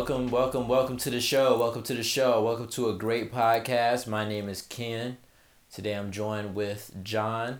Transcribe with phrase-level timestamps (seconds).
[0.00, 1.58] Welcome, welcome, welcome to the show.
[1.58, 2.42] Welcome to the show.
[2.42, 4.06] Welcome to a great podcast.
[4.06, 5.18] My name is Ken.
[5.70, 7.58] Today I'm joined with Jon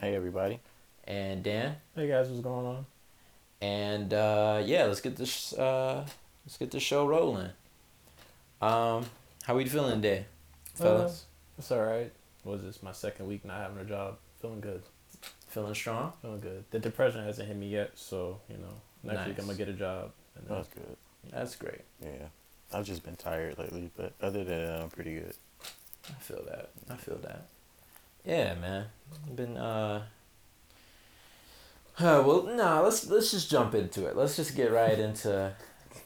[0.00, 0.60] Hey everybody.
[1.04, 1.76] and Dan.
[1.94, 2.86] Hey guys, what's going on?
[3.60, 6.06] And uh, yeah, let's get this uh,
[6.46, 7.50] let's get the show rolling.
[8.62, 9.04] Um,
[9.44, 10.24] how we feeling today,
[10.76, 11.26] fellas?
[11.58, 12.10] It's all right.
[12.44, 12.82] Was this?
[12.82, 14.16] My second week not having a job.
[14.40, 14.82] Feeling good.
[15.46, 16.14] feeling strong?
[16.22, 16.64] Feeling good.
[16.70, 19.74] The depression hasn't hit me yet, so you know next week I'm gonna get a
[19.74, 20.12] job.
[20.34, 20.96] And That's good.
[21.30, 21.82] That's great.
[22.02, 22.26] Yeah.
[22.72, 25.34] I've just been tired lately, but other than that, I'm pretty good.
[26.08, 26.70] I feel that.
[26.90, 27.46] I feel that.
[28.24, 28.86] Yeah, man.
[29.34, 30.02] Been uh.
[31.98, 32.80] Uh, well, nah.
[32.80, 34.16] Let's let's just jump into it.
[34.16, 35.52] Let's just get right into,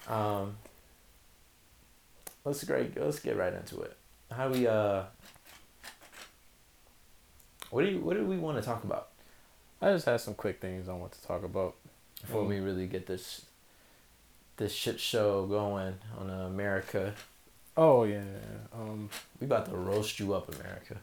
[0.09, 0.57] um.
[2.45, 2.99] Let's great.
[3.01, 3.97] Let's get right into it.
[4.31, 5.03] How we uh.
[7.71, 9.09] What do you What do we want to talk about
[9.81, 11.75] I just had some quick things I want to talk about.
[12.21, 12.49] before Mm.
[12.49, 13.47] we really get this.
[14.57, 17.15] This shit show going on America.
[17.77, 18.23] Oh yeah.
[18.73, 19.09] Um,
[19.41, 20.97] We about to roast you up, America.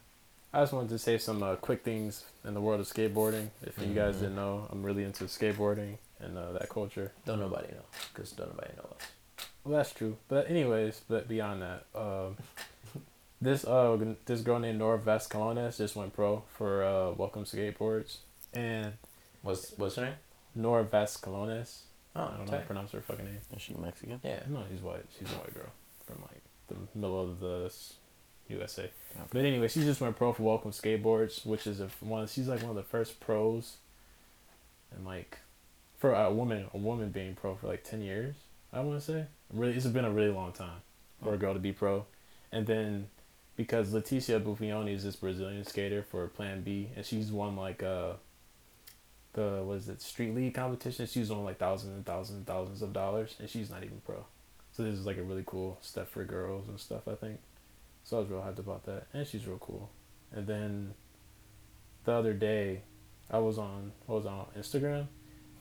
[0.53, 3.49] I just wanted to say some uh, quick things in the world of skateboarding.
[3.61, 4.19] If you guys Mhm.
[4.21, 7.11] didn't know, I'm really into skateboarding and uh, that culture.
[7.25, 7.83] Don't nobody know,
[8.13, 9.45] cause don't nobody know us.
[9.63, 10.17] Well, that's true.
[10.27, 12.37] But anyways, but beyond that, um,
[13.41, 18.17] this uh this girl named Nora Vasconcellos just went pro for uh, Welcome Skateboards,
[18.53, 18.93] and
[19.41, 20.15] What's What's her name?
[20.55, 21.81] Nora Vasconcellos.
[22.19, 23.37] Oh, I don't know how to pronounce her fucking name.
[23.55, 24.19] Is she Mexican?
[24.23, 24.41] Yeah.
[24.49, 25.05] No, she's white.
[25.17, 25.71] She's a white girl
[26.05, 27.71] from like the middle of the
[28.49, 28.83] USA.
[28.83, 28.91] Okay.
[29.31, 32.27] But anyway, she just went pro for Welcome Skateboards, which is a, one.
[32.27, 33.77] She's like one of the first pros,
[34.93, 35.37] and like
[35.97, 38.35] for a woman, a woman being pro for like ten years.
[38.73, 40.81] I want to say really, it's been a really long time
[41.23, 42.05] for a girl to be pro,
[42.51, 43.07] and then
[43.55, 48.13] because Leticia Bufoni is this Brazilian skater for Plan B, and she's won like uh
[49.39, 51.05] the what is it street league competition.
[51.07, 54.25] She's on like thousands and thousands and thousands of dollars, and she's not even pro.
[54.71, 57.07] So this is like a really cool step for girls and stuff.
[57.07, 57.39] I think.
[58.03, 59.89] So I was real hyped about that, and she's real cool.
[60.31, 60.93] And then
[62.05, 62.81] the other day,
[63.29, 65.07] I was on what was on Instagram.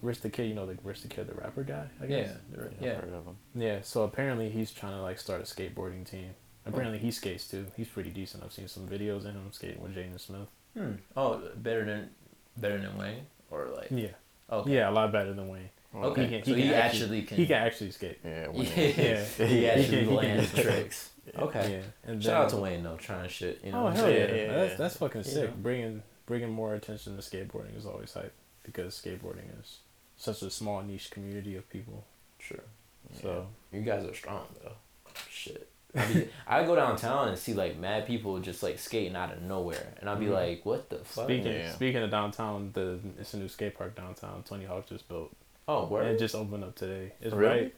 [0.00, 1.86] Rich the Kid, you know, like Rich the Kid, the rapper guy.
[2.00, 2.30] I guess.
[2.52, 2.94] Yeah, Yeah, yeah.
[3.00, 3.36] Heard of him.
[3.54, 3.78] Yeah.
[3.82, 6.30] So apparently he's trying to like start a skateboarding team.
[6.66, 7.66] Apparently he skates too.
[7.76, 8.44] He's pretty decent.
[8.44, 10.48] I've seen some videos of him skating with Jaden Smith.
[10.76, 10.92] Hmm.
[11.16, 12.10] Oh, better than
[12.56, 14.08] better than Wayne, or like Yeah.
[14.50, 14.74] okay.
[14.74, 15.70] Yeah, a lot better than Wayne.
[15.94, 16.24] Okay.
[16.24, 17.36] He can- so he he can actually, actually- can.
[17.38, 18.18] He can actually skate.
[18.24, 18.48] Yeah.
[18.54, 18.64] Yeah.
[19.38, 19.46] Yeah.
[19.46, 21.10] he actually He can- he can lands do tricks.
[21.38, 21.72] Okay.
[22.04, 22.10] Yeah.
[22.10, 23.60] And Shout out to Wayne though, trying shit.
[23.62, 23.86] You know.
[23.86, 24.30] Oh hell saying?
[24.30, 24.34] yeah!
[24.34, 25.50] Yeah, yeah, That's that's fucking You sick.
[25.50, 25.56] know?
[25.62, 28.32] Bringing bringing more attention to skateboarding is always hype
[28.62, 29.78] because skateboarding is
[30.16, 32.04] such a small niche community of people.
[32.38, 32.64] Sure.
[33.20, 34.72] So You guys are strong though.
[35.30, 35.68] Shit.
[35.96, 39.42] I, be, I go downtown and see like mad people just like skating out of
[39.42, 40.32] nowhere, and I'll be Mhm.
[40.34, 41.72] like, "What the fuck?" speaking Yeah.
[41.72, 44.42] speaking of downtown, the it's a new skate park downtown.
[44.42, 45.34] Tony Hawk just built.
[45.66, 47.12] oh, And it just opened up today.
[47.20, 47.60] It's Really?
[47.62, 47.74] right.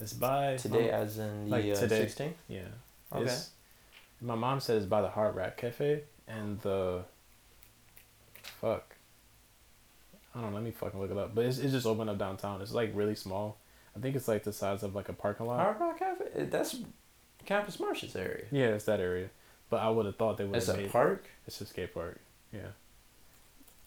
[0.00, 2.06] It's by Today, um, as in the like uh, today.
[2.06, 2.34] 16th.
[2.48, 2.62] yeah.
[3.12, 3.24] Okay.
[3.24, 3.50] It's,
[4.20, 7.04] my mom said it's by the Hard Rock Cafe and the.
[8.60, 8.96] Fuck.
[10.34, 10.56] I don't know.
[10.56, 11.34] Let me fucking look it up.
[11.34, 12.62] But it's, it's just opened up downtown.
[12.62, 13.58] It's like really small.
[13.96, 15.60] I think it's like the size of like a parking lot.
[15.60, 16.44] Hard Rock Cafe.
[16.44, 16.76] That's
[17.46, 18.44] Campus Martius area.
[18.50, 19.28] Yeah, it's that area.
[19.68, 20.90] But I would have thought they would It's a made.
[20.90, 21.24] park.
[21.46, 22.20] It's a skate park.
[22.52, 22.60] Yeah.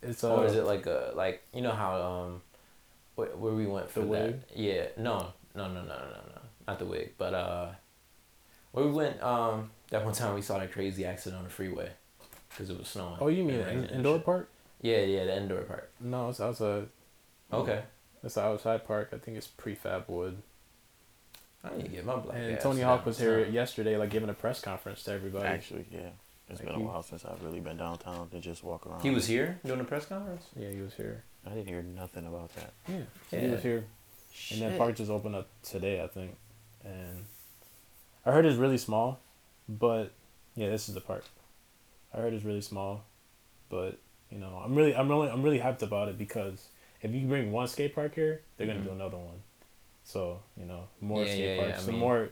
[0.02, 2.42] It's uh, or is it like a like you know how um,
[3.16, 4.12] where, where we went for The that?
[4.28, 4.42] Wig?
[4.56, 4.86] Yeah.
[4.98, 5.34] No.
[5.56, 5.68] No.
[5.68, 5.82] No.
[5.82, 5.82] No.
[5.82, 6.20] No.
[6.34, 6.42] No.
[6.68, 7.68] Not the wig, but uh,
[8.72, 11.90] where we went um that one time we saw that crazy accident on the freeway,
[12.50, 13.18] because it was snowing.
[13.20, 14.50] Oh, you mean an indoor park?
[14.82, 15.02] Yeah.
[15.02, 15.26] Yeah.
[15.26, 15.92] The indoor park.
[16.00, 16.88] No, it's outside.
[17.52, 17.84] Okay.
[18.24, 19.10] It's the outside park.
[19.14, 20.38] I think it's prefab wood.
[21.64, 22.38] I need to get my black.
[22.38, 23.54] and ass Tony Hawk was here south.
[23.54, 25.46] yesterday, like giving a press conference to everybody.
[25.48, 26.10] Actually, yeah.
[26.50, 29.02] It's Like been a while since I've really been downtown to just walk around.
[29.02, 30.44] He was here doing a press conference.
[30.60, 31.24] Yeah, he was here.
[31.46, 32.74] I didn't hear nothing about that.
[32.88, 33.00] Yeah,
[33.32, 33.40] Yeah.
[33.40, 33.86] he was here.
[34.34, 34.60] Shit.
[34.62, 36.36] And then park just opened up today, I think.
[36.84, 37.26] And
[38.26, 39.20] I heard it's really small,
[39.70, 40.12] but
[40.56, 41.24] yeah, this is the park.
[42.14, 43.06] I heard it's really small,
[43.70, 43.98] but
[44.30, 46.68] you know, I'm really, I'm really, I'm really hyped about it because
[47.02, 48.86] if you bring one skate park here, they're gonna Mhm.
[48.86, 49.42] do another one.
[50.04, 52.30] So you know, more Yeah, skate yeah, yeah, parks, I the mean, more,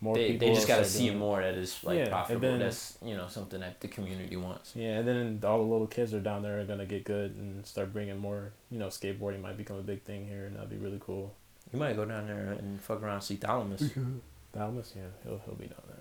[0.00, 0.48] more they, people.
[0.48, 2.48] they just gotta see doing more that is like Yeah, profitable.
[2.50, 4.74] then- That's you know something that the community wants.
[4.74, 7.64] Yeah, and then all the little kids are down there are gonna get good and
[7.66, 8.52] start bringing more.
[8.70, 11.34] You know, skateboarding might become a big thing here, and that'd be really cool.
[11.72, 13.92] You might go down there and fuck around and see Thalamus.
[14.52, 15.96] Thalamus, yeah, he'll he'll be down there.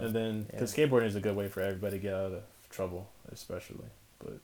[0.00, 0.06] No.
[0.06, 0.52] And then, yeah.
[0.52, 3.84] because skateboarding is a good way for everybody to get out of trouble, especially.
[4.18, 4.38] But,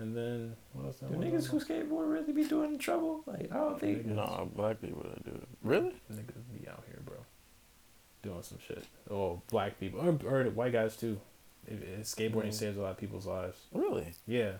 [0.00, 0.96] and then what else?
[0.98, 3.22] Do niggas who skateboard really be doing trouble?
[3.26, 4.06] Like I don't think.
[4.06, 4.14] Niggas.
[4.16, 5.48] No, black people that do it.
[5.62, 5.94] Really?
[6.12, 7.16] Niggas be out here, bro,
[8.22, 8.84] doing some shit.
[9.10, 11.20] Oh, black people or, or white guys too.
[11.66, 12.54] It, it, skateboarding Mhm.
[12.54, 13.58] saves a lot of people's lives.
[13.72, 14.12] Really?
[14.26, 14.52] Yeah,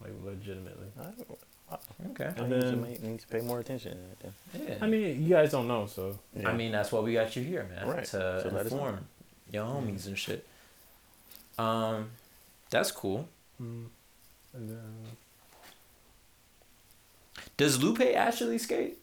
[0.00, 0.88] like legitimately.
[1.00, 1.76] I,
[2.10, 2.26] Okay.
[2.26, 3.92] I And need, to then- make, need to pay more attention.
[3.92, 4.68] to that then.
[4.68, 4.78] Yeah.
[4.84, 6.50] I mean, you guys don't know, so Yeah.
[6.50, 7.88] I mean, that's why we got you here, man.
[7.88, 8.04] Right.
[8.04, 8.10] To
[8.42, 8.78] So let us know.
[8.78, 9.08] inform
[9.50, 10.46] your homies and shit.
[11.58, 12.10] Um,
[12.70, 13.28] that's cool.
[13.60, 13.86] mm,
[14.54, 14.94] and then
[17.56, 18.98] Does Lupe actually skate?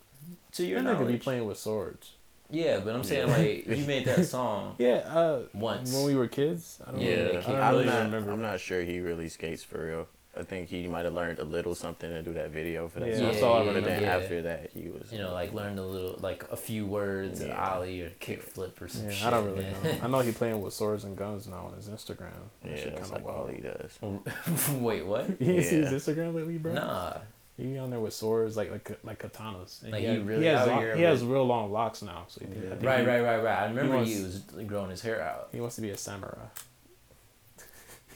[0.53, 1.21] To your your nigga be knowledge?
[1.23, 2.13] playing with swords.
[2.49, 5.93] Yeah, but I'm saying like you made that song Yeah, uh, once.
[5.93, 6.79] when we were kids.
[6.85, 7.09] I don't Yeah.
[7.15, 8.31] really- I don't I'm, really not, remember.
[8.31, 10.07] I'm not sure he really skates for real.
[10.37, 13.09] I think he might have learned a little something to do that video for that
[13.09, 13.25] Yeah, song.
[13.31, 13.89] that's all I but remember.
[13.89, 14.15] then Yeah.
[14.15, 15.11] after that, he was.
[15.11, 17.69] you know, like learned a little, like a few words, an Yeah.
[17.73, 19.27] ollie or kickflip or some Yeah, shit.
[19.27, 19.83] I don't really man.
[19.83, 19.97] know.
[20.03, 22.31] I know he playing with swords and guns now on his Instagram.
[22.63, 23.55] That yeah, shit that's kinda like all wild.
[23.55, 23.99] he does.
[24.81, 25.29] Wait, what?
[25.41, 25.97] You ain't see his Yeah.
[26.13, 26.73] Instagram lately, bro?
[26.75, 27.17] Nah.
[27.57, 29.83] He on there with swords like like like katanas.
[29.83, 32.23] And Like, he, he really he has out lo- he has real long locks now.
[32.29, 32.69] So he, Yeah.
[32.81, 33.59] Right, he, right, right, right.
[33.63, 35.49] I remember wants- he was growing his hair out.
[35.51, 36.45] He wants to be a samurai.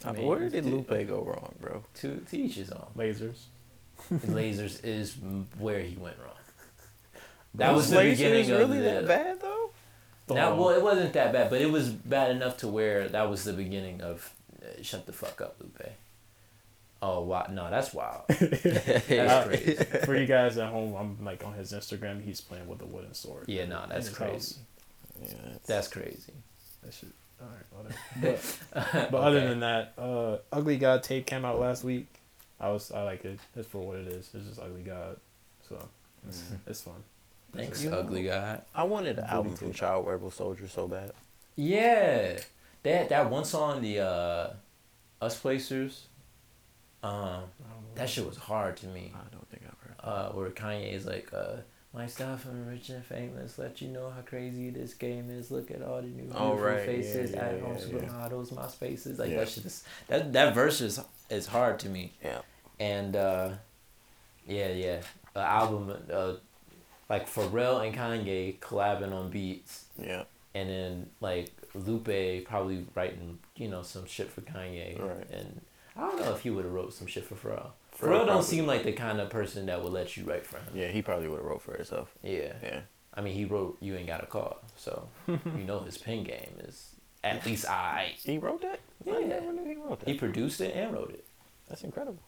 [0.04, 0.66] I mean, Where did.
[0.66, 1.84] Lupe go wrong, bro?
[2.02, 2.88] To, to each his own.
[2.98, 3.46] Lasers.
[4.12, 5.16] Lasers is
[5.58, 6.32] where he went wrong.
[7.56, 8.84] That Was was the beginning of really the.
[8.84, 9.70] that bad though?
[10.28, 13.44] Now, well, it wasn't that bad, but it was bad enough to where that was
[13.46, 15.92] the beginning of uh, shut the fuck up, Lupe.
[17.02, 18.24] Oh wow, no, that's wild.
[18.30, 19.76] That's Uh, crazy.
[20.06, 22.24] For you guys at home, I'm like on his Instagram.
[22.24, 23.46] He's playing with a wooden sword.
[23.48, 24.56] Yeah, no, in that's crazy.
[25.22, 26.34] Yeah, that's, That's crazy.
[26.84, 27.10] That shit.
[27.42, 27.66] All right,
[28.22, 28.40] whatever.
[29.02, 32.08] But, but other than that, uh, Ugly God tape came out last week.
[32.60, 33.40] I was I like it.
[33.56, 34.30] It's for what it is.
[34.34, 35.18] It's just Ugly God,
[35.68, 35.78] so
[36.28, 36.58] it's, Mm.
[36.68, 37.04] it's fun.
[37.54, 38.60] Thanks, You know- ugly guy.
[38.74, 39.74] I wanted an album Booty from.
[39.74, 41.12] Child Rebel Soldier so bad.
[41.56, 42.38] Yeah,
[42.84, 44.54] that that one song, the uh,
[45.22, 46.08] Us Placers.
[47.04, 47.46] Um, I don't know.
[47.96, 49.14] that shit was hard to me.
[49.14, 49.96] I don't think I've heard.
[50.04, 51.58] uh, where Kanye is like, uh,
[51.96, 55.50] my style from rich and famous, let you know how crazy this game is.
[55.50, 56.86] Look at all the new beautiful Oh, right.
[56.86, 59.18] faces Yeah, yeah, at home yeah, supermodels, my spaces.
[59.18, 59.38] Like Yeah.
[59.40, 61.00] that shit is that that verse is
[61.30, 62.14] is hard to me.
[62.24, 62.40] Yeah.
[62.80, 63.50] And uh,
[64.46, 64.96] yeah, yeah,
[65.36, 66.34] an album uh,
[67.10, 70.24] like Pharrell and Kanye collabing on beats, Yeah.
[70.54, 75.00] and then like Lupe probably writing you know some shit for Kanye.
[75.02, 75.30] Right.
[75.32, 75.62] And
[75.96, 77.70] I don't know if he would have wrote some shit for Pharrell.
[77.98, 80.58] Pharrell Pharrell don't seem like the kind of person that would let you write for
[80.58, 80.66] him.
[80.74, 82.10] Yeah, he probably would have wrote for himself.
[82.24, 82.54] Yeah.
[82.62, 82.80] Yeah.
[83.14, 86.56] I mean, he wrote "You Ain't Got a Call," so you know his pen game
[86.60, 86.90] is
[87.24, 88.14] at least I.
[88.18, 88.80] He wrote that?
[89.08, 89.28] I Yeah.
[89.28, 90.10] never knew he wrote that.
[90.10, 91.26] He produced it and wrote it.
[91.70, 92.22] That's incredible.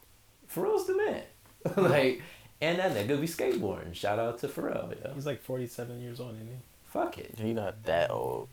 [0.53, 1.23] Pharrell's the man.
[1.91, 2.21] like,
[2.61, 3.93] and that nigga be skateboarding.
[3.93, 4.95] Shout out to Pharrell.
[5.03, 5.13] Yeah.
[5.13, 6.53] He's like 47 years old, isn't he?
[6.91, 7.35] Fuck it.
[7.37, 8.47] He not that old.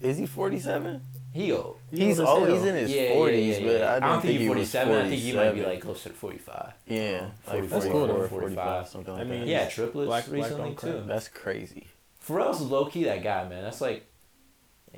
[0.00, 1.00] Is he 47?
[1.34, 1.78] He old.
[1.90, 2.48] He's old old.
[2.48, 3.66] He's in his yeah, yeah, 40s, yeah, yeah.
[3.72, 4.94] but I, I don't think he he's was 47.
[4.96, 6.72] I think he might be like closer to 45.
[6.86, 8.14] Yeah, like 44, That's cool, though.
[8.14, 9.46] 44, 45, 45, something like I mean, that.
[9.48, 11.02] Yeah, triplets Black- black recently don't too.
[11.06, 11.86] That's crazy.
[12.26, 13.62] Pharrell's low key that guy, man.
[13.62, 14.06] That's like,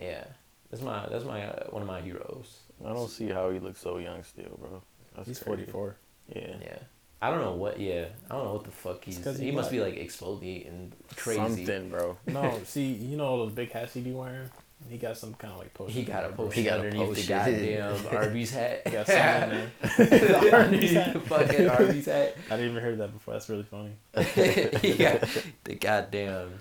[0.00, 0.24] yeah,
[0.70, 2.58] that's my that's my uh, one of my heroes.
[2.84, 4.82] I don't see how he looks so young still, bro.
[5.16, 5.64] That's He's crazy.
[5.66, 5.96] 44.
[6.34, 6.54] Yeah.
[6.62, 6.78] Yeah.
[7.22, 7.78] I don't know what.
[7.78, 9.18] Yeah, I don't know what the fuck he's.
[9.18, 11.38] 'cause He, he must got- be like exfoliating crazy.
[11.66, 12.16] Something, bro.
[12.26, 14.48] No, see, you know all those big hats he be wearing?
[14.88, 15.94] He got some kind of like potion.
[15.94, 16.46] He got a on it, bro.
[16.46, 18.82] potion He got a underneath the goddamn Arby's hat.
[18.86, 19.70] He got something in
[20.10, 20.54] there.
[20.64, 22.36] underneath the fucking Arby's hat.
[22.46, 23.34] I didn't even hear that before.
[23.34, 23.92] That's really funny.
[24.82, 25.28] he got
[25.64, 26.54] the goddamn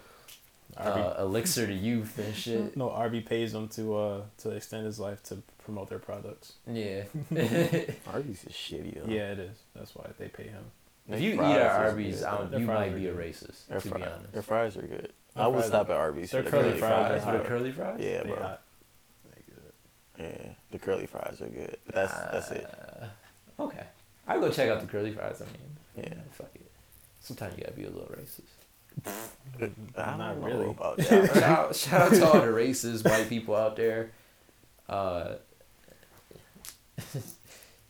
[0.78, 2.78] Arby, uh, elixir to youth and shit.
[2.78, 6.54] no, Arby pays them to uh to extend his life to promote their products.
[6.68, 7.04] Yeah.
[8.08, 9.12] Arby's is shitty though.
[9.12, 9.58] Yeah, it is.
[9.76, 10.64] That's why they pay him.
[11.08, 13.68] if you eat fries at Arby's, I don't, you fries might are be a racist.
[13.68, 14.32] Their, to fri- be honest.
[14.34, 15.14] their fries are good.
[15.40, 17.26] Their I would stop are- at Arby's their for the curly curly fries fries.
[17.36, 18.00] are the curly fries.
[18.00, 18.36] Yeah, They bro.
[18.38, 18.62] hot.
[19.26, 19.74] They good.
[20.46, 21.78] Yeah, the curly fries are good.
[21.94, 22.66] That's that's it.
[22.66, 23.06] Uh,
[23.64, 23.84] Okay.
[24.28, 25.42] I'll go check out the curly fries.
[25.42, 26.22] I mean, Yeah.
[26.32, 26.70] fuck it.
[27.22, 28.42] Sometimes you gotta be a little racist.
[29.98, 30.70] I'm not know really.
[30.70, 31.34] about that.
[31.34, 34.12] shout, out, shout out to all the racist white people out there.
[34.88, 35.36] Uh,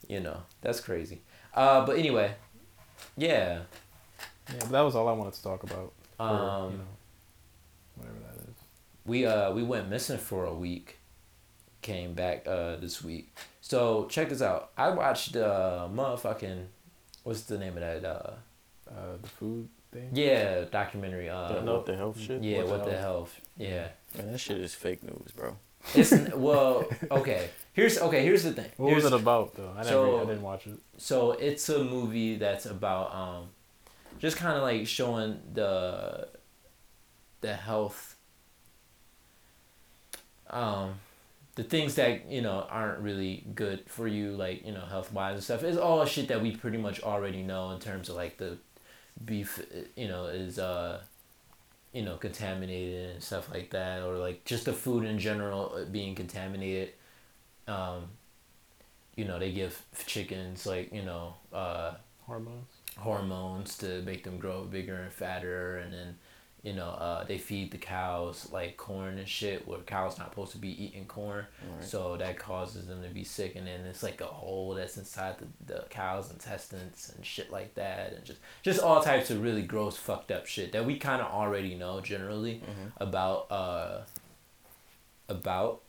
[0.08, 1.22] you know, that's crazy.
[1.54, 2.34] Uh, but anyway,
[3.18, 3.60] yeah.
[4.50, 5.94] Yeah, but that was all I wanted to talk about.
[6.18, 6.84] For, Um, you know,
[8.00, 8.56] whatever that is.
[9.06, 10.98] we uh we went missing for a week
[11.82, 16.66] came back uh this week so check this out i watched uh motherfucking
[17.24, 18.34] what's the name of that uh
[18.90, 20.10] Uh, the food thing.
[20.14, 22.42] yeah documentary uh The, what the health shit?
[22.44, 23.88] yeah What what the the hell yeah
[24.18, 25.56] Man, that shit is fake news, bro.
[25.94, 26.12] it's
[26.48, 26.84] well
[27.20, 27.42] okay
[27.78, 29.72] here's okay here's the thing What was Here's- it about though?
[29.78, 29.90] I never.
[29.90, 30.80] So- I didn't watch it.
[30.98, 33.42] so it's a movie that's about um
[34.24, 35.70] just kind of like showing the
[37.42, 38.16] the health
[40.50, 40.96] um
[41.56, 45.36] the things that you know aren't really good for you like you know health wise
[45.36, 48.38] and stuff it's all shit that we pretty much already know in terms of like
[48.38, 48.58] the
[49.26, 49.62] beef
[49.96, 51.02] you know is uh
[51.94, 55.86] you know contaminated and stuff like that or like just the food in general uh,
[55.86, 56.94] being contaminated
[57.68, 58.04] um
[59.16, 61.94] you know they give chickens like you know uh
[62.30, 62.68] Hormones.
[62.98, 66.18] hormones to make them grow bigger and fatter, and then
[66.62, 70.52] you know uh, they feed the cows like corn and shit where cows not supposed
[70.52, 71.46] to be eating corn.
[71.76, 71.84] Right.
[71.86, 75.36] so that causes them to be sick and then it's like a hole that's inside
[75.40, 79.62] the, the cow's intestines and shit like that and just just all types of really
[79.62, 82.62] gross fucked up shit that we kind of already know generally
[82.98, 84.02] about uh
[85.30, 85.82] about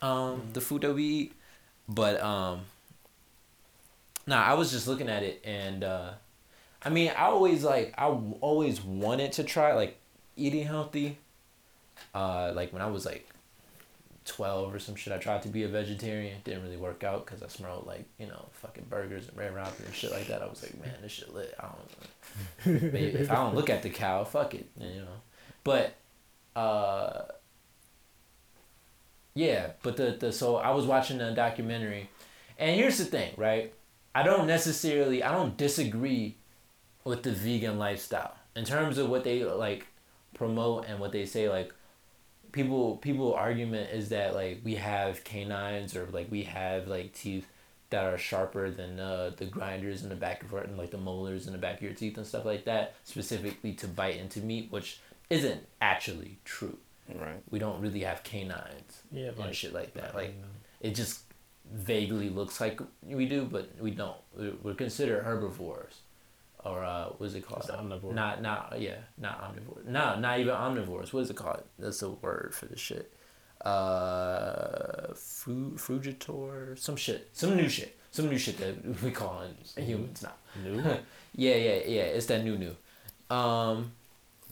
[0.00, 1.32] um the food that we eat.
[1.88, 2.60] But um
[4.26, 6.10] nah i was just looking at it and uh
[6.84, 8.06] i mean i always like I
[8.40, 9.98] always wanted to try like
[10.36, 11.18] eating healthy.
[12.14, 13.28] Uh like when i was like
[14.24, 16.38] 12 or some shit i tried to be a vegetarian.
[16.44, 19.84] Didn't really work out because i smelled like you know fucking burgers and red robin
[19.84, 20.42] and shit like that.
[20.42, 21.54] I was like man this shit lit.
[21.58, 22.88] I don't know.
[22.92, 25.20] Maybe if i don't look at the cow fuck it you know.
[25.64, 25.94] But
[26.54, 27.22] uh
[29.34, 32.08] yeah but the, the so i was watching a documentary.
[32.58, 33.72] And here's the thing right?
[34.14, 36.36] I don't necessarily i don't disagree
[37.08, 38.34] with the vegan lifestyle.
[38.54, 39.86] In terms of what they like
[40.34, 41.72] promote and what they say like
[42.52, 47.46] people people argument is that like we have canines or like we have like teeth
[47.90, 50.98] that are sharper than uh, the grinders in the back of our and like the
[50.98, 54.40] molars in the back of your teeth and stuff like that specifically to bite into
[54.40, 55.00] meat which
[55.30, 56.76] isn't actually true.
[57.14, 57.40] Right.
[57.50, 60.14] we don't really have canines Yeah, and like- shit like that.
[60.14, 60.34] Like
[60.80, 61.22] it just
[61.72, 64.16] vaguely looks like we do but we don't.
[64.36, 66.00] We're, we're considered herbivores
[66.64, 67.62] or uh what is it called?
[67.62, 68.12] Just omnivore.
[68.14, 71.12] not not yeah not omnivores no not even omnivores.
[71.12, 71.62] What is it called?
[71.78, 73.12] That's the word for this shit.
[73.64, 77.28] Uh fru- frugitor some shit.
[77.32, 77.96] Some new shit.
[78.10, 80.32] Some new shit that we call it humans now.
[80.62, 80.80] New?
[81.34, 82.02] yeah yeah yeah.
[82.02, 82.74] It's that new new.
[83.34, 83.92] Um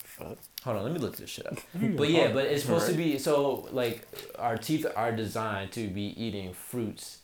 [0.02, 0.38] Fuck.
[0.64, 1.58] Hold on, let me look this shit up.
[1.74, 4.06] but yeah, but it's supposed to be so like
[4.38, 7.18] our teeth are designed to be eating fruits,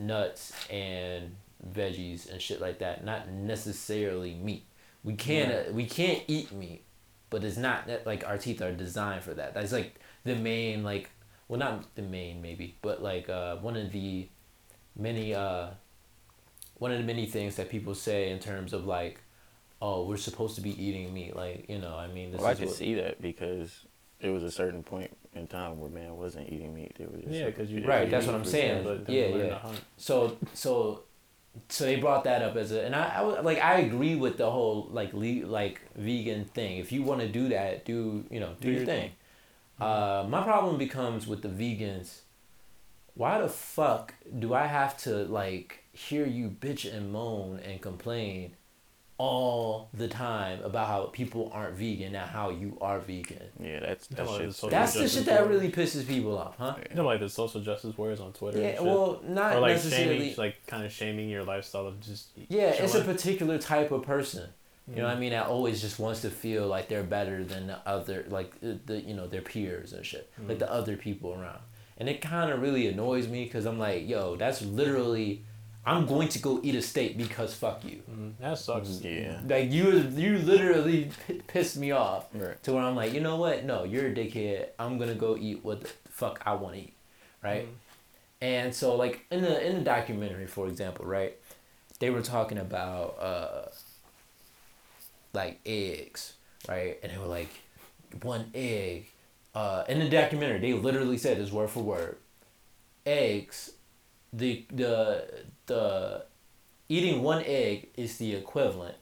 [0.00, 1.36] nuts, and
[1.72, 3.04] veggies and shit like that.
[3.04, 4.64] Not necessarily meat.
[5.02, 6.82] We can't uh, we can't eat meat,
[7.30, 9.54] but it's not that like our teeth are designed for that.
[9.54, 11.10] That's like the main like
[11.48, 14.28] well not the main maybe, but like uh one of the
[14.96, 15.68] many uh
[16.78, 19.20] one of the many things that people say in terms of like
[19.82, 22.52] oh we're supposed to be eating meat like you know i mean this Well, I
[22.52, 23.84] is can what, see that because
[24.20, 26.94] it was a certain point in time where man wasn't eating meat.
[26.96, 28.84] They were just Yeah, because you Right, that's what I'm saying.
[28.84, 29.58] but Yeah, yeah.
[29.96, 31.02] so so
[31.68, 34.50] so they brought that up as a and I, I like I agree with the
[34.50, 36.78] whole like le- like vegan thing.
[36.78, 39.12] If you want to do that, do you know do, Do your your thing.
[39.80, 42.20] Uh, my problem becomes with the vegans.
[43.14, 48.56] Why the fuck do I have to like hear you bitch and moan and complain
[49.18, 53.42] all the time about how people aren't vegan and how you are vegan?
[53.60, 56.56] Yeah, that's Talking that about the shit's That's the shit that really pisses people off,
[56.58, 56.74] huh?
[56.90, 58.58] You know, like the social justice warriors on Twitter.
[58.58, 58.82] and Yeah, shit?
[58.84, 60.18] well, not or like necessarily.
[60.18, 62.28] shaming, like kind of shaming your lifestyle of just.
[62.48, 64.48] Yeah, it's a particular type of person.
[64.86, 65.04] You know Mm.
[65.08, 65.30] what I mean?
[65.30, 69.14] That always just wants to feel like they're better than the other, like the you
[69.14, 70.60] know their peers and shit, like Mm.
[70.60, 71.60] the other people around.
[71.96, 75.44] And it kind of really annoys me because I'm like, yo, that's literally,
[75.86, 78.02] I'm going to go eat a steak because fuck you.
[78.10, 79.00] Mm, that sucks.
[79.02, 79.40] Yeah.
[79.46, 82.60] Like you, you literally p- pissed me off Right.
[82.62, 83.64] to where I'm like, you know what?
[83.64, 84.68] No, you're a dickhead.
[84.78, 86.94] I'm gonna go eat what the fuck I want to eat,
[87.42, 87.68] right?
[88.40, 91.36] And so, like in the in the documentary, for example, right,
[91.98, 93.68] they were talking about uh,
[95.32, 96.34] like eggs,
[96.68, 97.48] right, and they were like,
[98.22, 99.06] one egg.
[99.54, 102.16] Uh, in the documentary, they literally said this word for word.
[103.06, 103.72] Eggs,
[104.32, 105.24] the the
[105.66, 106.24] the
[106.88, 108.96] eating one egg is the equivalent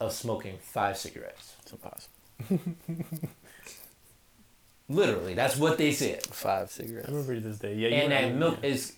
[0.00, 1.54] of smoking five cigarettes.
[1.62, 3.28] It's impossible.
[4.88, 6.22] Literally, that's what they said.
[6.26, 7.08] Five cigarettes.
[7.08, 7.28] I cigarettes.
[7.28, 7.74] remember this day.
[7.74, 8.96] Yeah, you and that milk is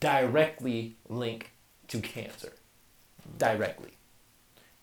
[0.00, 1.48] directly linked
[1.88, 2.52] to cancer.
[3.36, 3.90] Directly.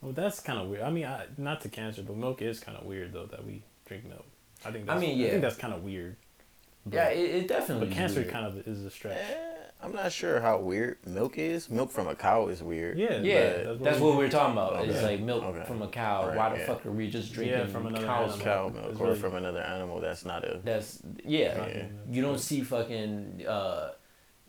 [0.02, 0.84] Well, that's kind of weird.
[0.84, 3.64] I mean, I, not to cancer, but milk is kind of weird though that we
[3.86, 4.26] drink milk.
[4.66, 4.88] I think.
[4.88, 6.18] I That's, mean, I think that's kind of weird.
[6.86, 7.88] But, Yeah, it, it definitely.
[7.88, 8.32] but is cancer weird.
[8.32, 9.18] kind of is a stretch.
[9.18, 9.53] Eh,
[9.84, 11.70] I'm not sure how weird milk is.
[11.70, 12.98] Milk from a cow is weird.
[12.98, 14.86] Yeah, Yeah, but that's, what, we're talking about.
[14.88, 15.66] It's like milk Okay.
[15.66, 16.28] from a cow.
[16.28, 16.66] Right, Why the yeah.
[16.68, 18.46] fuck are we just drinking Yeah, from another cow's animal.
[18.46, 18.74] Cow milk?
[18.76, 20.62] milk It's or really- from another animal that's not a.
[20.64, 21.68] That's yeah.
[21.68, 21.86] Yeah.
[22.10, 23.92] You don't see fucking uh,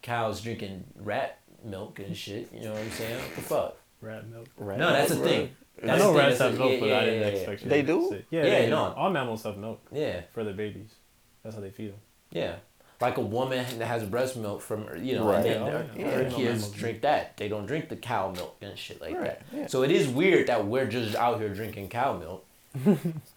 [0.02, 2.50] cows drinking rat milk and shit.
[2.52, 3.18] You know what I'm saying?
[3.18, 3.76] What the fuck?
[4.00, 4.46] Rat milk.
[4.56, 5.46] Rat No, that's the milk, thing.
[5.80, 5.86] bro.
[5.88, 7.80] That's I know rats have milk, yeah, but yeah, I didn't yeah, expect you They
[7.82, 8.06] to do?
[8.10, 8.70] say- Yeah, Yeah, they do.
[8.70, 8.94] no.
[8.96, 10.94] All mammals have milk Yeah, for their babies.
[11.42, 12.00] That's how they feed them.
[12.30, 12.56] yeah.
[13.00, 15.36] Like a woman that has breast milk from you know, Right.
[15.36, 16.10] and then their, yeah.
[16.10, 16.28] their Yeah.
[16.30, 16.70] kids Mammals.
[16.72, 17.36] drink that.
[17.36, 19.42] They don't drink the cow milk and shit like Right, that.
[19.52, 19.66] yeah.
[19.66, 22.44] So it is weird that we're just out here drinking cow milk.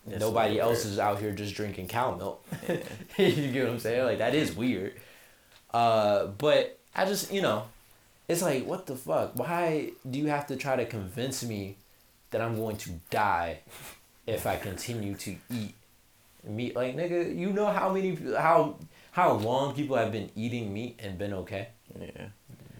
[0.10, 0.64] It's Nobody weird.
[0.64, 2.46] else is out here just drinking cow milk.
[3.18, 4.06] you get what I'm saying?
[4.06, 4.94] Like that is weird.
[5.74, 7.64] Uh, but I just you know,
[8.28, 9.36] it's like what the fuck?
[9.36, 11.76] Why do you have to try to convince me
[12.32, 13.60] that I'm going to die
[14.26, 15.74] if I continue to eat
[16.44, 16.76] meat.
[16.76, 18.76] Like nigga, you know how many how
[19.18, 21.70] how long people have been eating meat and been okay.
[22.00, 22.28] Yeah.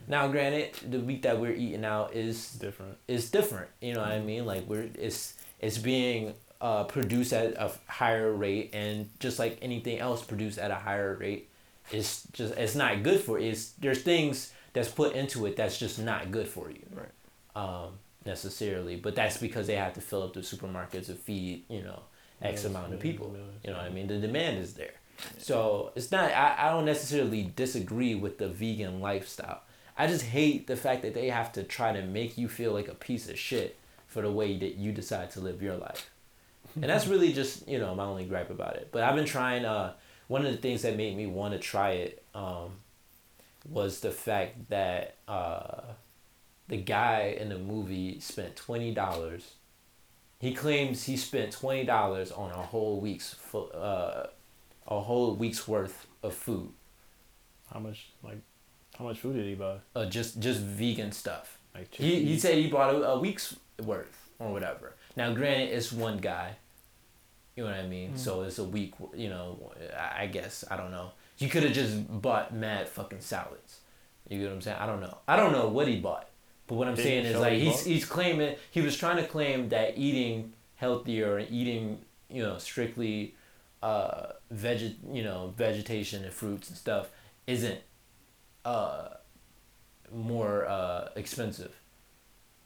[0.08, 2.96] Now, granted, the meat that we're eating now is different.
[3.08, 3.70] is different.
[3.82, 4.46] You know what I mean?
[4.46, 9.98] Like we're it's it's being uh, produced at a higher rate, and just like anything
[9.98, 11.50] else produced at a higher rate,
[11.92, 13.50] it's just it's not good for you.
[13.50, 16.86] It's there's things that's put into it that's just not good for you.
[16.94, 17.16] Right.
[17.56, 17.94] Um,
[18.26, 22.04] necessarily, but that's because they have to fill up the supermarkets to feed you know
[22.44, 23.30] X Millions, amount of people.
[23.30, 24.06] millions, You know what I mean?
[24.06, 24.94] The demand is there.
[25.38, 26.32] So it's not.
[26.32, 29.62] I, I don't necessarily disagree with the vegan lifestyle.
[29.98, 32.88] I just hate the fact that they have to try to make you feel like
[32.88, 36.10] a piece of shit for the way that you decide to live your life.
[36.76, 38.90] And that's really just, you know, my only gripe about it.
[38.92, 39.94] But I've been trying uh
[40.28, 42.72] one of the things that made me want to try it um
[43.68, 45.82] was the fact that uh
[46.68, 49.56] the guy in the movie spent twenty dollars.
[50.40, 54.28] He claims he spent twenty dollars on a whole week's uh
[54.88, 56.70] a whole week's worth of food.
[57.74, 58.40] How much like
[58.98, 59.78] how much food did he buy?
[59.96, 61.58] Uh just just vegan stuff.
[61.76, 64.96] Like He he said he bought a, a week's worth or whatever.
[65.16, 66.56] Now, granted, it's one guy.
[67.56, 68.18] You know what I mean?
[68.18, 68.94] So it's a week.
[69.16, 71.12] You know, I guess I don't know.
[71.36, 73.80] He could have just bought mad fucking salads.
[74.30, 74.78] You get what I'm saying?
[74.80, 75.18] I don't know.
[75.28, 76.28] I don't know what he bought.
[76.68, 79.26] But what I'm Did saying is like he he's he's claiming he was trying to
[79.26, 83.34] claim that eating healthier and eating you know strictly
[83.84, 87.10] uh veget you know vegetation and fruits and stuff
[87.46, 87.80] isn't
[88.66, 89.10] uh
[90.14, 91.74] more uh expensive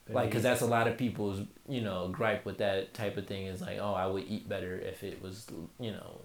[0.09, 3.45] like because that's a lot of people's you know gripe with that type of thing
[3.47, 5.47] is like oh i would eat better if it was
[5.79, 6.21] you know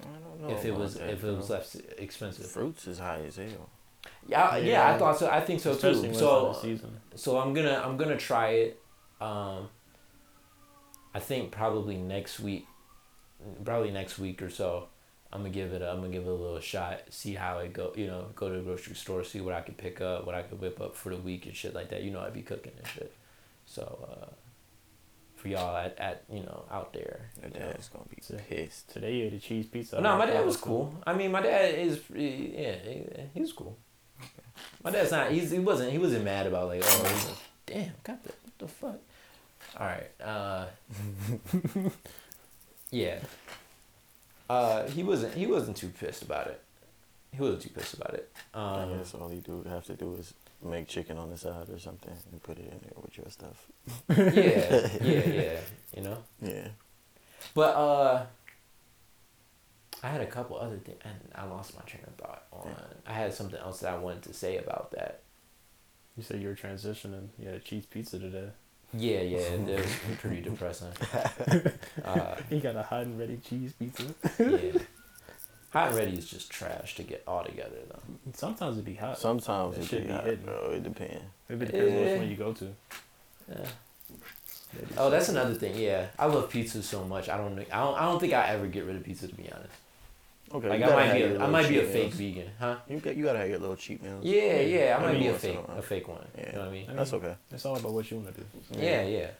[0.00, 0.54] I don't know.
[0.56, 3.68] if it was that, if it was less expensive Fruits is high as hell.
[4.26, 4.94] yeah I- yeah, Yeah.
[4.94, 7.00] i thought so i think so Especially too so it's in the season.
[7.16, 8.80] so i'm gonna i'm gonna try it
[9.20, 9.68] um
[11.14, 12.66] i think probably next week
[13.64, 14.88] probably next week or so
[15.32, 17.72] i'm gonna give it a, i'm gonna give it a little shot see how it
[17.72, 20.34] go you know go to the grocery store see what i can pick up what
[20.34, 22.42] i could whip up for the week and shit like that you know i'd be
[22.42, 23.12] cooking and shit
[23.66, 24.26] so uh
[25.36, 27.72] for y'all at, at you know out there Your you know.
[27.94, 28.90] gonna be So- pissed.
[28.90, 29.98] Today you ate a cheese pizza.
[29.98, 30.94] no, my dad was cool.
[31.06, 33.78] I mean, my dad is, yeah, he, he's cool.
[34.84, 35.30] My dad's not.
[35.32, 35.92] He's he wasn't.
[35.92, 38.98] He wasn't mad about like, oh, he's like, damn, got the what the fuck.
[39.78, 40.10] All right.
[40.22, 40.66] Uh,
[42.90, 43.18] yeah.
[44.48, 45.34] Uh, he wasn't.
[45.34, 46.60] He wasn't too pissed about it.
[47.32, 48.30] He wasn't too pissed about it.
[48.52, 51.68] I Um, guess all you do have to do is make chicken on the side
[51.70, 53.66] or something and put it in there with your stuff.
[54.08, 55.60] yeah, yeah, yeah.
[55.96, 56.18] You know.
[56.42, 56.68] Yeah.
[57.54, 58.26] But uh,
[60.02, 62.44] I had a couple other things, and I lost my train of thought.
[62.52, 62.74] On
[63.06, 65.20] I had something else that I wanted to say about that.
[66.16, 67.28] You said you were transitioning.
[67.38, 68.48] You had a cheese pizza today.
[68.96, 70.88] Yeah, yeah, it was pretty depressing.
[72.04, 74.04] Uh, You got a hot and ready cheese pizza.
[74.38, 74.80] yeah.
[75.72, 78.00] Hot and ready is just trash to get all together though.
[78.34, 79.16] Sometimes it'd be hot.
[79.18, 80.44] Sometimes That it shit be be hot, hitting.
[80.44, 80.70] bro.
[80.72, 81.22] It depends.
[81.48, 82.10] Maybe it depends on Eh.
[82.10, 82.68] which one you go to.
[83.48, 83.66] Yeah.
[84.98, 85.76] Oh, that's another thing.
[85.76, 87.28] Yeah, I love pizza so much.
[87.28, 87.56] I don't.
[87.56, 87.94] I don't.
[87.96, 89.70] I don't think I ever get rid of pizza to be honest.
[90.52, 90.68] Okay.
[90.68, 91.18] Like I might be.
[91.20, 92.14] your A, I might be a fake meals.
[92.14, 92.76] vegan, huh?
[92.88, 94.24] You got you gotta have your little cheat meals.
[94.24, 94.96] Yeah, yeah.
[94.98, 96.26] I might Every be a once in a fake, a fake one.
[96.36, 96.46] Yeah.
[96.46, 96.90] You know what I mean?
[96.90, 97.34] I That's okay.
[97.52, 98.46] It's all about what you want to do.
[98.72, 99.30] Yeah, yeah.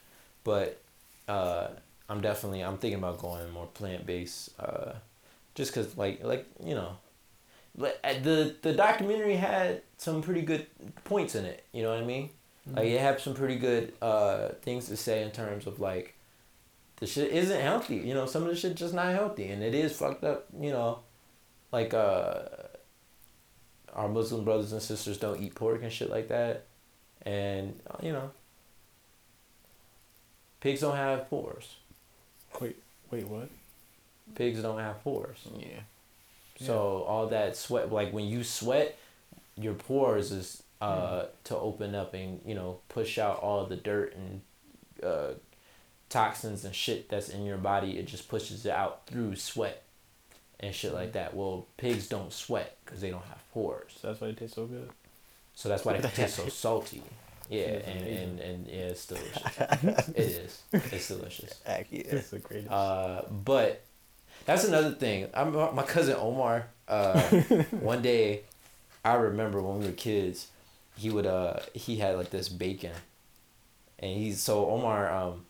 [0.43, 0.81] But
[1.27, 1.67] uh,
[2.09, 4.51] I'm definitely I'm thinking about going more plant based.
[4.59, 4.93] Uh,
[5.53, 6.97] just cause like like you know,
[7.75, 10.65] like, uh, the the documentary had some pretty good
[11.03, 11.65] points in it.
[11.73, 12.29] You know what I mean?
[12.71, 16.15] Like it had some pretty good uh things to say in terms of like
[17.01, 17.95] the shit isn't healthy.
[17.95, 20.45] You know, some of the shit just not healthy, and it is fucked up.
[20.57, 20.99] You know,
[21.71, 22.41] like uh,
[23.91, 26.67] our Muslim brothers and sisters don't eat pork and shit like that,
[27.23, 28.29] and uh, you know,
[30.61, 31.75] pigs don't have pores.
[32.61, 32.77] Wait,
[33.09, 33.49] wait, what?
[34.35, 35.39] Pigs don't have pores.
[35.57, 35.79] Yeah.
[36.59, 38.95] So all that sweat, like when you sweat,
[39.57, 44.15] your pores is uh to open up and you know push out all the dirt
[44.15, 44.41] and
[45.03, 45.33] uh,
[46.11, 47.97] toxins and shit that's in your body.
[47.97, 49.81] It just pushes it out through sweat
[50.59, 51.33] and shit like that.
[51.35, 53.97] Well, pigs don't sweat because they don't have pores.
[53.99, 54.89] So that's why it tastes so good.
[55.55, 57.01] So that's why they taste so salty.
[57.49, 59.57] Yeah, and, and, and yeah, it's delicious.
[59.59, 60.61] it is.
[60.71, 61.59] It's delicious.
[61.65, 62.03] Heck yeah.
[62.05, 62.71] It's the greatest.
[62.71, 63.83] Uh, but
[64.45, 65.27] that's another thing.
[65.33, 66.67] I'm my cousin Omar.
[66.87, 67.19] Uh,
[67.71, 68.43] one day,
[69.03, 70.47] I remember when we were kids,
[70.95, 72.93] he would uh he had like this bacon,
[73.99, 75.45] and he's so Omar um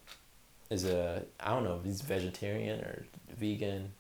[0.72, 3.06] is a I don't know if he's vegetarian or
[3.38, 3.92] vegan.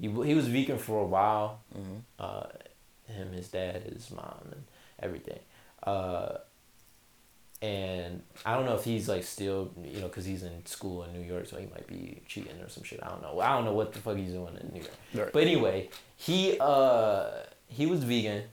[0.00, 1.60] He he was vegan for a while.
[1.74, 2.46] hmm Uh,
[3.06, 4.62] him, his dad, his mom, and
[5.00, 5.40] everything.
[5.82, 6.36] Uh,
[7.62, 11.12] and I don't know if he's like still, you know, because he's in school in
[11.12, 13.00] New York, so he might be cheating or some shit.
[13.02, 13.38] I don't know.
[13.40, 14.92] I don't know what the fuck he's doing in New York.
[15.14, 15.32] Right.
[15.32, 17.30] But anyway, he uh
[17.68, 18.44] he was vegan,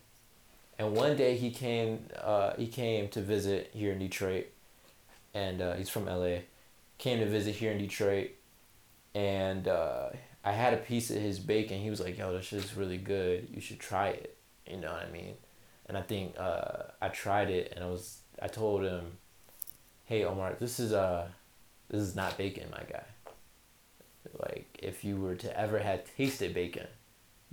[0.78, 4.48] and one day he came uh he came to visit here in Detroit,
[5.34, 6.40] and uh, he's from LA,
[6.98, 8.32] came to visit here in Detroit,
[9.14, 10.10] and uh,
[10.44, 11.80] I had a piece of his bacon.
[11.80, 13.50] He was like, "Yo, this shit's really good.
[13.54, 15.36] You should try it." You know what I mean?
[15.88, 19.18] And I think uh, I tried it, and I was I told him,
[20.06, 21.28] "Hey, Omar, this is uh,
[21.90, 23.04] this is not bacon, my guy.
[24.40, 26.88] Like, if you were to ever have tasted bacon,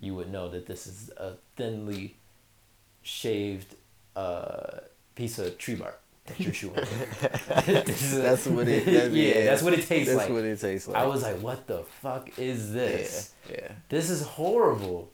[0.01, 2.17] you would know that this is a thinly
[3.03, 3.77] shaved
[4.17, 4.81] uh,
[5.15, 6.75] piece of tree bark that you're chewing.
[6.75, 8.85] This is a- That's what it.
[8.87, 10.31] That's, yeah, that's what it tastes That's like.
[10.31, 10.97] what it tastes like.
[11.03, 13.33] I was like, "What the fuck is this?
[13.51, 13.57] Yeah.
[13.61, 13.73] Yeah.
[13.89, 15.11] This is horrible.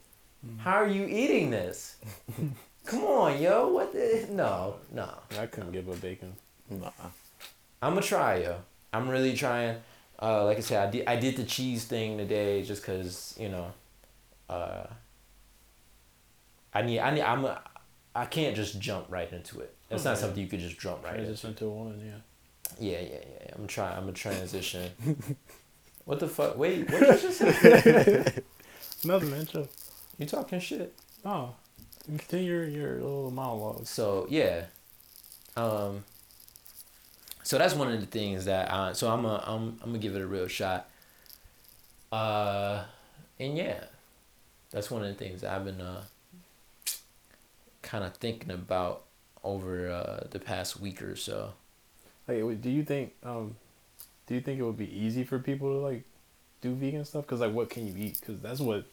[0.59, 1.97] How are you eating this?
[2.85, 3.67] Come on, yo.
[3.67, 4.27] What the?
[4.31, 5.09] No, no.
[5.39, 6.33] I couldn't give up bacon.
[6.69, 6.89] Nah.
[7.81, 8.55] I'm gonna try, yo.
[8.93, 9.77] I'm really trying.
[10.21, 13.49] Uh, like I said, I did I did the cheese thing today just cause you
[13.49, 13.71] know,
[14.49, 14.85] uh,
[16.73, 17.61] I need I need I'm a,
[18.15, 19.75] I can't just jump right into it.
[19.91, 21.25] It's not something you could just jump right into.
[21.25, 22.13] Transition to a woman, yeah.
[22.79, 23.53] Yeah, yeah, yeah.
[23.55, 23.97] I'm trying.
[23.97, 24.91] I'm a transition.
[26.05, 26.57] what the fuck?
[26.57, 28.43] Wait, what did you just say?
[29.03, 29.45] Nothing, man.
[29.45, 29.67] Chill.
[30.17, 30.93] You talking shit?
[31.25, 31.55] Oh,
[32.05, 33.85] continue your, your little monologue.
[33.85, 34.65] So yeah,
[35.57, 36.05] um.
[37.43, 38.93] So that's one of the things that I.
[38.93, 40.89] So I'm a, I'm I'm gonna give it a real shot.
[42.11, 42.83] Uh,
[43.39, 43.83] and yeah,
[44.71, 46.03] that's one of the things that I've been uh.
[47.81, 49.05] Kind of thinking about
[49.43, 51.53] over uh, the past week or so.
[52.27, 53.55] Like, do you think um,
[54.27, 56.03] do you think it would be easy for people to like
[56.61, 57.25] do vegan stuff?
[57.27, 58.19] Cause like, what can you eat?
[58.25, 58.85] Cause that's what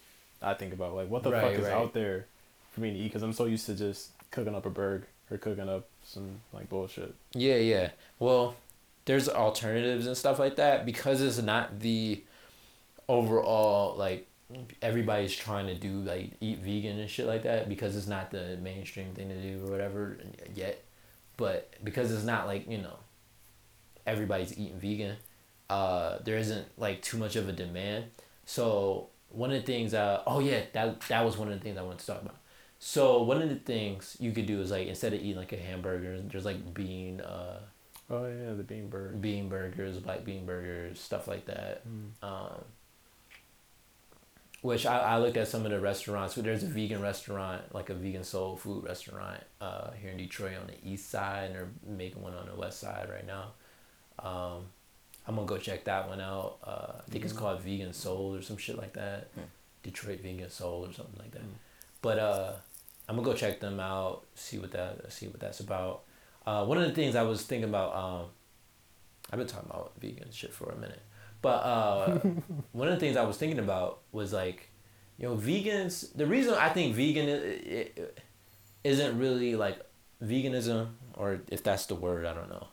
[0.42, 0.94] I think about.
[0.94, 1.72] Like, what the Right, fuck is right.
[1.74, 2.26] out there
[2.72, 3.12] for me to eat?
[3.12, 6.68] Cause I'm so used to just cooking up a burger or cooking up some like
[6.68, 7.14] bullshit.
[7.34, 7.90] Yeah, yeah.
[8.18, 8.56] Well,
[9.04, 12.22] there's alternatives and stuff like that because it's not the
[13.08, 14.26] overall like
[14.80, 18.56] everybody's trying to do like eat vegan and shit like that because it's not the
[18.62, 20.18] mainstream thing to do or whatever
[20.54, 20.82] yet.
[21.36, 22.96] But because it's not like, you know,
[24.06, 25.16] everybody's eating vegan,
[25.70, 28.06] uh there isn't like too much of a demand.
[28.46, 31.76] So one of the things uh oh yeah, that that was one of the things
[31.76, 32.36] I wanted to talk about.
[32.78, 35.56] So one of the things you could do is like instead of eating like a
[35.58, 37.58] hamburger, there's like bean uh
[38.10, 39.14] Oh yeah, the bean burger.
[39.16, 41.82] bean burgers, black bean burgers, stuff like that.
[41.86, 42.26] Mm.
[42.26, 42.64] Um,
[44.60, 46.34] which I, I look at some of the restaurants.
[46.34, 50.66] There's a vegan restaurant, like a vegan soul food restaurant uh, here in Detroit on
[50.66, 53.52] the east side, and they're making one on the west side right now.
[54.18, 54.66] Um,
[55.26, 56.58] I'm gonna go check that one out.
[56.64, 59.28] Uh, I think it's called Vegan Soul or some shit like that.
[59.34, 59.42] Hmm.
[59.82, 61.42] Detroit Vegan Soul or something like that.
[61.42, 61.54] Mm.
[62.02, 62.52] But uh,
[63.08, 66.02] I'm gonna go check them out, see what that see what that's about.
[66.46, 68.26] Uh, one of the things I was thinking about, um,
[69.30, 71.02] I've been talking about vegan shit for a minute,
[71.42, 72.18] but uh,
[72.72, 74.68] one of the things I was thinking about was like,
[75.18, 76.14] you know, vegans.
[76.14, 77.28] The reason I think vegan
[78.84, 79.80] isn't really like
[80.22, 82.68] veganism, or if that's the word, I don't know.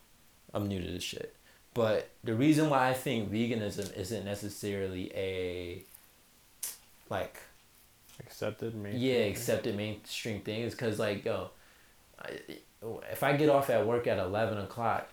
[0.54, 1.36] I'm new to this shit,
[1.74, 5.84] but the reason why I think veganism isn't necessarily a
[7.10, 7.38] like
[8.20, 9.04] Accepted, mainstream.
[9.04, 11.50] yeah, accepted mainstream thing is because like yo,
[12.18, 12.40] I,
[13.12, 15.10] if I get off at work at eleven o'clock,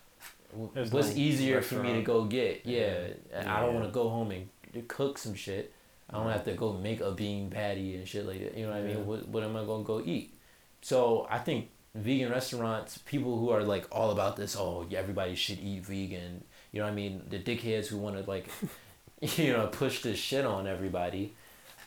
[0.74, 2.62] There's what's no easier for me to go get?
[2.64, 5.72] Yeah, and I don't want to go home and cook some shit.
[6.10, 8.56] I don't have to go make a bean patty and shit like that.
[8.56, 9.06] You know what I mean?
[9.06, 10.34] What what am I gonna go eat?
[10.82, 15.34] So I think vegan restaurants, people who are like all about this, oh yeah, everybody
[15.34, 16.44] should eat vegan.
[16.72, 17.22] You know what I mean?
[17.28, 18.48] The dickheads who want to like,
[19.20, 21.34] you know, push this shit on everybody.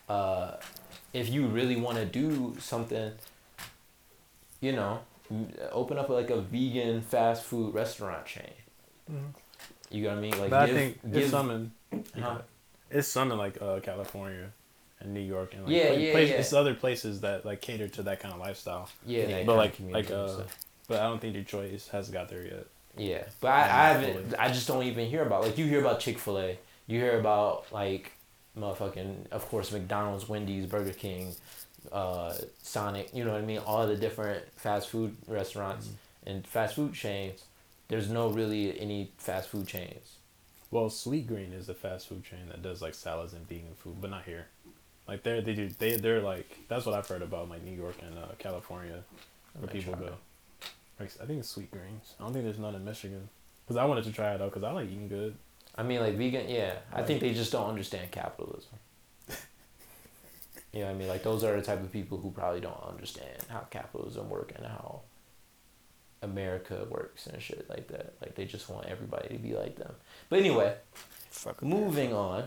[0.10, 0.54] Uh,
[1.14, 3.12] if you really want to do something,
[4.62, 5.02] you know,
[5.72, 8.52] open up like a vegan fast food restaurant chain.
[9.12, 9.34] Mhm.
[9.92, 10.40] You know what I mean?
[10.40, 11.72] Like But I think give, it's something.
[12.20, 12.40] Huh?
[12.92, 14.52] it's something like uh, California
[15.00, 16.36] and New York and like Yeah, pla- yeah, place- yeah.
[16.36, 18.90] It's other places that like cater to that kind of lifestyle.
[19.06, 20.44] yeah, that but like like uh,
[20.88, 22.68] but I don't think Detroit is, has got there yet.
[22.98, 24.36] Yeah, but I, I haven't.
[24.40, 26.58] I just don't even hear about like you hear about Chick Fil A,
[26.88, 28.12] you hear about like
[28.58, 31.36] motherfucking of course McDonald's, Wendy's, Burger King,
[31.92, 33.14] uh, Sonic.
[33.14, 33.60] You know what I mean?
[33.60, 35.90] All the different fast food restaurants
[36.26, 37.44] and fast food chains.
[37.88, 40.16] There's no really any fast food chains.
[40.72, 44.10] Well, Sweetgreen is the fast food chain that does like salads and vegan food, but
[44.10, 44.48] not here.
[45.08, 47.96] Like they they do they they're like that's what I've heard about like New York
[48.02, 49.04] and uh, California
[49.60, 50.14] where people go.
[51.00, 52.14] Like, I think it's Sweetgreens.
[52.20, 53.30] I don't think there's none in Michigan.
[53.68, 55.36] Cause I wanted to try it out because I like eating good.
[55.76, 56.48] I mean, like vegan.
[56.48, 58.70] Yeah, I think they just don't understand capitalism.
[60.76, 61.08] You know what I mean?
[61.08, 64.66] Like those are the type of people who probably don't understand how capitalism work and
[64.66, 65.02] how
[66.22, 68.16] America works and shit like that.
[68.22, 69.94] Like they just want everybody to be like them.
[70.30, 70.76] But anyway,
[71.30, 71.64] Fuck.
[71.64, 72.44] moving on.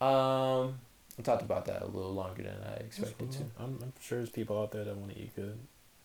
[0.00, 0.74] Um,
[1.18, 3.38] I talked about that a little longer than I expected to.
[3.58, 5.58] I'm, I'm sure there's people out there that want to eat good.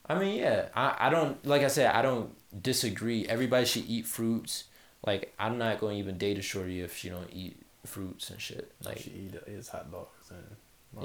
[0.07, 3.25] I mean, yeah, I, I don't like I said, I don't disagree.
[3.27, 4.65] Everybody should eat fruits.
[5.05, 8.39] Like I'm not going to even date a shorty if she don't eat fruits and
[8.41, 8.71] shit.
[8.83, 10.55] Like she eat is hot dogs and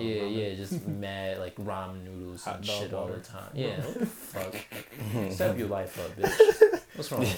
[0.07, 0.37] yeah, ramen.
[0.51, 3.51] yeah, just mad like ramen noodles Hot and shit all the time.
[3.55, 4.55] Yeah, what the fuck?
[5.33, 6.81] Step your life up, bitch.
[6.97, 7.21] What's wrong?
[7.21, 7.31] with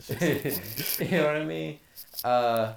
[0.00, 0.30] so funny.
[0.30, 1.06] you?
[1.06, 1.78] you know what I mean?
[2.24, 2.74] Uh.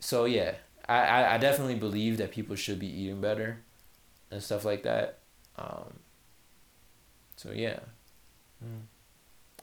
[0.00, 0.54] So yeah,
[0.88, 3.58] I, I I definitely believe that people should be eating better,
[4.30, 5.18] and stuff like that.
[5.56, 5.94] Um.
[7.36, 7.78] So yeah,
[8.64, 8.80] Mm.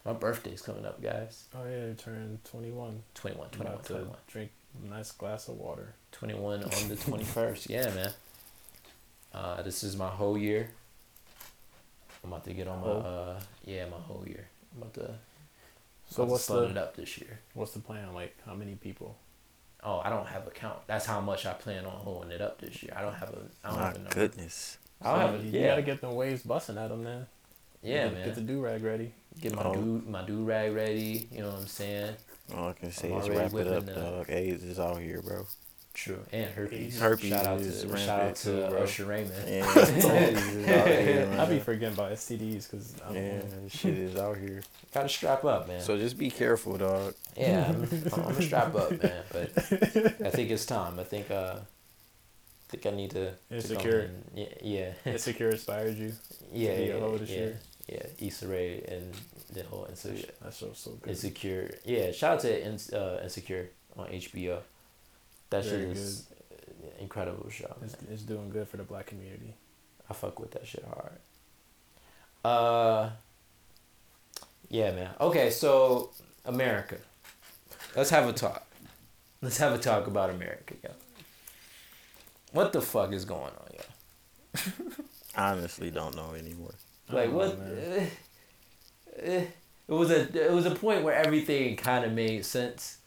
[0.05, 1.45] my birthday's coming up, guys.
[1.55, 3.01] Oh yeah, you turned 21.
[3.15, 4.17] 21, I'm 21, about to 21.
[4.27, 4.51] drink
[4.89, 5.93] nice glass of water.
[6.13, 7.69] 21 on the 21st.
[7.69, 8.11] Yeah, man.
[9.33, 10.69] Uh, this is my whole year.
[12.23, 14.47] I'm about to get on my, uh, yeah, my whole year.
[14.75, 15.15] I'm about to,
[16.09, 17.39] So about to what's start it the up this year.
[17.53, 18.13] what's the plan?
[18.13, 19.17] Like how many people?
[19.83, 20.79] Oh, I don't have a count.
[20.87, 22.93] That's how much I plan on holding it up this year.
[22.95, 24.15] I don't have a, I don't My have a number.
[24.15, 24.77] goodness.
[25.01, 27.25] I don't have a, you gotta get them waves busting at them then.
[27.81, 28.25] yeah, get, man.
[28.25, 29.13] Get the do rag ready.
[29.41, 29.73] Get my Oh.
[29.73, 31.27] do my do rag ready.
[31.31, 32.15] You know what I'm saying?
[32.55, 34.29] All I can say I'm is wrap it up, whipping the- dog.
[34.29, 35.45] AIDS is out here, bro.
[35.93, 36.19] True.
[36.31, 36.99] And herpes.
[36.99, 38.81] Herpes shout out is to rampant shout out to bro.
[38.83, 39.33] Usher Raymond.
[39.47, 44.63] Yeah, AIDS is I be forgetting about STDs because Yeah, this shit is out here.
[44.93, 45.81] Gotta strap up, man.
[45.81, 47.13] So just be careful, dog.
[47.37, 49.23] Yeah, I'm, I'm gonna strap up, man.
[49.31, 50.99] But I think it's time.
[50.99, 51.61] I think uh, I
[52.69, 53.31] think I need to.
[53.31, 53.99] to Insecure.
[53.99, 56.13] and- Yeah, yeah, Insecure inspired you.
[56.51, 57.59] yeah, be yeah, a hoe this yeah, year.
[57.87, 58.05] Yeah.
[58.19, 59.13] Issa Rae and
[59.51, 61.09] the whole insecure, That show's so good.
[61.11, 61.75] insecure.
[61.85, 64.59] Yeah, shout out to In, uh, Insecure on HBO.
[65.49, 66.27] That shit Very is
[66.99, 67.75] incredible show.
[67.83, 68.11] It's, man.
[68.13, 69.53] it's doing good for the black community.
[70.09, 71.19] I fuck with that shit hard.
[72.43, 73.09] Uh,
[74.69, 75.09] yeah, man.
[75.21, 76.09] Okay, so
[76.45, 76.97] America.
[77.95, 78.65] Let's have a talk.
[79.41, 80.89] Let's have a talk about America, yo.
[82.51, 84.83] What the fuck is going on, yo?
[85.37, 86.73] Honestly, don't know anymore.
[87.13, 87.59] I Like don't what?
[89.27, 89.41] uh, uh,
[89.87, 92.97] it was a it was a point where everything kind of made sense,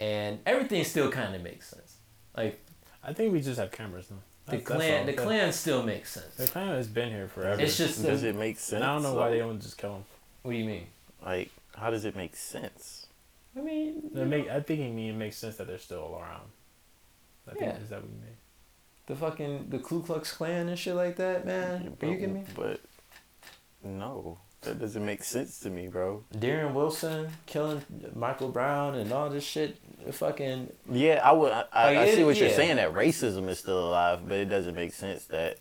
[0.00, 1.96] and everything still kind of makes sense.
[2.36, 2.60] Like
[3.02, 4.16] I think we just have cameras now.
[4.46, 5.06] the That's- that's Klan, all.
[5.06, 6.34] the The- Klan still makes sense.
[6.36, 7.60] The Klan has been here forever.
[7.60, 8.82] It's just Does the- it make sense?
[8.82, 10.04] and I don't know why they don't just kill him.
[10.42, 10.86] What do you mean?
[11.24, 13.06] Like, how does it make sense?
[13.56, 16.48] I mean, make, I think it, mean, it makes sense that they're still around.
[17.48, 17.76] I think, Yeah.
[17.78, 18.36] Is that what you mean?
[19.06, 21.96] the fucking the Ku Klux Klan and shit like that, man.
[22.00, 22.44] Are you kidding me?
[22.54, 22.80] But
[23.82, 26.24] no, that doesn't make sense to me, bro.
[26.34, 27.82] Darren Wilson killing
[28.14, 29.78] Michael Brown and all this shit.
[30.10, 31.52] Fucking Yeah, I would.
[31.52, 34.46] I, I, Like, I see what you're saying that racism is still alive, but it
[34.46, 35.58] doesn't make sense that.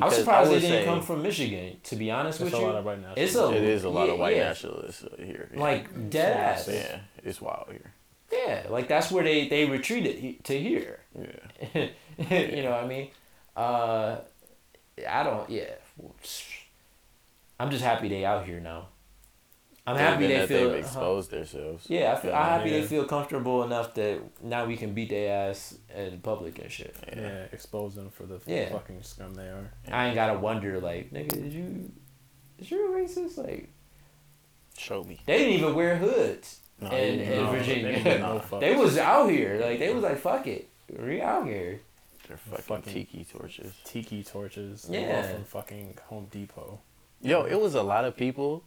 [0.00, 1.76] I'm surprised I they didn't say come from Michigan.
[1.84, 4.18] To be honest with you, lot of it's a It is a lot yeah, of
[4.18, 4.44] white yeah.
[4.44, 5.50] nationalists here.
[5.52, 5.60] yeah.
[5.60, 6.68] like dead ass.
[6.68, 7.92] yeah, it's wild here.
[8.32, 11.00] Yeah, like that's where they they retreated to here.
[11.14, 13.08] Yeah, you know what I mean?
[13.56, 14.16] Uh,
[15.08, 15.50] I don't.
[15.50, 15.74] Yeah,
[17.62, 18.88] I'm just happy they out here now.
[19.86, 20.70] I'm happy Than they that feel.
[20.70, 21.86] they've exposed themselves.
[21.88, 25.50] Yeah, I feel, I'm happy they feel comfortable enough that now we can beat their
[25.50, 26.94] ass in public and shit.
[27.08, 27.46] Yeah.
[27.52, 28.70] expose them for the Yeah.
[28.70, 29.70] fucking scum they are.
[29.90, 31.90] I ain't gotta wonder like, nigga, did you,
[32.58, 33.38] is you a racist?
[33.38, 33.70] Like,
[34.78, 35.20] Show me.
[35.26, 38.02] they didn't even wear hoods No, in, you- in No, Virginia.
[38.02, 38.42] They, no.
[38.60, 41.80] They was out here, like they was like, fuck it, we out here.
[42.28, 43.72] They're fucking, Fucking- tiki torches.
[43.84, 44.86] tiki torches.
[44.88, 45.16] Yeah.
[45.16, 46.80] all from fucking Home Depot.
[47.22, 48.64] Yo, it was a lot of people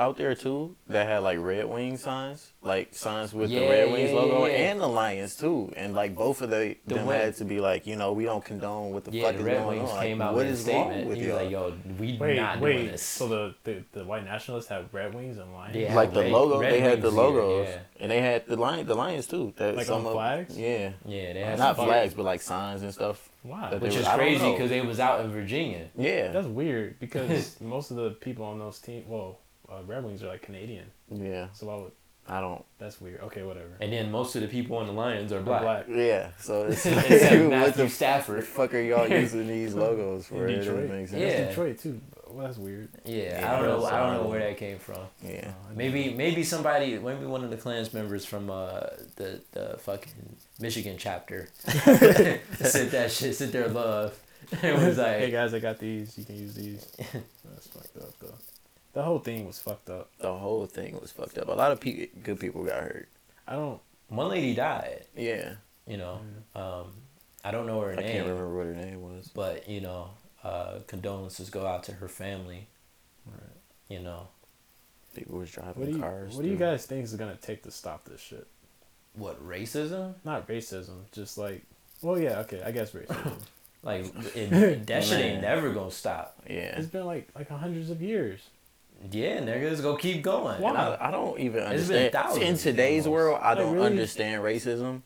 [0.00, 3.92] out there too that had like Red Wing signs, like signs with Yeah, the Red
[3.92, 4.70] Wings yeah, logo, yeah, yeah.
[4.70, 5.72] and the Lions too.
[5.76, 8.24] And like both of the, The them Wing- had to be like, you know, we
[8.24, 10.00] don't condone what the Yeah, fuck the is Red going Wings on.
[10.00, 11.08] came like, out what with a wrong statement.
[11.08, 11.42] with He was y'all?
[11.42, 12.72] like, yo, we Wait, not wait.
[12.74, 13.02] doing this.
[13.02, 15.76] So the, the the white nationalists have red wings and lions.
[15.76, 15.94] Yeah.
[15.94, 17.78] like the Red- logo, Red they had the Wings here, logos, yeah.
[18.00, 19.52] and they had the lion, the lions too.
[19.56, 20.56] That Like some on of- flags?
[20.56, 23.27] Yeah, yeah, they had not some- flags, but like signs and stuff.
[23.42, 23.70] Why?
[23.70, 25.86] That which they is were- I don't crazy because they was out in Virginia.
[25.96, 29.38] Yeah, That's weird because most of the people on those teams, well,
[29.70, 30.86] uh, Red Wings are like Canadian.
[31.10, 31.48] yeah.
[31.52, 31.92] So why would
[32.30, 32.62] I don't.
[32.78, 33.20] that's weird?
[33.22, 33.70] Okay, whatever.
[33.80, 35.86] And then most of the people on the Lions are black.
[35.88, 38.44] Yeah, so it's like, Except what Matthew the Stafford.
[38.44, 40.46] fuck are y'all using these logos for?
[40.46, 41.20] In It doesn't make sense.
[41.22, 41.28] Yeah.
[41.44, 42.00] That's Detroit too.
[42.30, 42.88] Well, that's weird.
[43.04, 43.84] Yeah, Yeah, I don't know.
[43.86, 45.00] I don't know where that came from.
[45.22, 45.48] Yeah.
[45.48, 48.80] Uh, Maybe maybe somebody, maybe one of the Klans members from uh,
[49.16, 54.18] the the fucking Michigan chapter sent that shit, sent their love.
[54.62, 56.16] It was like, hey guys, I got these.
[56.16, 56.86] You can use these.
[57.44, 58.34] That's fucked up though.
[58.94, 60.08] The whole thing was fucked up.
[60.20, 61.48] The whole thing was fucked up.
[61.48, 63.08] A lot of pe- good people got hurt.
[63.46, 63.78] I don't.
[64.08, 65.04] one lady died.
[65.14, 65.54] Yeah.
[65.86, 66.20] You know,
[66.54, 66.86] um,
[67.44, 69.28] I don't know her I name, I can't remember what her name was.
[69.34, 70.10] but you know,
[70.48, 72.66] uh, condolences go out to her family.
[73.26, 73.58] Right.
[73.88, 74.28] you know
[75.14, 76.34] People was driving What you cars.
[76.34, 78.46] What do you guys think is gonna take to stop this shit?
[79.14, 81.62] what racism Not racism, just like.
[82.02, 83.32] Well, yeah, okay, I guess racism.
[83.82, 84.06] like
[84.36, 86.76] it, that shit ain't never gonna stop Yeah.
[86.78, 88.40] it's been like like hundreds of years.
[89.10, 90.72] yeah nigga it's gonna keep going Why?
[90.72, 92.12] I, I don't even It's been understand.
[92.12, 93.12] thousands In today's almost.
[93.24, 93.86] world, I Like, don't really?
[93.86, 95.02] understand racism.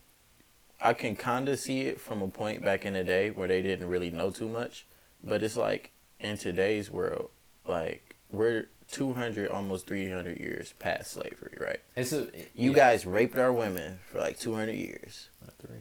[0.81, 3.61] I can kind of see it from a point back in the day where they
[3.61, 4.85] didn't really know too much,
[5.23, 7.29] but it's like in today's world,
[7.67, 11.79] like we're 200, almost 300 years past slavery, right?
[11.95, 12.75] it's a You yeah.
[12.75, 15.29] guys raped our women for like 200 years.
[15.41, 15.79] Not three.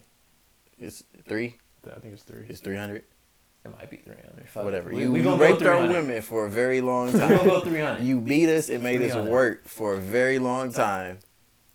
[0.79, 1.57] It's three.
[1.87, 2.45] I think it's three.
[2.49, 3.03] It's 300.
[3.65, 4.65] it might be 300 Fuck.
[4.65, 4.91] Whatever.
[4.91, 7.31] we, you we you raped our women for a very long time.
[7.31, 7.69] we gonna go time.
[7.71, 11.19] 300 you beat us and made us work for a very long time,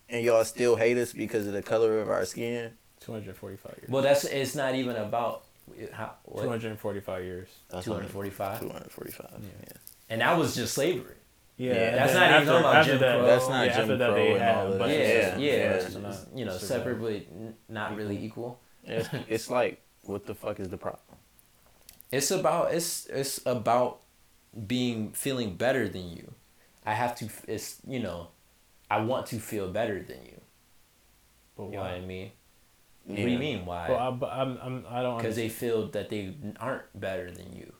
[0.09, 2.73] and y'all still hate us because of the color of our skin.
[2.99, 3.89] Two hundred forty-five years.
[3.89, 5.43] well that's it's not even about
[5.91, 7.49] how what hundred forty-five years.
[7.69, 9.29] That's 245 245.
[9.41, 9.47] Yeah.
[9.61, 9.73] Yeah.
[10.09, 11.15] and that was just slavery
[11.57, 13.25] Yeah, Yeah, and that's not even after- talking about Jim that- Crow.
[13.27, 14.99] That's not yeah, Jim after that Crow they and had all a of bunch that.
[14.99, 15.71] yeah, Yeah, yeah, yeah.
[15.73, 18.59] it's it's you know, it's separately n- not really equal.
[18.83, 21.17] It's, it's like, what the fuck is the problem?
[22.11, 23.99] It's about it's it's about
[24.65, 26.33] being feeling better than you.
[26.85, 27.27] I have to.
[27.47, 28.29] It's you know,
[28.89, 30.39] I want to feel better than you.
[31.57, 32.31] But You know what I why?
[33.07, 33.89] What do you mean why?
[33.89, 35.17] Well, I, but I'm, I'm, I don't.
[35.17, 37.71] Because they feel that they aren't better than you.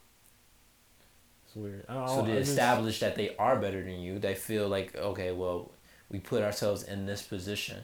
[1.46, 1.86] It's weird.
[1.88, 5.72] So to just- establish that they are better than you, they feel like okay, well,
[6.10, 7.84] we put ourselves in this position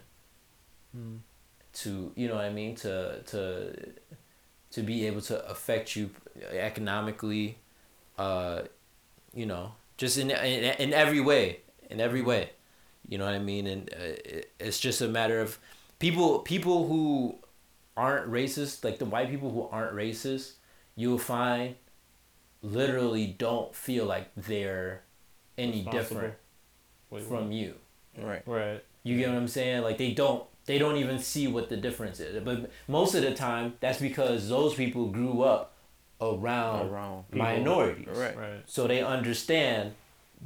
[0.93, 1.17] Hmm.
[1.81, 3.75] to you know what I mean to to
[4.71, 6.11] to be able to affect you
[6.51, 7.57] economically,
[8.17, 8.61] uh,
[9.33, 12.51] you know, just in in, in every way, in every way,
[13.07, 15.57] you know what I mean, and uh, it, it's just a matter of
[16.03, 17.35] people people who
[17.95, 20.53] aren't racist, like the white people who aren't racist,
[20.95, 21.75] you'll find
[22.61, 25.03] literally don't feel like they're
[25.57, 26.33] any different
[27.09, 27.75] Wait, from you.
[28.17, 28.41] Right.
[28.45, 28.83] Right.
[29.03, 29.83] You get what I'm saying?
[29.83, 32.43] Like they don't they don't even see what the difference is.
[32.43, 35.73] But most of the time that's because those people grew up
[36.19, 37.47] around Around people.
[37.47, 38.07] minorities.
[38.09, 38.37] Right.
[38.37, 38.63] Right.
[38.65, 39.93] So they understand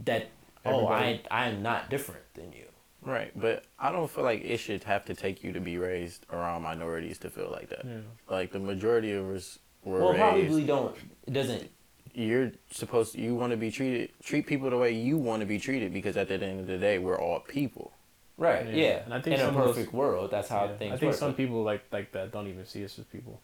[0.06, 0.30] that
[0.66, 2.67] oh I I am not different than you.
[3.08, 3.32] Right.
[3.36, 6.64] But I don't feel like it should have to take you to be raised around
[6.64, 7.86] minorities to feel like that.
[7.86, 8.00] Yeah.
[8.30, 10.20] Like the majority of us were Well raised.
[10.20, 11.70] probably don't it doesn't
[12.14, 15.46] You're supposed to, you want to be treated, treat people the way you want to
[15.46, 17.92] be treated because at the end of the day, we're all people.
[18.38, 18.76] right, Yeah.
[18.76, 19.04] yeah.
[19.06, 20.76] And I think in a some of those- perfect world, that's how Yeah.
[20.78, 21.20] things I think work.
[21.20, 23.40] some people like like that don't even see us as people.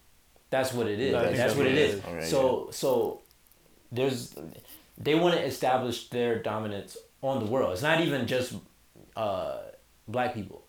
[0.50, 1.14] That's what it is.
[1.14, 1.94] That's, that's what what it it is.
[1.96, 2.06] is.
[2.06, 3.22] Okay, so so
[3.92, 4.36] there's
[4.98, 7.72] they want to establish their dominance on the world.
[7.74, 8.54] It's not even just
[9.16, 9.58] uh,
[10.08, 10.64] black people.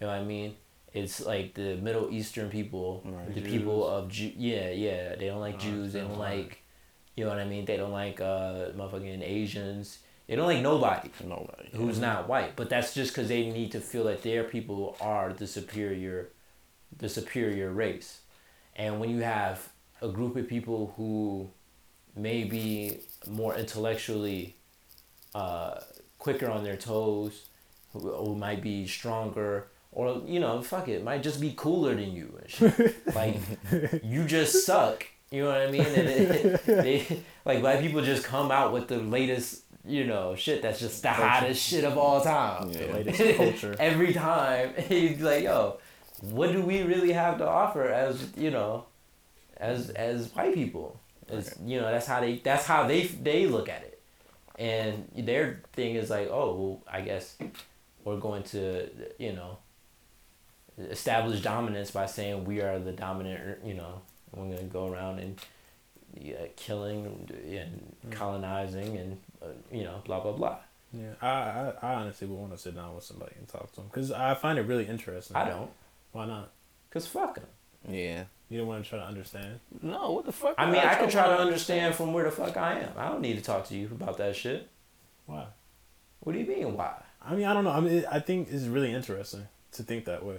[0.00, 0.56] You know what I mean?
[0.92, 3.34] It's like the Middle Eastern people, Right.
[3.34, 3.52] the Jews.
[3.52, 4.32] people of Jew.
[4.36, 5.14] Yeah, yeah.
[5.16, 5.92] They don't like Jews.
[5.92, 6.62] They don't like.
[7.16, 7.64] You know what I mean?
[7.64, 9.98] They don't like uh, motherfucking Asians.
[10.26, 11.68] They don't like nobody Nobody.
[11.74, 12.54] who's not white.
[12.56, 16.30] But that's just because they need to feel that their people are the superior,
[16.96, 18.20] the superior race.
[18.76, 19.68] And when you have
[20.00, 21.50] a group of people who
[22.16, 24.56] may be more intellectually
[25.34, 25.80] uh,
[26.18, 27.46] quicker on their toes,
[27.92, 32.12] who, who might be stronger, or you know, fuck it, might just be cooler than
[32.12, 32.38] you.
[33.14, 33.36] Like
[34.02, 35.06] you just suck.
[35.30, 35.82] You know what I mean?
[35.82, 40.62] And it, they, like black people just come out with the latest, you know, shit
[40.62, 42.70] that's just the hottest shit of all time.
[42.70, 42.86] Yeah.
[42.86, 43.76] The latest culture.
[43.78, 45.78] Every time he's like, "Yo,
[46.20, 48.86] what do we really have to offer as you know,
[49.56, 50.98] as as white people?"
[51.28, 54.02] It's, you know, that's how they that's how they they look at it,
[54.58, 57.36] and their thing is like, "Oh, well, I guess
[58.10, 59.58] we're going to you know
[60.78, 63.64] establish dominance by saying we are the dominant.
[63.64, 64.02] You know,
[64.34, 65.38] we're gonna go around and."
[66.20, 70.56] Yeah, killing and colonizing and uh, you know blah blah blah.
[70.92, 71.12] Yeah.
[71.22, 73.86] I, I I honestly would want to sit down with somebody and talk to them
[73.92, 75.36] because I find it really interesting.
[75.36, 75.70] I don't,
[76.10, 76.50] Why not?
[76.90, 77.46] cause fuck them
[77.88, 78.24] Yeah.
[78.48, 79.60] You don't want to try to understand.
[79.82, 80.56] No, what the fuck?
[80.58, 82.90] I mean, I don't can try wanna understand from where the fuck I am.
[82.96, 84.68] I don't need to talk to you about that shit.
[85.26, 85.44] Why?
[86.18, 86.94] What do you mean, why?
[87.22, 87.70] I mean, I don't know.
[87.70, 90.38] I mean, it, I think it's really interesting to think that way.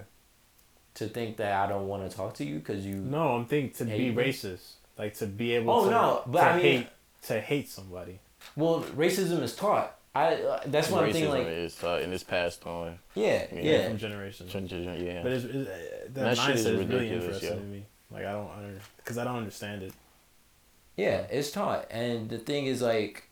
[0.95, 2.95] To think that I don't want to talk to you because you.
[2.95, 4.23] No, I'm thinking to Hate be me?
[4.23, 5.73] racist, like to be able.
[5.73, 6.87] Oh, to, no, but to I mean- hate
[7.27, 8.19] to hate somebody.
[8.55, 9.95] Well, racism is taught.
[10.13, 10.33] I.
[10.35, 11.29] Uh, that's one Racism thing.
[11.29, 12.97] Like, is uh, and it's passed on.
[13.15, 13.61] yeah, Yeah.
[13.61, 13.87] yeah.
[13.87, 14.53] from generations.
[14.53, 15.21] Yeah.
[15.23, 15.77] But it's, it's, uh,
[16.11, 17.55] the That mindset shit is is, really ridiculous, interesting yo.
[17.57, 17.85] to me.
[18.11, 19.93] Like I don't because I don't understand it.
[20.97, 21.87] Yeah, it's taught.
[21.89, 23.29] And the thing is, like,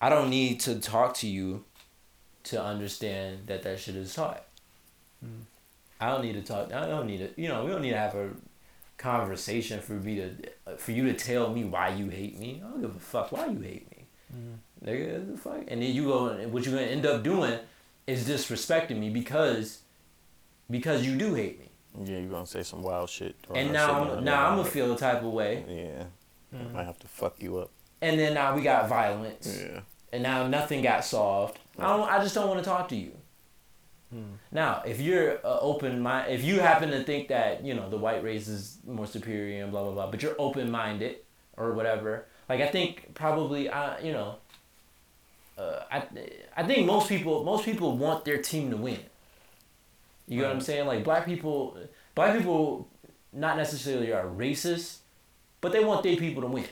[0.00, 1.64] I don't need to talk to you
[2.44, 4.44] to understand that that shit is taught.
[5.24, 5.42] Mm.
[6.00, 6.72] I don't need to talk.
[6.72, 7.40] I don't need to.
[7.40, 8.30] You know, we don't need to have a
[8.98, 12.62] conversation for me to, for you to tell me why you hate me.
[12.64, 14.06] I don't give a fuck why you hate me.
[14.84, 15.62] Nigga, the fuck?
[15.68, 17.58] And then you go, and what you're gonna end up doing
[18.06, 19.82] is disrespecting me because,
[20.70, 21.68] because you do hate me.
[22.04, 23.36] Yeah, you're gonna say some wild shit.
[23.54, 25.64] And now, I'm, now I'm gonna feel a type of way.
[25.68, 27.70] Yeah, I might have to fuck you up.
[28.00, 29.62] And then now we got violence.
[29.62, 29.80] Yeah.
[30.12, 31.58] and now nothing got solved.
[31.78, 32.08] I don't.
[32.08, 33.12] I just don't want to talk to you.
[34.50, 37.96] Now, if you're uh, open mind, if you happen to think that you know the
[37.96, 41.16] white race is more superior and blah blah blah, but you're open minded
[41.56, 44.36] or whatever, like I think probably I you know,
[45.56, 46.04] uh, I
[46.54, 48.98] I think most people most people want their team to win.
[50.28, 50.86] You get what I'm saying?
[50.86, 51.78] Like black people,
[52.14, 52.88] black people,
[53.32, 54.98] not necessarily are racist,
[55.62, 56.66] but they want their people to win.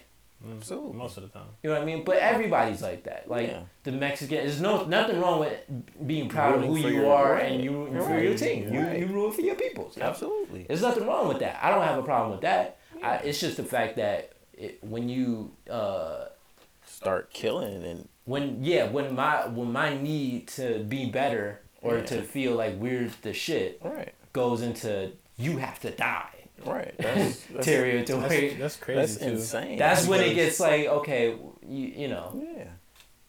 [0.57, 0.97] Absolutely.
[0.97, 1.49] Most of the time.
[1.62, 2.03] You know what I mean?
[2.05, 3.28] But everybody's like that.
[3.28, 3.61] Like Yeah.
[3.84, 5.59] the Mexican, there's no nothing wrong with
[6.07, 7.53] being proud Rooting of who you are right.
[7.53, 8.64] and you rooting for your team.
[8.74, 8.99] Right.
[8.99, 9.91] You you root for your people.
[9.91, 10.64] So Absolutely.
[10.64, 11.62] There's nothing wrong with that.
[11.62, 12.78] I don't have a problem with that.
[13.03, 16.26] I, it's just the fact that it, when you uh
[16.86, 22.05] Start killing and when yeah when my when my need to be better or Yeah.
[22.07, 26.95] to feel like we're the shit right, goes into you have to die right.
[26.99, 28.49] That's that's, territory.
[28.51, 29.25] That's, that's crazy that's too.
[29.31, 29.79] insane.
[29.79, 31.37] That's when it gets like okay,
[31.67, 32.41] you you know.
[32.57, 32.65] yeah.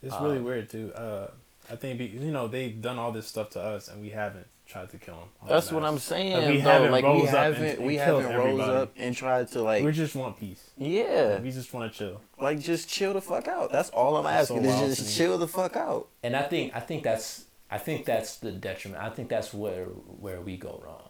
[0.04, 0.92] It's really Um, weird too.
[0.94, 1.28] Uh,
[1.72, 4.48] I think be, you know they've done all this stuff to us and we haven't
[4.66, 5.28] tried to kill them.
[5.48, 6.34] That's what I'm saying.
[6.34, 6.70] Like, we though.
[6.70, 8.72] haven't like we rose up and- haven't and we haven't rose everybody.
[8.72, 10.72] up and tried to like we just want peace.
[10.78, 12.22] yeah We just want to chill.
[12.40, 13.72] like just chill the fuck out.
[13.72, 14.64] That's all I'm That's asking.
[14.66, 15.26] wild is just me.
[15.26, 16.08] chill the fuck out.
[16.24, 19.02] and I think I think that's I think that's the detriment.
[19.04, 21.10] I think that's where where we go wrong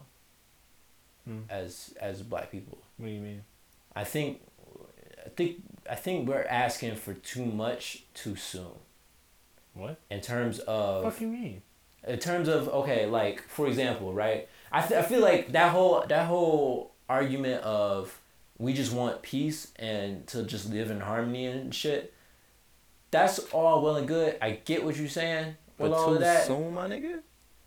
[1.32, 1.40] Hmm.
[1.50, 2.78] as as black people.
[2.98, 3.44] What do you mean?
[3.96, 4.42] I think
[5.26, 8.74] I think I think we're asking for too much too soon
[9.74, 10.00] What?
[10.10, 11.62] in terms of What do you mean?
[12.08, 16.04] in terms of okay like for example right I, th- I feel like that whole
[16.08, 18.20] that whole argument of
[18.58, 22.14] we just want peace and to just live in harmony and shit
[23.12, 26.20] that's all well and good i get what you're saying with But all too of
[26.22, 27.20] that soon, my nigga.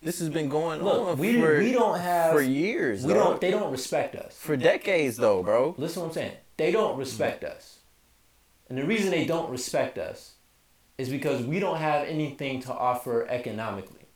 [0.05, 3.03] This has been going look on we, for we don't have for years.
[3.03, 3.23] we dog.
[3.23, 4.37] don't they don't respect us.
[4.37, 5.73] For decades though, bro.
[5.79, 6.33] listen what i'm saying.
[6.57, 7.79] They don't respect us.
[8.69, 10.35] And the reason they don't respect us
[10.99, 14.07] is because we don't have anything to offer economically.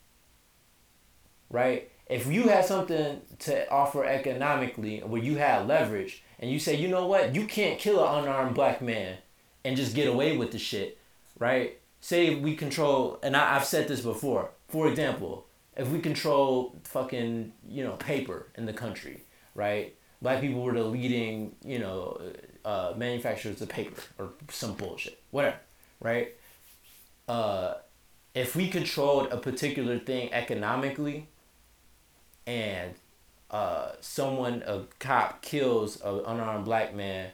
[1.50, 1.90] Right?
[2.08, 6.86] If you had something to offer economically where you had leverage and you say you
[6.86, 7.34] know what?
[7.34, 9.18] You can't kill an unarmed black man
[9.64, 10.98] and just get away with the shit
[11.40, 11.78] right?
[12.00, 14.50] Say we control and I, i've said this before.
[14.68, 19.22] For example if we control fucking you know paper in the country
[19.54, 19.94] right?
[20.22, 22.20] Black people were the leading you know
[22.64, 25.56] uh, manufacturers of paper or some bullshit whatever
[26.00, 26.34] right?
[27.28, 27.74] Uh,
[28.34, 31.28] if we controlled a particular thing economically
[32.46, 32.94] and
[33.50, 37.30] uh, someone a cop kills an unarmed black man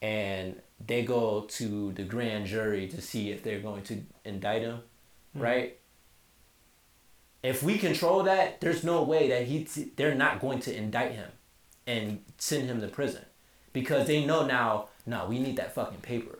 [0.00, 4.80] and they go to the grand jury to see if they're going to indict him
[5.34, 5.78] right
[7.44, 9.64] if we control that there's no way that he
[9.96, 11.30] they're not going to indict him
[11.86, 13.24] and send him to prison
[13.72, 16.38] because they know now no we need that fucking paper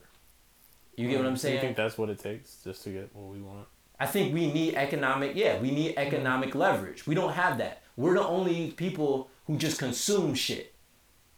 [0.97, 3.33] you get what i'm Do you think that's what it takes just to get what
[3.33, 3.67] we want?
[3.99, 7.07] I think we need economic, yeah, we need economic leverage.
[7.07, 7.83] We don't have that.
[7.97, 10.75] We're the only people who just consume shit.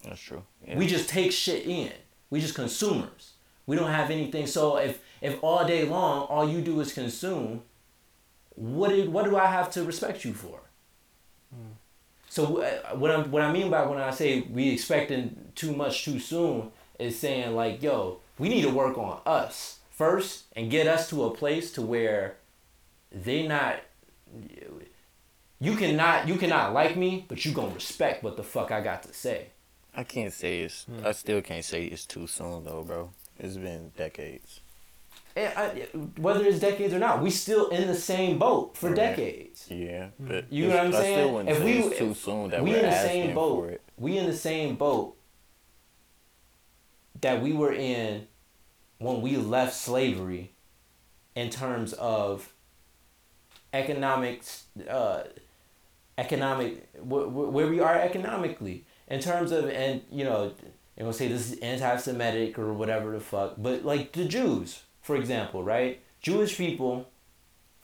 [0.03, 0.43] That's true.
[0.65, 0.77] Yeah.
[0.77, 1.91] We just take shit in.
[2.29, 3.33] We just consumers.
[3.65, 4.47] We don't have anything.
[4.47, 7.63] So if if all day long all you do is consume,
[8.57, 10.59] what do, what do I have to respect you for?
[12.29, 16.03] So uh, what I what I mean by when I say we expecting too much
[16.03, 20.87] too soon is saying like, yo, we need to work on us first and get
[20.87, 22.35] us to a place to where
[23.11, 23.79] they not
[25.59, 29.03] you cannot you cannot like me, but you gonna respect what the fuck I got
[29.03, 29.47] to say.
[29.95, 30.85] I can't say it's.
[31.03, 33.11] I still can't say it's too soon though, bro.
[33.39, 34.61] It's been decades.
[35.37, 35.65] And I,
[36.19, 38.95] whether it's decades or not, we still in the same boat for Right.
[38.95, 39.67] decades.
[39.69, 41.27] Yeah, but You know what I'm saying?
[41.27, 43.69] still If we- it's too soon that we we're in the same boat.
[43.69, 43.81] it.
[43.97, 45.15] We in the same boat
[47.21, 48.27] that we were in
[48.99, 50.51] when we left slavery
[51.35, 52.53] in terms of
[53.73, 55.23] economics uh
[56.17, 60.49] economic wh- wh- where we are economically in terms of and you know
[60.95, 65.15] they're gonna say this is anti-semitic or whatever the fuck but like the jews for
[65.15, 65.93] example right?
[66.27, 66.93] Jewish people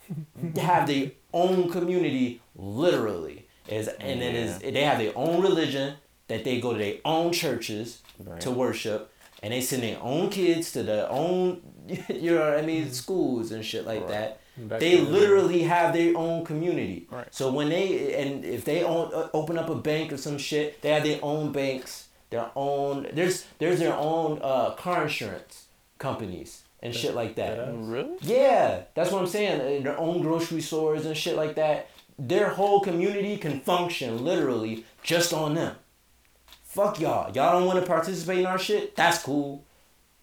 [0.56, 3.46] have their own community literally.
[3.68, 5.94] Is and then is they have their own religion
[6.28, 8.40] that they go to their own churches Right.
[8.42, 9.00] to worship
[9.42, 11.60] and they send their own kids to their own
[12.08, 14.08] you know what i mean schools and shit like Right.
[14.16, 14.40] that.
[14.56, 17.08] Back they the- literally have their own community.
[17.10, 17.26] Right.
[17.38, 20.80] so when they and if they own, uh, open up a bank or some shit
[20.82, 21.92] they have their own banks
[22.30, 25.54] their own there's there's their own uh, car insurance
[25.98, 27.58] companies and shit like that.
[27.58, 27.90] Deadass?
[27.90, 28.16] Really?
[28.20, 29.82] Yeah, that's what I'm saying.
[29.82, 31.88] Their own grocery stores and shit like that.
[32.18, 35.74] Their whole community can function literally just on them.
[36.64, 37.32] Fuck y'all.
[37.34, 38.94] Y'all don't want to participate in our shit?
[38.94, 39.64] That's cool.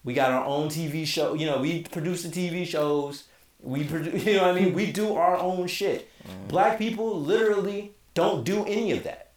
[0.04, 1.34] We got our own TV show.
[1.34, 3.26] You know, we produce the TV shows.
[3.60, 4.74] We produce, you know what I mean?
[4.74, 6.10] We do our own shit.
[6.24, 6.48] Mm-hmm.
[6.48, 9.32] Black people literally don't do any of that.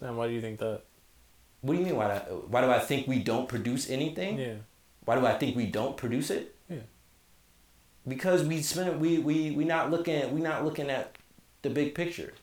[0.00, 0.82] Sam, why do you think that?
[1.60, 1.96] What do you mean?
[1.96, 4.38] Why, do I, why do I think we don't produce anything?
[4.38, 4.54] Yeah.
[5.08, 6.54] Why do I think we don't produce it?
[6.68, 6.80] Yeah.
[8.06, 11.16] Because we spend we we we not looking we not looking at
[11.62, 12.34] the big picture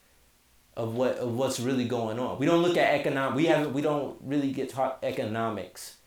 [0.76, 2.40] of what of what's really going on.
[2.40, 3.36] We don't look at economic.
[3.36, 3.74] We haven't.
[3.74, 5.98] We don't really get taught economics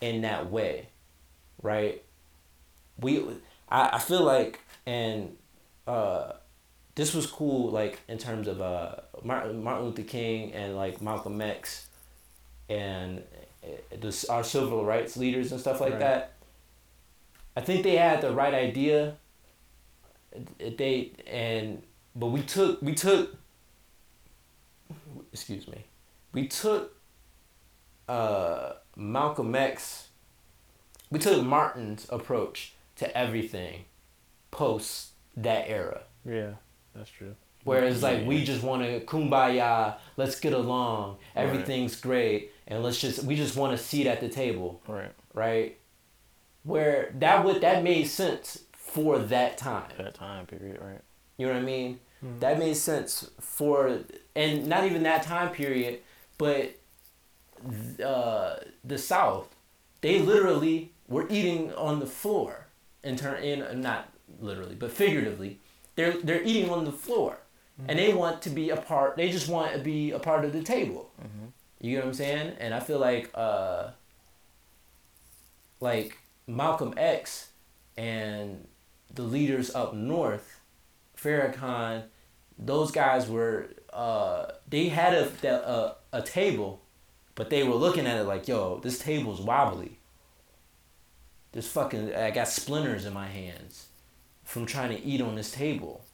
[0.00, 0.88] in that way,
[1.62, 2.02] right?
[2.98, 3.24] We
[3.68, 5.36] I, I feel like and
[5.86, 6.32] uh,
[6.96, 11.40] this was cool like in terms of uh Martin, Martin Luther King and like Malcolm
[11.40, 11.86] X
[12.68, 13.22] and
[13.66, 16.00] uh, the, our civil rights leaders and stuff like Right.
[16.00, 16.32] that.
[17.56, 19.16] I think they had the right idea.
[20.58, 21.82] They and
[22.14, 23.34] but we took we took.
[25.32, 25.84] Excuse me,
[26.32, 26.92] we took.
[28.08, 30.08] Uh, Malcolm X.
[31.10, 33.84] We took Martin's approach to everything,
[34.50, 36.02] post that era.
[36.24, 36.52] Yeah,
[36.94, 37.34] that's true.
[37.64, 43.24] Whereas like we just want to kumbaya, let's get along, everything's great, and let's just
[43.24, 45.12] we just want to seat at the table, Right.
[45.34, 45.78] right?
[46.64, 49.90] Where that would that made sense for that time.
[49.98, 51.00] That time period, right?
[51.36, 52.00] You know what I mean?
[52.24, 52.38] Mm-hmm.
[52.40, 54.00] That made sense for
[54.34, 56.00] and not even that time period,
[56.38, 56.76] but
[58.04, 59.54] uh, the South,
[60.00, 62.66] they literally were eating on the floor.
[63.02, 64.08] In turn, in not
[64.40, 65.60] literally, but figuratively,
[65.94, 67.38] they're they're eating on the floor,
[67.78, 67.98] and mm-hmm.
[67.98, 69.16] they want to be a part.
[69.16, 71.12] They just want to be a part of the table.
[71.20, 71.46] Mm-hmm.
[71.86, 72.56] You know what I'm saying?
[72.58, 73.90] And I feel like uh,
[75.78, 76.18] like
[76.48, 77.50] Malcolm X
[77.96, 78.66] and
[79.14, 80.60] the leaders up north,
[81.16, 82.02] Farrakhan,
[82.58, 85.30] those guys were uh, they had a,
[86.12, 86.82] a a table,
[87.36, 90.00] but they were looking at it like, yo, this table's wobbly.
[91.52, 93.86] This fucking I got splinters in my hands
[94.42, 96.04] from trying to eat on this table.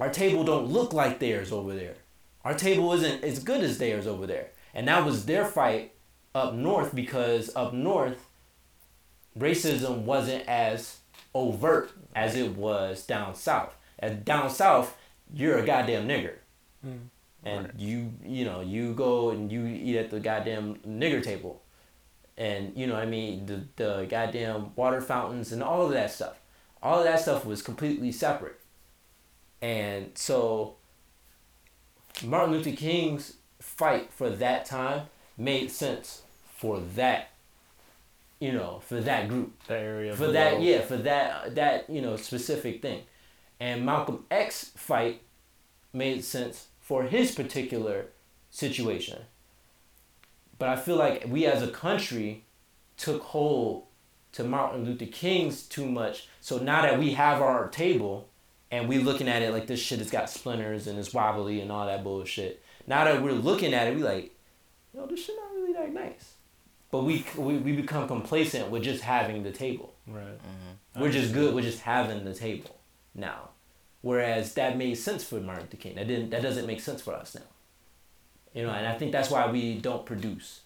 [0.00, 1.94] Our table don't look like theirs over there.
[2.44, 4.50] Our table isn't as good as theirs over there.
[4.78, 5.94] And that was their fight
[6.36, 8.28] up north because up north
[9.36, 10.98] racism wasn't as
[11.34, 13.74] overt as it was down south.
[13.98, 14.96] And down south,
[15.34, 16.34] you're a goddamn nigger.
[16.86, 17.08] Mm.
[17.42, 21.60] And you you know, you go and you eat at the goddamn nigger table.
[22.36, 26.12] And you know what I mean, the the goddamn water fountains and all of that
[26.12, 26.36] stuff.
[26.80, 28.60] All of that stuff was completely separate.
[29.60, 30.76] And so
[32.22, 33.37] Martin Luther King's
[33.78, 35.06] fight for that time
[35.38, 36.22] made sense
[36.56, 37.30] for that
[38.40, 39.52] you know, for that group.
[39.66, 40.14] That area.
[40.14, 43.02] for that yeah for that that you know specific thing.
[43.60, 45.22] And malcolm x fight
[45.92, 48.06] made sense for his particular
[48.50, 49.22] situation.
[50.58, 52.44] But i feel like we as a country
[52.96, 53.86] took hold
[54.32, 56.28] to martin luther king's too much.
[56.40, 58.28] So now that we have our table
[58.70, 61.72] and we looking at it like this shit has got splinters and it's wobbly and
[61.72, 64.34] all that bullshit now that we're looking at it we like
[64.94, 66.34] yo this shit not really that nice
[66.90, 70.24] but we, we we become complacent with just having the table Right.
[70.24, 71.00] Mm-hmm.
[71.00, 72.76] we're just good with just having the table
[73.14, 73.50] now.
[74.00, 75.96] Whereas that made sense for Martin Luther King.
[75.96, 77.42] That didn't that doesn't make sense for us now.
[78.54, 80.62] You know, and I think that's why we don't produce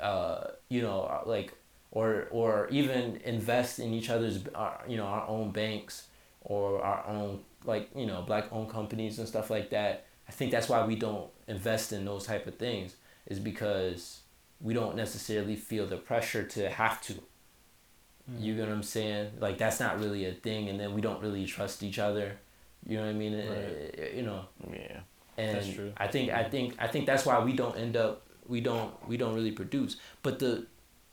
[0.00, 1.54] uh, you know, uh, like
[1.90, 6.08] or or even invest in each other's our, you know, our own banks
[6.42, 10.04] or our own like, you know, black owned companies and stuff like that.
[10.28, 12.96] I think that's why we don't invest in those type of things
[13.26, 14.20] is because
[14.60, 17.14] we don't necessarily feel the pressure to have to.
[18.38, 19.32] You get what I'm saying?
[19.40, 22.38] Like that's not really a thing, and then we don't really trust each other.
[22.88, 23.34] You know what I mean?
[23.34, 25.00] Uh, you know, Yeah.
[25.36, 25.92] and That's true.
[25.96, 29.16] I think I think I think that's why we don't end up we don't we
[29.16, 29.96] don't really produce.
[30.22, 30.66] But the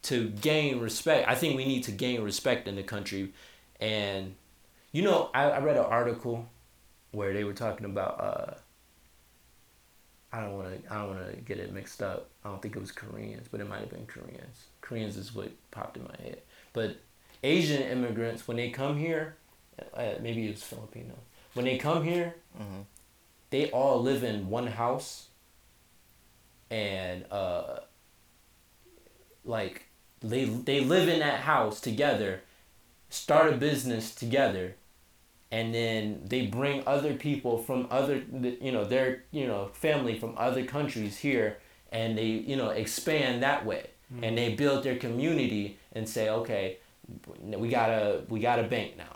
[0.04, 3.34] to gain respect, I think we need to gain respect in the country,
[3.80, 4.36] and
[4.92, 6.48] you know I, I read an article
[7.12, 8.54] where they were talking about uh.
[10.32, 10.94] I don't want to.
[10.94, 12.30] I don't want to get it mixed up.
[12.46, 14.66] I don't think it was Koreans, but it might have been Koreans.
[14.82, 16.42] Koreans is what popped in my head.
[16.74, 16.98] But
[17.44, 19.38] Asian immigrants, when they come here,
[19.94, 21.16] uh, maybe it was Filipino.
[21.56, 22.86] When they come here, Mhm.
[23.50, 25.30] they all live in one house,
[26.70, 27.80] and uh,
[29.44, 29.86] like
[30.22, 32.42] they they live in that house together,
[33.10, 34.76] start a business together,
[35.52, 38.22] and then they bring other people from other
[38.62, 41.58] you know their you know family from other countries here,
[41.92, 44.24] and they you know expand that way, hmm.
[44.24, 46.78] and they build their community and say okay
[47.42, 49.16] we got a we got a bank now,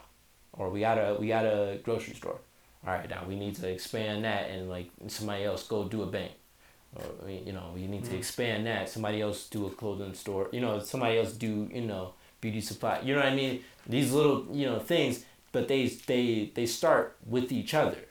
[0.54, 2.40] or we got a we got a grocery store.
[2.86, 6.06] All right, now we need to expand that and like somebody else go do a
[6.06, 6.32] bank.
[6.96, 8.18] Or you know, we need to hmm.
[8.18, 8.90] expand that.
[8.90, 10.50] Somebody else do a clothing store.
[10.52, 13.00] You know, somebody else do you know beauty supply.
[13.04, 13.64] You know what I mean?
[13.88, 18.04] These little you know things, but they they they start with each other,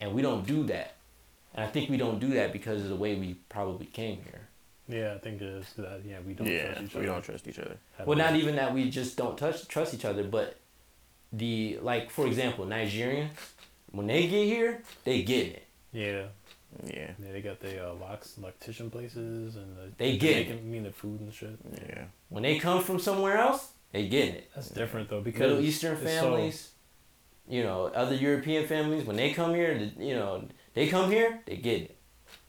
[0.00, 0.94] and we don't do that.
[1.54, 4.48] And I think we don't do that because of the way we probably came here.
[4.88, 5.66] Yeah, I think it is.
[5.66, 7.06] 'cause that, yeah, we don't Yeah, trust each we other.
[7.06, 7.76] don't trust each other.
[7.98, 8.26] at Well, all.
[8.26, 10.56] not even that we just don't touch trust each other, but
[11.32, 13.30] the like for example, Nigerians
[13.92, 15.64] when they get here, they get it.
[15.92, 16.24] Yeah.
[16.86, 20.48] Yeah, Yeah, they got the uh, locks, electrician places, and the, They the get it.
[20.50, 21.56] making- mean the food and shit.
[21.88, 22.04] yeah.
[22.28, 24.50] When they come from somewhere else, they getting it.
[24.54, 26.70] That's different though because Middle Eastern it's so- families,
[27.48, 31.56] you know, other European families, when they come here, you know, they come here, they
[31.56, 31.96] get it.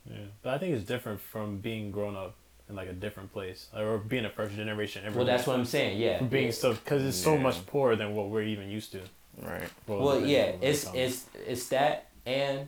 [0.05, 2.35] yeah, but I think it's different from being grown up
[2.67, 5.11] in like a different place or being a first generation.
[5.15, 5.99] Well, that's what I'm saying.
[5.99, 6.17] Yeah.
[6.19, 7.41] From being so because it's so Yeah.
[7.41, 9.01] much poorer than what we're even used to.
[9.41, 9.69] Right.
[9.87, 12.67] Well, depending yeah, it's it's it's that, and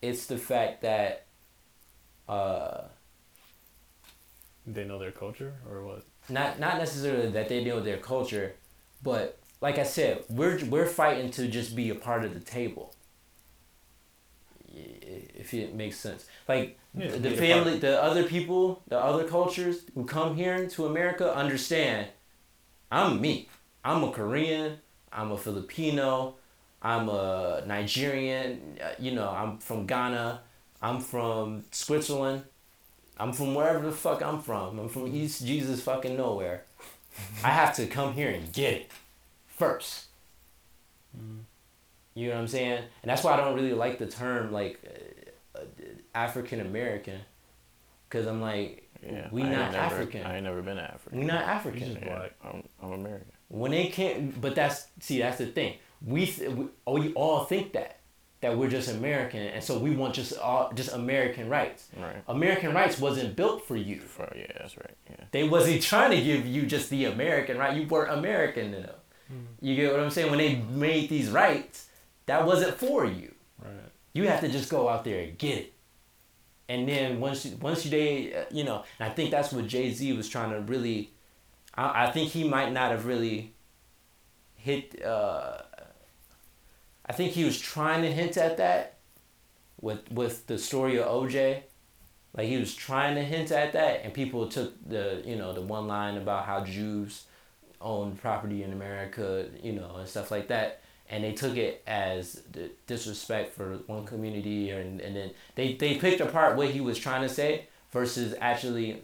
[0.00, 1.26] it's the fact that,
[2.28, 2.84] uh,
[4.66, 6.04] they know their culture or what.
[6.28, 8.54] Not not necessarily that they know their culture,
[9.02, 12.94] but like I said, we're we're fighting to just be a part of the table.
[14.70, 20.04] If it makes sense, like Yeah, the family, the other people, the other cultures who
[20.04, 22.08] come here to America understand.
[22.92, 23.48] I'm me.
[23.84, 24.78] I'm a Korean.
[25.12, 26.36] I'm a Filipino.
[26.82, 28.78] I'm a Nigerian.
[28.82, 30.42] uh, You know, I'm from Ghana.
[30.82, 32.44] I'm from Switzerland.
[33.18, 34.78] I'm from wherever the fuck I'm from.
[34.78, 36.64] I'm from East Jesus fucking nowhere.
[37.42, 38.90] I have to come here and get it
[39.48, 40.04] first.
[42.14, 42.82] You know what I'm saying?
[43.02, 44.80] And that's why I don't really like the term like
[45.56, 45.62] uh, uh,
[46.14, 47.20] African American,
[48.08, 49.28] because I'm like, Yeah.
[49.30, 50.26] we I ain't not never, African.
[50.26, 50.94] I ain't never been African.
[50.94, 51.16] Africa.
[51.18, 51.92] we not African.
[51.92, 52.32] Yeah, black.
[52.44, 53.32] I'm, I'm American.
[53.48, 55.74] When they can't, but that's see, that's the thing.
[56.04, 57.97] We th- we, we all think that
[58.40, 61.88] that we're just American, and so we want just all just American rights.
[61.96, 62.22] Right.
[62.28, 64.00] American rights wasn't built for you.
[64.00, 64.94] For, yeah, that's right.
[65.10, 65.24] Yeah.
[65.32, 67.76] They wasn't trying to give you just the American right.
[67.76, 68.94] You weren't American to them.
[69.60, 70.30] You get what I'm saying?
[70.30, 71.88] When they made these rights,
[72.26, 73.34] that wasn't for you.
[73.62, 73.72] Right.
[74.14, 75.72] You have to just go out there and get it.
[76.68, 79.92] And then once you, once you they uh, you know, I think that's what Jay
[79.92, 81.10] Z was trying to really.
[81.74, 83.54] I, I think he might not have really
[84.54, 85.02] hit.
[85.04, 85.62] Uh,
[87.08, 88.98] I think he was trying to hint at that
[89.80, 91.62] with with the story of OJ.
[92.36, 95.62] Like he was trying to hint at that, and people took the you know the
[95.62, 97.24] one line about how Jews
[97.80, 102.42] own property in America, you know, and stuff like that, and they took it as
[102.86, 107.22] disrespect for one community, and and then they they picked apart what he was trying
[107.22, 109.02] to say versus actually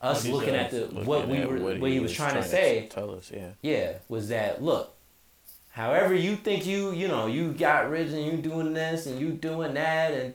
[0.00, 2.88] us looking at the what we were what, he was trying, to say.
[2.90, 3.50] Tell us, yeah.
[3.62, 4.94] Yeah, was that look,
[5.72, 9.32] however you think you, you know, you got rich and you doing this and you
[9.32, 10.34] doing that and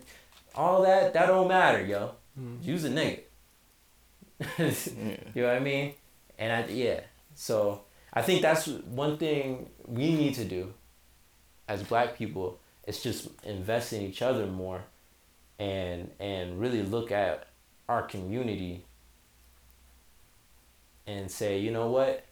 [0.54, 2.12] all that, that don't matter, yo.
[2.40, 2.58] Mm-hmm.
[2.62, 3.22] You's a nigga.
[5.34, 5.94] You know what I mean?
[6.38, 7.02] And I yeah.
[7.34, 7.82] So
[8.14, 10.74] I think that's one thing we need to do
[11.68, 14.84] as black people is just invest in each other more
[15.60, 17.48] and and really look at
[17.90, 18.86] our community
[21.08, 22.26] and say, you know what?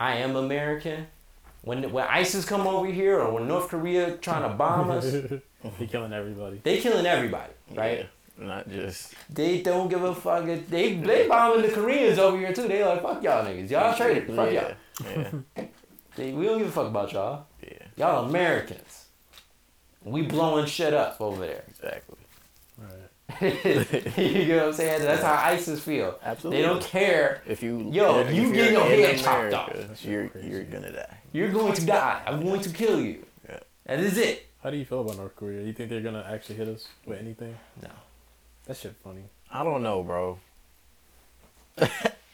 [0.00, 1.06] I am American.
[1.68, 5.04] When when ISIS come over here or when North Korea trying to bomb us,
[5.78, 6.62] they killing everybody.
[6.64, 7.98] they killing everybody, right?
[8.38, 8.46] Yeah.
[8.46, 9.12] Not just.
[9.28, 10.46] They don't give a fuck.
[10.46, 12.68] They they bombing the Koreans over here too.
[12.68, 13.68] They like fuck y'all niggas.
[13.68, 14.34] Y'all traitors.
[14.34, 14.72] Fuck yeah.
[15.00, 15.42] y'all.
[15.56, 15.64] Yeah.
[16.16, 17.46] They, we don't give a fuck about y'all.
[17.62, 17.86] Yeah.
[17.96, 19.04] Y'all Americans.
[20.02, 21.62] We blowing shit up over there.
[21.68, 22.17] Exactly.
[23.40, 23.64] Right.
[24.18, 25.02] you know what I'm saying?
[25.02, 26.18] That's how ISIS feel.
[26.24, 26.62] Absolutely.
[26.62, 27.42] They don't care.
[27.46, 30.04] If you Yo, if you you're get your in head chopped America, off.
[30.04, 30.48] You're Crazy.
[30.48, 31.16] you're gonna die.
[31.32, 32.22] You're going to die.
[32.26, 33.24] I'm going to kill you.
[33.48, 33.58] Yeah.
[33.86, 34.46] That is it.
[34.62, 35.62] How do you feel about North Korea?
[35.62, 37.54] You think they're gonna actually hit us with anything?
[37.82, 37.90] No.
[38.66, 39.22] That shit funny.
[39.50, 40.38] I don't know, bro.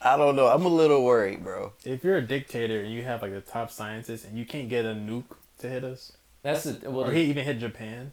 [0.00, 0.46] I don't know.
[0.48, 1.72] I'm a little worried, bro.
[1.84, 4.84] If you're a dictator and you have like the top scientists and you can't get
[4.84, 5.24] a nuke
[5.58, 7.06] to hit us, That's the well.
[7.08, 8.12] or he even hit Japan,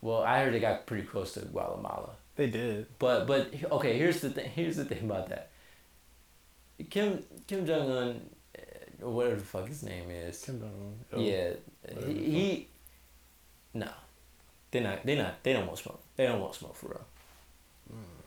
[0.00, 2.10] Well, I heard they got pretty close to Guatemala.
[2.36, 2.86] they did.
[2.98, 4.50] But but okay, here's the thing.
[4.54, 5.50] Here's the thing about that.
[6.90, 8.20] Kim Kim Jong Un,
[8.54, 8.60] eh,
[9.02, 10.42] or whatever the fuck his name is.
[10.44, 11.20] Kim Jong Un.
[11.20, 11.50] yeah,
[11.82, 12.68] whatever he, he.
[13.74, 13.88] No,
[14.70, 15.04] they not.
[15.04, 15.42] They not.
[15.42, 16.00] They don't want smoke.
[16.16, 17.04] They don't want smoke for real.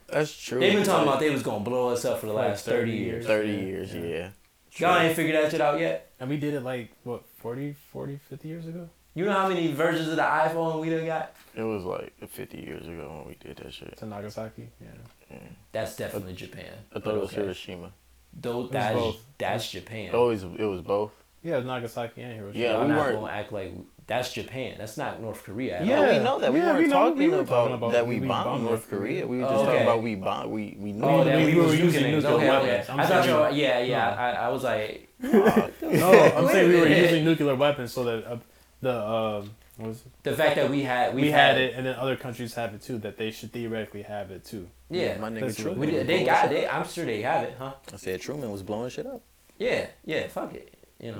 [0.08, 0.60] That's true.
[0.60, 2.78] They've been talking about they was gonna blow us up for the Like last 30
[2.80, 3.26] thirty years.
[3.26, 3.58] thirty Yeah.
[3.60, 3.94] years.
[3.94, 4.02] Yeah.
[4.02, 4.28] Yeah.
[4.76, 6.10] Y'all ain't figured that shit out yet.
[6.20, 8.88] And we did it like what 40, 40, 50 years ago.
[9.14, 11.34] You know how many versions of the iPhone we done got?
[11.54, 13.96] It was like 50 years ago when we did that shit.
[13.98, 14.68] To Nagasaki.
[14.80, 14.88] Yeah.
[15.30, 15.36] Yeah.
[15.72, 16.72] That's definitely Japan.
[16.94, 17.42] I thought it was okay.
[17.42, 17.92] Hiroshima.
[18.40, 19.16] Though was that's both.
[19.36, 20.14] that's Japan.
[20.14, 21.12] Always, it was both.
[21.42, 22.64] Yeah, Nagasaki and Hiroshima.
[22.64, 23.72] Yeah, Y'all we not weren't- gonna act like
[24.06, 24.76] that's Japan.
[24.78, 25.80] That's not North Korea.
[25.80, 25.96] At Yeah.
[25.98, 26.04] all.
[26.04, 26.52] Oh, we know that.
[26.52, 28.44] We yeah, weren't we know- talking, we were about talking about that we we bombed
[28.44, 29.22] bombed North North Korea.
[29.22, 29.26] Korea.
[29.26, 29.70] We were Oh, just okay.
[29.72, 30.50] talking about we bombed.
[30.50, 31.04] We we knew.
[31.04, 32.66] Oh, We- that we we, were using using nuclear okay, okay.
[32.68, 32.88] weapons.
[32.90, 33.50] I'm I thought y'all.
[33.54, 34.10] Yeah, yeah.
[34.14, 34.16] No.
[34.22, 38.36] I, I was like, No, I'm saying we were using nuclear weapons so that uh,
[38.82, 40.12] the um, what was it?
[40.22, 42.98] the fact that we had we, had, it, and then other countries have it too.
[42.98, 44.68] That they should theoretically have it too.
[44.90, 45.78] Yeah, my nigga That's- Truman.
[45.80, 46.64] we they got shit it.
[46.68, 46.74] up.
[46.74, 47.72] I'm sure they have it, huh?
[47.92, 49.22] I said Truman was blowing shit up.
[49.58, 50.26] Yeah, yeah.
[50.28, 50.74] Fuck it.
[51.00, 51.18] You know,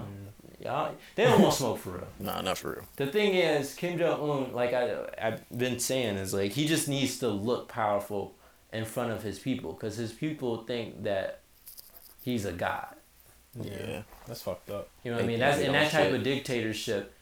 [0.60, 0.64] Mm.
[0.64, 0.94] y'all.
[1.16, 2.06] They don't want smoke for real.
[2.20, 2.84] Nah, not for real.
[2.96, 6.88] The thing is, Kim Jong Un, like I I've been saying, is like he just
[6.88, 8.34] needs to look powerful
[8.72, 11.40] in front of his people, because his people think that
[12.24, 12.94] he's a god.
[13.60, 14.02] Yeah.
[14.26, 14.88] that's fucked up.
[15.04, 15.40] You know what I mean?
[15.40, 16.14] That's he in that type shit.
[16.14, 17.12] of dictatorship.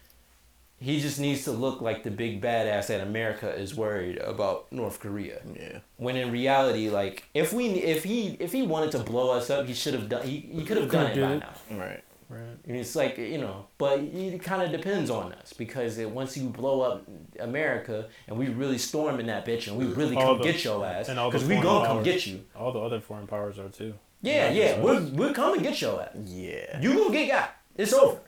[0.80, 4.98] He just needs to look like the big badass that America is worried about North
[4.98, 5.42] Korea.
[5.54, 5.80] Yeah.
[5.98, 9.66] When in reality, like if we if he if he wanted to blow us up,
[9.66, 10.26] he should have done.
[10.26, 11.54] He, he could have done it by did now.
[11.78, 12.02] Right.
[12.30, 12.56] Right.
[12.64, 16.36] And it's like you know, but it kind of depends on us because it, once
[16.36, 17.06] you blow up
[17.40, 20.64] America and we really storm in that bitch and we really All come the- get
[20.64, 22.44] your ass and all because we gonna come get you.
[22.56, 23.94] All the other foreign powers are too.
[24.22, 25.10] Yeah, yeah, we're us.
[25.10, 26.10] we're coming get your ass.
[26.24, 26.80] Yeah.
[26.80, 27.54] You gonna get got.
[27.76, 28.20] It's over.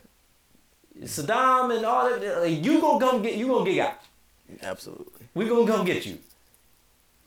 [1.00, 2.42] Saddam and all that.
[2.42, 3.34] Like, you gonna come get.
[3.34, 4.04] You gonna get got.
[4.62, 5.26] Absolutely.
[5.34, 6.18] We gonna come get you.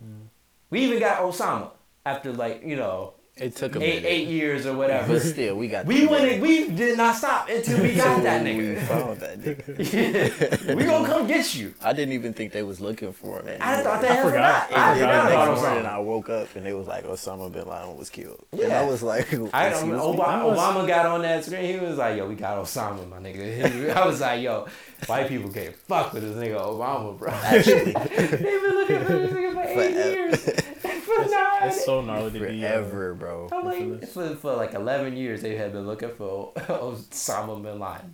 [0.04, 0.28] Mm.
[0.70, 1.72] We even got Osama
[2.06, 4.06] after like you know It took a eight minute.
[4.08, 5.12] eight years or whatever.
[5.16, 5.86] But still, we got.
[5.86, 6.42] we went.
[6.42, 8.58] We did not stop until we got that nigga.
[8.58, 8.88] We nigga.
[8.88, 10.76] found that nigga.
[10.76, 11.74] we gonna come get you.
[11.84, 13.58] I didn't even think they was looking for him.
[13.60, 14.68] I thought they I had forgot.
[14.68, 14.80] forgot.
[14.80, 15.90] I I the forgot about next morning, Osama.
[15.90, 18.40] I woke up and they was like Osama bin Laden was killed.
[18.54, 18.64] Yeah.
[18.64, 19.98] And I was like, I don't, me?
[19.98, 21.66] Obama, Obama got on that screen.
[21.66, 24.66] He was like, "Yo, we got Osama, my nigga." I was like, "Yo,
[25.08, 29.32] white people can't fuck with this nigga Obama, bro." Actually, They've been looking for this
[29.34, 30.10] nigga for eight Forever.
[30.10, 30.62] years.
[31.06, 31.70] For nine.
[31.70, 33.50] It's so gnarly to be uh, bro.
[33.52, 38.14] I'm like, for, for like 11 years, they had been looking for Osama bin Laden.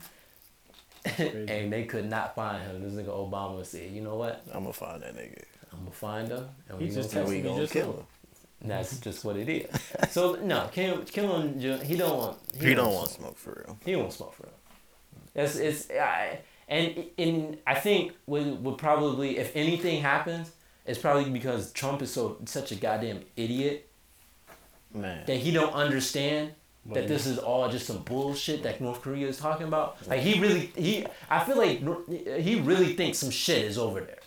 [1.49, 2.83] And they could not find him.
[2.83, 4.43] This nigga Obama said, you know what?
[4.53, 5.43] I'm gonna find that nigga.
[5.73, 6.47] I'm going to find him.
[6.69, 7.45] And He we just gonna kill we him.
[7.45, 8.05] me gonna kill him.
[8.61, 9.67] And that's just what it is.
[10.11, 12.37] So, no, Kim, Kim Jong, he don't want...
[12.59, 13.79] He don't want want smoke for real.
[13.85, 14.53] He won't smoke for him.
[15.33, 20.51] It's it's I, and in I think would would probably if anything happens,
[20.86, 23.88] it's probably because Trump is so such a goddamn idiot
[24.93, 25.23] Man.
[25.27, 26.53] that he don't understand
[26.84, 29.97] What that this is all just some bullshit that North Korea is talking about.
[30.07, 31.79] Like he really he I feel like
[32.41, 34.19] he really thinks some shit is over there.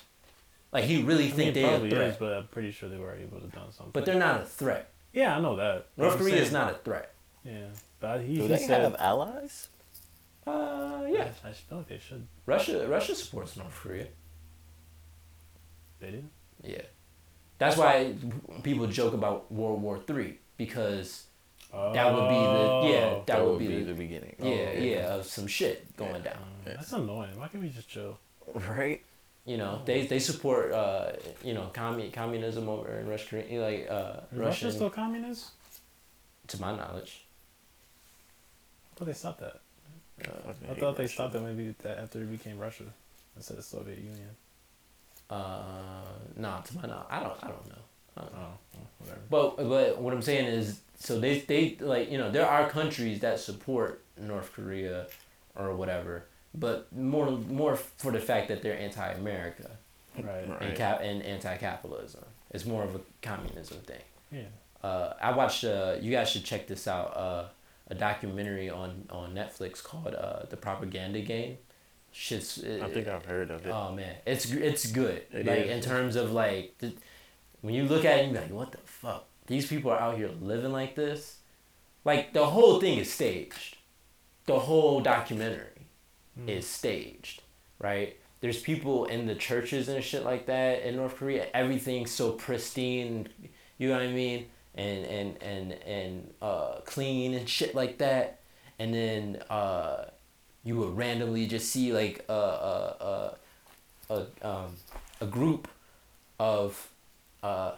[0.73, 2.71] Like he really I mean, think it they're a probably threat, is, but I'm pretty
[2.73, 3.91] sure they were able to done something.
[3.93, 4.91] but they're not a threat.
[5.13, 5.87] yeah, I know that.
[5.97, 7.13] But North I'm Korea is not a threat.
[7.45, 7.67] Yeah,
[8.01, 8.83] but he, Do he they said.
[8.83, 9.69] have allies?
[10.47, 11.29] Uh, yeah.
[11.45, 12.27] I feel like they should.
[12.47, 14.07] Russia Russia supports North Korea.
[16.01, 16.29] They did.
[16.65, 16.83] Yeah,
[17.59, 18.15] that's why
[18.63, 21.25] people joke about World War Three because
[21.73, 23.23] that would be the yeah Oh.
[23.27, 24.35] that, would, be, the, the, beginning.
[24.41, 26.37] yeah yeah of some shit going down.
[26.37, 27.39] Um, That's annoying.
[27.39, 28.19] Why can't we just chill?
[28.55, 29.03] Right?
[29.45, 31.13] You know they they support uh
[31.43, 35.51] you know commun- communism over in Russia Korea like uh Is Russian Russia still communist?
[36.49, 37.25] to my knowledge.
[38.93, 39.57] I thought they stopped that.
[40.21, 41.15] Uh, Fucking I hate thought they Russia.
[41.15, 42.85] stopped that maybe that after it became Russia
[43.37, 44.31] instead of Soviet Union.
[45.31, 45.63] Uh,
[46.37, 47.83] nah, to my knowledge, I don't I don't know.
[48.17, 48.59] I don't know.
[48.77, 49.21] Oh, whatever.
[49.31, 53.21] But but what I'm saying is, so they they like you know there are countries
[53.21, 55.07] that support North Korea,
[55.57, 59.71] or whatever, but more more for the fact that they're anti-America
[60.17, 60.49] Right.
[60.49, 60.63] Right.
[60.63, 62.25] and cap and anti-capitalism.
[62.53, 64.03] It's more of a communism thing.
[64.31, 64.43] Yeah.
[64.89, 65.65] Uh, I watched.
[65.65, 67.17] Uh, you guys should check this out.
[67.17, 67.45] Uh,
[67.89, 71.57] a documentary on on Netflix called uh, "The Propaganda Game."
[72.17, 72.63] Shit's.
[72.63, 73.71] I think I've heard of it.
[73.71, 75.23] Oh man, it's it's good.
[75.33, 75.71] It like is.
[75.71, 76.93] in terms of like, the,
[77.61, 79.27] when you look at it, you're like, what the fuck?
[79.49, 81.39] These people are out here living like this.
[82.05, 83.79] Like the whole thing is staged.
[84.47, 85.89] The whole documentary
[86.47, 87.43] is staged,
[87.81, 88.17] right?
[88.41, 91.49] There's people in the churches and shit like that in North Korea.
[91.53, 93.29] Everything's so pristine,
[93.79, 94.47] you know what I mean,
[94.77, 98.39] and and and and uh, clean and shit like that.
[98.79, 100.05] And then uh,
[100.65, 103.37] you would randomly just see like a a
[104.11, 104.73] a, a, um,
[105.21, 105.69] a group
[106.39, 106.89] of
[107.43, 107.73] uh,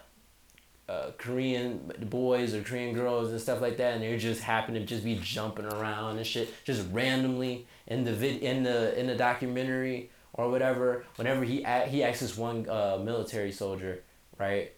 [0.88, 4.80] uh, Korean boys or Korean girls and stuff like that, and they just happen to
[4.84, 9.16] just be jumping around and shit, just randomly in the vid in the in the
[9.16, 11.04] documentary or whatever.
[11.16, 14.02] Whenever he a- he asks this one uh, military soldier,
[14.38, 14.72] right,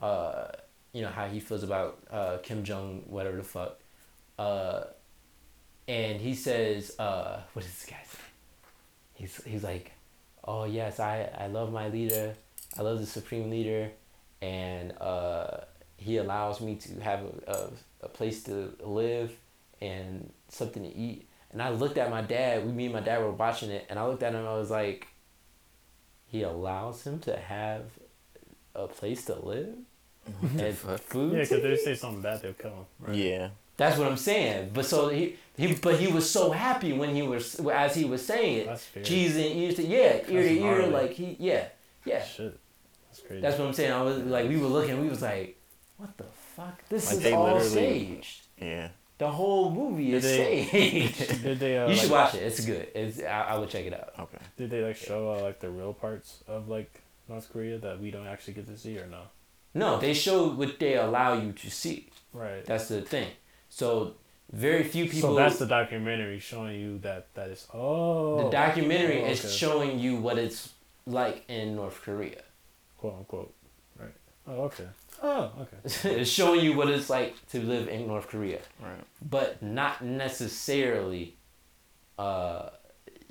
[0.00, 0.48] uh,
[0.92, 3.78] you know how he feels about uh, Kim Jong whatever the fuck,
[4.38, 4.84] uh,
[5.88, 8.18] and he says, uh, what does this guy say?
[9.14, 9.92] He's he's like,
[10.44, 12.34] oh yes, I I love my leader,
[12.78, 13.90] I love the supreme leader,
[14.42, 15.58] and uh,
[15.96, 17.70] he allows me to have a, a,
[18.02, 19.32] a place to live
[19.80, 21.28] and something to eat.
[21.52, 22.66] And I looked at my dad.
[22.66, 24.44] We, me and my dad were watching it, and I looked at him.
[24.44, 25.06] I was like,
[26.26, 27.82] he allows him to have
[28.74, 29.76] a place to live
[30.58, 31.00] and fuck?
[31.00, 31.32] food.
[31.34, 31.80] Yeah, because they eat?
[31.80, 32.86] say something bad, they'll kill him.
[32.98, 33.16] Right?
[33.16, 33.48] Yeah.
[33.76, 34.70] That's what I'm saying.
[34.72, 38.24] But so he, he but he was so happy when he was as he was
[38.24, 38.66] saying it.
[38.66, 39.02] That's fair.
[39.02, 41.68] Cheese and ear to yeah, ear to ear, like he yeah,
[42.04, 42.22] yeah.
[42.24, 42.58] Shit.
[43.08, 43.40] That's crazy.
[43.42, 43.92] That's what I'm saying.
[43.92, 45.60] I was like, we were looking, we was like,
[45.96, 46.24] what the
[46.56, 46.80] fuck?
[46.88, 48.42] This Like, is all staged.
[48.60, 48.88] Yeah.
[49.18, 51.42] The whole movie Did is they- staged.
[51.42, 51.78] did they?
[51.78, 52.42] Uh, you should like, watch it.
[52.42, 52.88] It's good.
[52.94, 54.12] It's I, I would check it out.
[54.18, 54.38] Okay.
[54.56, 58.10] Did they like show uh, like the real parts of like North Korea that we
[58.10, 59.20] don't actually get to see or no?
[59.72, 62.10] No, they show what they allow you to see.
[62.32, 62.64] Right.
[62.64, 63.28] That's the thing.
[63.78, 64.14] So
[64.52, 65.30] very few people.
[65.30, 69.98] so that's the documentary showing you that that is oh the documentary Oh, is showing
[69.98, 70.72] you what it's
[71.06, 72.42] like in North Korea.
[72.98, 73.52] quote unquote.
[73.98, 74.14] Right.
[74.46, 74.86] Oh okay.
[75.22, 75.78] Oh okay.
[76.20, 78.60] it's showing you what it's like to live in North Korea.
[78.80, 79.04] Right.
[79.36, 81.34] but not necessarily
[82.18, 82.68] uh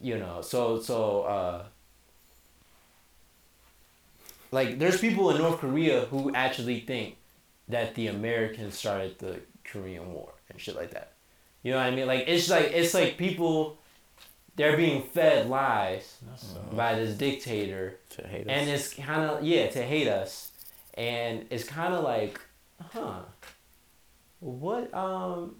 [0.01, 1.63] you know so so uh
[4.51, 7.15] like there's people in North Korea who actually think
[7.69, 11.13] that the Americans started the Korean War and shit like that.
[11.63, 12.07] You know what I mean?
[12.07, 13.77] Like it's like it's like people
[14.55, 16.17] they're being fed lies
[16.73, 18.47] by this dictator To hate us.
[18.49, 20.51] and it's kind of yeah to hate us
[20.95, 22.39] and it's kind of like
[22.79, 23.21] huh
[24.39, 25.55] what um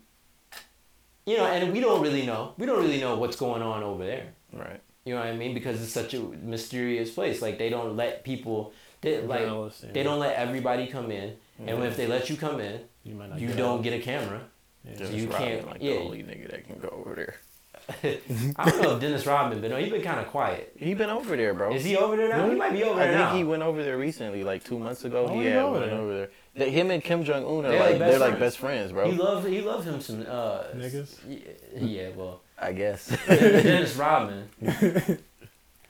[1.25, 4.05] you know and we don't really know we don't really know what's going on over
[4.05, 4.79] there right.
[5.05, 8.23] you know what i mean because it's such a mysterious place like they don't let
[8.23, 9.47] people they like
[9.93, 13.29] they don't let everybody come in and if they let you come in You might
[13.29, 13.39] not.
[13.39, 13.83] you don't out.
[13.83, 14.41] get a camera
[14.85, 14.95] Yeah.
[14.97, 15.93] Just you Robin, can't- like yeah.
[15.93, 17.35] the only nigga that can go over there.
[18.57, 21.09] i don't know if dennis rodman but no he's been kind of quiet He been
[21.09, 21.73] over there, bro.
[21.73, 23.09] is he over there now he might be over there.
[23.09, 25.25] I there think now he went over there recently, like two months ago.
[25.27, 25.99] Oh, he he had over went there.
[25.99, 26.29] over there.
[26.55, 29.11] That him and Kim Jong Un are They're like like they're like best friends, bro.
[29.11, 31.17] he loved he loved him some uh Niggas?
[31.27, 31.41] y-
[31.75, 33.07] yeah well I guess.
[33.27, 34.47] Dennis Rodman.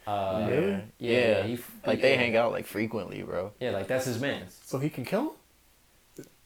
[0.05, 0.81] Uh, Yeah.
[0.97, 1.43] yeah, Yeah.
[1.43, 3.51] he, like they hang out like frequently, bro.
[3.61, 4.43] Yeah, like that's his man.
[4.65, 5.29] So he can kill him.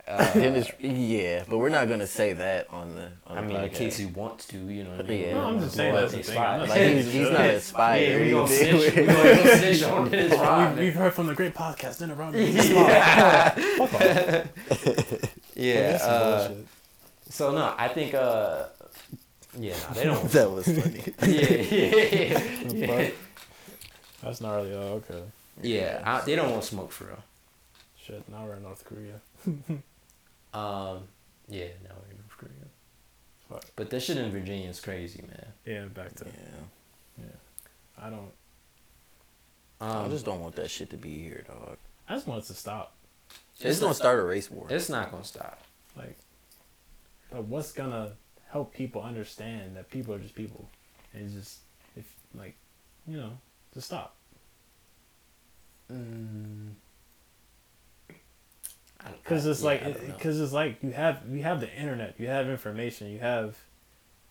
[0.07, 3.11] Uh, Dennis, yeah, but we're not gonna say that on the.
[3.27, 4.91] On I the mean, in case he wants to, you know.
[4.91, 5.19] What I mean?
[5.21, 5.33] Yeah.
[5.33, 6.33] No, I'm just saying that's they the thing.
[6.35, 6.57] spy.
[6.65, 7.97] Like he's, he's not a spy.
[7.97, 8.79] Yeah, we gonna anything.
[8.79, 8.95] snitch.
[8.95, 10.79] We gonna go snitch on Dennis we, Rodman.
[10.79, 12.47] we've heard from the great podcast, Dinner Rodman.
[12.55, 15.29] Yeah, Fuck off.
[15.55, 15.99] yeah.
[16.01, 16.51] Uh,
[17.29, 18.13] so no, I think.
[18.13, 18.67] uh
[19.59, 20.31] Yeah, no, they don't.
[20.31, 21.03] that was funny.
[21.21, 22.39] yeah, yeah,
[22.69, 22.87] yeah.
[23.09, 23.13] Fuck.
[24.23, 24.73] That's gnarly.
[24.73, 25.23] Oh, okay.
[25.61, 27.23] Yeah, I, they don't want smoke for real.
[28.01, 28.27] Shit.
[28.29, 29.19] Now we're in North Korea.
[30.53, 31.03] Um,
[31.47, 32.51] yeah, now we're in North Korea.
[33.49, 33.65] Fuck.
[33.75, 35.45] But that shit in Virginia is crazy, man.
[35.65, 35.85] Yeah.
[35.85, 36.25] Back to.
[36.25, 38.05] Yeah, yeah.
[38.05, 38.31] I don't.
[39.79, 41.77] Um, I just don't want that shit to be here, dog.
[42.09, 42.95] I just want it to stop.
[43.59, 44.67] It's gonna start a race war.
[44.69, 45.61] it's not gonna stop.
[45.95, 46.17] Like,
[47.31, 48.13] but what's gonna
[48.49, 50.69] help people understand that people are just people,
[51.13, 51.59] and it's just
[51.95, 52.55] if like,
[53.07, 53.37] you know,
[53.73, 54.15] to stop.
[55.91, 56.71] Mm.
[59.23, 62.47] Because it's yeah, like, because it's like you have you have the internet, you have
[62.49, 63.57] information, you have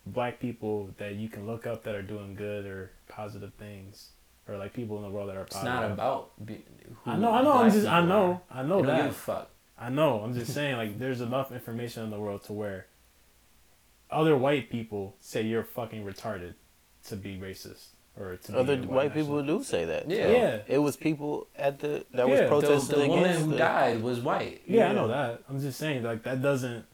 [0.07, 4.11] black people that you can look up that are doing good or positive things,
[4.49, 5.75] or like people in the world that are it's positive.
[5.75, 6.47] not about.
[6.47, 6.65] Be,
[7.05, 7.53] who I know, I know.
[7.55, 8.59] I'm just, I know, are.
[8.59, 9.15] I know They don't give a that.
[9.15, 9.51] fuck.
[9.79, 10.21] I know.
[10.21, 12.87] I'm just saying, like, there's enough information in the world to where
[14.11, 16.55] other white people say you're fucking retarded
[17.09, 17.89] to be racist
[18.19, 20.09] or to Other a white people do say that.
[20.11, 20.23] Yeah.
[20.25, 20.59] so Yeah.
[20.69, 23.57] It was people at the that Yeah, was the- The, protesting the woman who the,
[23.59, 24.63] died was white.
[24.67, 25.43] Yeah, I know that.
[25.49, 26.85] I'm just saying, like, that doesn't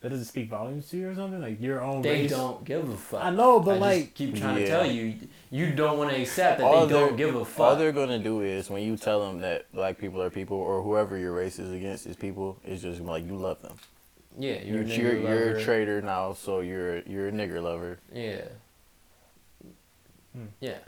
[0.00, 1.42] that doesn't speak volumes to you or something.
[1.42, 2.30] Like your own They race.
[2.30, 3.22] don't give a fuck.
[3.22, 5.14] I know, but I just like, keep trying to tell you,
[5.50, 7.60] you don't want to accept that All they don't give a fuck.
[7.60, 10.80] All they're gonna do is when you tell them that black people are people or
[10.82, 13.76] whoever your race is against is people, it's just like you love them.
[14.38, 17.98] Yeah, you're You're a you're, you're a traitor now, so you're you're a nigger lover.
[18.10, 18.44] Yeah.
[20.34, 20.44] Hmm.
[20.60, 20.78] Yeah.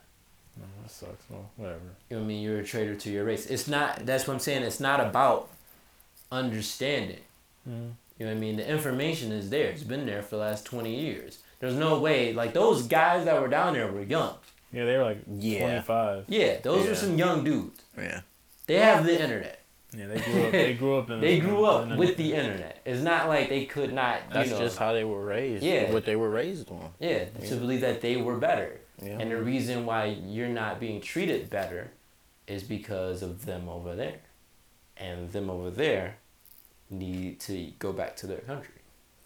[0.59, 1.25] no, that sucks.
[1.31, 1.81] Well, whatever.
[2.11, 2.43] You know what I mean?
[2.43, 3.47] You're a traitor to your race.
[3.47, 4.05] It's not.
[4.07, 4.63] That's what I'm saying.
[4.63, 5.49] It's not about
[6.31, 7.21] understanding.
[7.69, 7.89] Mm-hmm.
[8.19, 8.57] You know what I mean?
[8.57, 9.69] The information is there.
[9.71, 11.39] It's been there for the last 20 years.
[11.61, 12.33] There's no way.
[12.33, 14.35] Like those guys that were down there were young.
[14.73, 15.61] Yeah, they were like Yeah.
[15.83, 16.25] 25.
[16.29, 16.91] Yeah, those Yeah.
[16.91, 17.81] were some young dudes.
[17.97, 18.21] Yeah.
[18.67, 19.59] They have the internet.
[19.95, 20.53] Yeah, they grew up.
[20.53, 21.21] They grew up in.
[21.21, 22.81] They grew up in- with the internet.
[22.87, 24.21] It's not like they could not.
[24.29, 25.63] You That's know, just how they were raised.
[25.63, 25.93] Yeah.
[25.93, 26.91] What they were raised on.
[26.99, 28.81] Yeah, to believe that they were better.
[29.03, 29.19] Yeah.
[29.19, 31.91] And the reason why you're not being treated better
[32.47, 34.19] is because of them over there.
[34.97, 36.17] And them over there
[36.91, 38.75] need to go back to their country.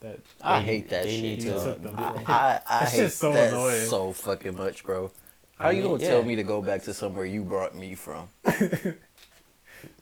[0.01, 1.23] That I They- hate that they shit.
[1.23, 1.65] need to- dog.
[1.65, 3.87] took them I, from- I, I hate so that annoying.
[3.87, 5.11] so fucking much, bro.
[5.59, 6.09] How I you mean, gonna yeah.
[6.11, 8.29] tell me to go back to somewhere you brought me from?
[8.45, 8.97] that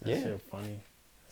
[0.04, 0.20] Yeah.
[0.22, 0.80] shit funny.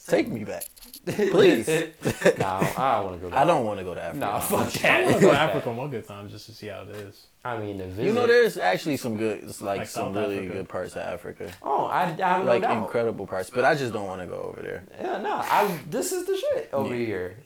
[0.06, 0.64] Take me back.
[1.06, 1.66] Please.
[2.38, 3.36] nah, I don't want to go.
[3.36, 4.18] I don't want to go to Africa.
[4.18, 5.00] Nah, fuck that.
[5.00, 7.26] I want to go to Africa one good time just to see how it is.
[7.44, 8.04] I mean, the visit.
[8.04, 10.52] You know, there's actually some good, it's like, Like some South really Africa.
[10.54, 11.52] good parts of Africa.
[11.62, 12.76] Oh, I, I have no Like doubt.
[12.84, 14.84] incredible parts, but I just don't want to go over there.
[15.00, 15.78] Yeah, no, I.
[15.90, 17.06] This is the shit over Yeah.
[17.06, 17.36] here.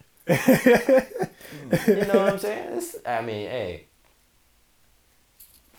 [1.86, 2.76] you know what I'm saying?
[2.76, 3.84] It's, I mean, hey,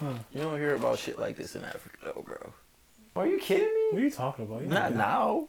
[0.01, 2.53] You don't hear about shit like this in Africa, though, bro.
[3.15, 3.87] are you kidding me?
[3.91, 4.61] What are you talking about?
[4.61, 5.47] You Not know- now.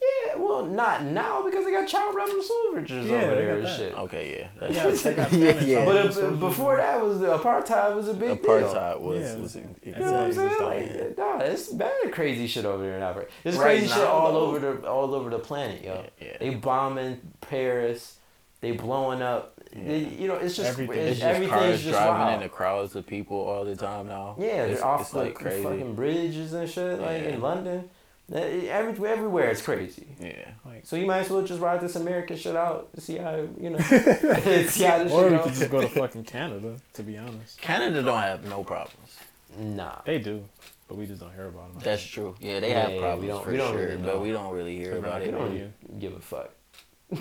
[0.00, 3.76] Yeah, well, not now because they got child rebel soldiers Yeah, over there and that.
[3.78, 3.94] shit.
[3.94, 4.68] Okay, yeah.
[4.70, 4.92] Yeah, true.
[4.96, 5.84] they got yeah, Spanish yeah.
[5.84, 8.50] But uh, before that was the apartheid was a big deal.
[8.50, 9.36] Apartheid was, Yeah.
[9.36, 10.56] was You know what I'm saying?
[10.60, 13.28] Like, nah, it's bad crazy shit over there in Africa.
[13.42, 14.40] There's Right crazy shit all though.
[14.40, 16.04] over the all over the planet, yo.
[16.20, 16.36] Yeah, yeah.
[16.38, 18.18] They bombing Paris,
[18.60, 19.54] they blowing up.
[19.74, 20.96] They, you know, it's just Everything.
[20.98, 22.34] It's, It's just everything's cars just driving wild.
[22.42, 24.34] into crowds of people all the time now.
[24.38, 25.62] Yeah, it's, they're off it's the like crazy.
[25.62, 27.28] fucking bridges and shit, like Yeah.
[27.30, 27.90] in London.
[28.30, 30.06] Uh, every, everywhere it's crazy.
[30.20, 30.50] Yeah.
[30.66, 33.36] Like, So you might as well just ride this American shit out to see how
[33.60, 33.78] you know
[34.68, 37.58] see how this or shit we could just go to fucking Canada, to be honest.
[37.60, 39.16] Canada don't have no problems.
[39.58, 39.96] Nah.
[40.04, 40.44] They do,
[40.88, 41.82] but we just don't hear about them.
[41.82, 42.36] That's true.
[42.38, 44.06] Yeah, they Yeah, have yeah, we problems don't- for we don't sure, really know.
[44.12, 45.26] but we don't really hear So about it.
[45.26, 45.66] We don't Yeah.
[45.88, 46.50] even give a fuck.
[47.10, 47.18] we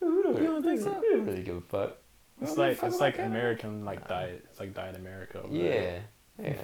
[0.00, 1.00] don't, You don't think so?
[1.00, 1.96] We don't really give a fuck.
[2.42, 3.36] It's like it's like Canada.
[3.38, 4.44] American like diet.
[4.50, 5.44] It's like diet America.
[5.48, 5.98] Yeah,
[6.42, 6.54] yeah,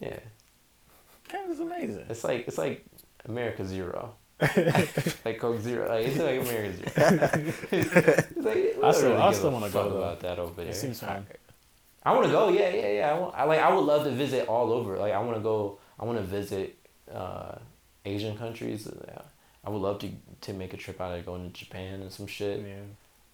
[0.00, 0.18] yeah.
[1.28, 2.06] Canada's amazing.
[2.08, 2.84] It's like it's like
[3.24, 4.14] America Zero.
[5.24, 5.88] like Coke Zero.
[5.88, 7.54] Like it's like America Zero.
[7.72, 9.96] it's like, I still- really I still wanna go, though.
[9.98, 10.70] about that over there.
[10.70, 11.26] It seems fun.
[12.04, 12.48] I want to go.
[12.50, 13.10] Yeah, yeah, yeah.
[13.14, 13.60] I, want, I like.
[13.60, 14.96] I would love to visit all over.
[14.96, 15.78] Like I want to go.
[15.98, 16.76] I want to visit
[17.12, 17.56] uh,
[18.04, 18.88] Asian countries.
[19.08, 19.22] Yeah.
[19.64, 20.10] I would love to
[20.42, 22.74] to make a trip out of going to Japan and some shit, Yeah,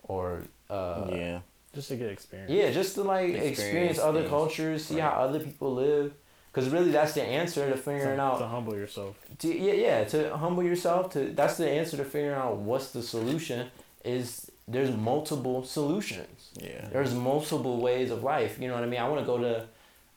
[0.05, 1.41] or uh, yeah.
[1.75, 2.51] just to get experience.
[2.51, 4.31] yeah, just to like experience, Experience other things.
[4.31, 5.03] cultures, see Right.
[5.13, 6.15] how other people live.
[6.53, 8.39] Cause really, that's the answer to figuring to out.
[8.39, 9.17] To humble yourself.
[9.39, 11.11] To, yeah, yeah, to humble yourself.
[11.15, 13.71] To that's the answer to figuring out what's the solution.
[14.05, 16.51] Is there's multiple solutions.
[16.61, 16.89] Yeah.
[16.93, 18.59] There's multiple ways of life.
[18.61, 19.01] You know what I mean?
[19.01, 19.67] I want to go to,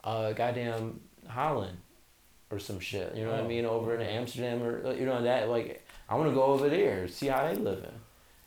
[0.04, 1.78] uh, goddamn Holland,
[2.50, 3.14] or some shit.
[3.16, 3.48] You know what I Oh.
[3.48, 3.64] mean?
[3.64, 7.08] Over in Amsterdam or uh, you know that like I want to go over there
[7.08, 7.98] see how they living.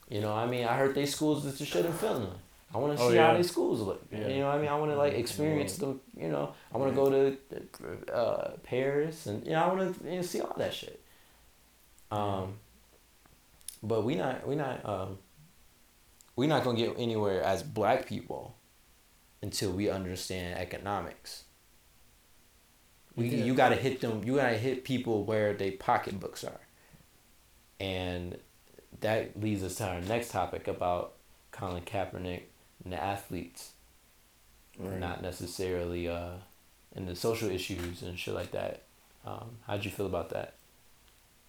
[0.10, 2.38] You know, I mean, I heard they schools is the shit in Finland.
[2.74, 4.06] I want to Oh, see how these schools look.
[4.12, 4.28] Yeah.
[4.28, 4.68] You know what I mean?
[4.68, 6.00] I want to like experience them.
[6.16, 10.10] You know, I want to go to uh, Paris and you know I want to
[10.10, 11.02] you know, see all that shit.
[12.12, 12.56] Um,
[13.82, 15.18] but we not we not um,
[16.36, 18.56] we not gonna get anywhere as black people
[19.42, 21.46] until we understand economics.
[23.16, 23.46] We Yeah.
[23.46, 24.24] you gotta hit them.
[24.24, 26.60] You gotta hit people where their pocketbooks are,
[27.80, 28.38] and
[29.02, 31.14] that leads us to our next topic about
[31.52, 32.44] Colin Kaepernick
[32.84, 33.72] and the athletes,
[34.78, 34.98] Right.
[35.00, 36.32] not necessarily uh,
[36.96, 38.84] and the social issues and shit like that.
[39.26, 40.54] Um, how'd you feel about that,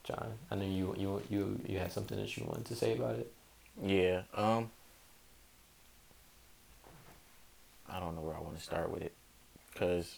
[0.05, 0.33] Jon?
[0.51, 3.33] I know you you you you had something that you wanted to say about it.
[3.83, 4.23] Yeah.
[4.35, 4.71] Um.
[7.89, 9.13] I don't know where I want to start with it,
[9.75, 10.17] cause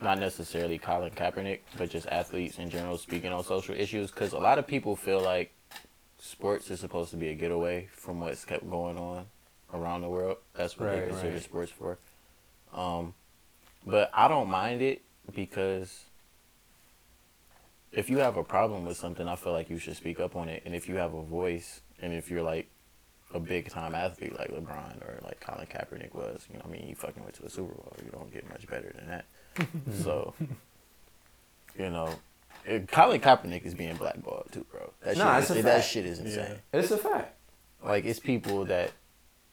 [0.00, 4.10] not necessarily Colin Kaepernick, but just athletes in general speaking on social issues.
[4.10, 5.52] Cause a lot of people feel like
[6.18, 9.26] sports is supposed to be a getaway from what's kept going on
[9.72, 10.38] around the world.
[10.54, 11.42] That's what Right, they consider right.
[11.42, 11.98] sports for.
[12.74, 13.14] Um,
[13.86, 15.02] but I don't mind it
[15.34, 16.04] because
[17.92, 20.48] if you have a problem with something, I feel like you should speak up on
[20.48, 20.62] it.
[20.66, 22.68] And if you have a voice, and if you're like
[23.34, 26.86] a big time athlete like LeBron or like Colin Kaepernick was, you know, I mean,
[26.88, 27.92] you fucking went to the Super Bowl.
[28.04, 29.24] You don't get much better than that.
[30.02, 30.34] so,
[31.78, 32.10] you know,
[32.64, 34.92] it, Colin Kaepernick is being blackballed too, bro.
[35.02, 36.58] That Nah, shit, is, that shit is insane.
[36.72, 37.34] It's a fact.
[37.84, 38.90] Like it's people that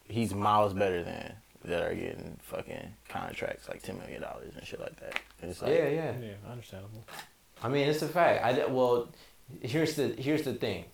[0.08, 1.34] he's miles better than
[1.64, 5.20] that are getting fucking contracts like ten million dollars and shit like that.
[5.42, 6.12] It's like, yeah, yeah.
[6.20, 7.04] Yeah, understandable.
[7.62, 8.44] I mean, it's a fact.
[8.44, 9.08] I di- well,
[9.62, 10.84] here's the here's the thing.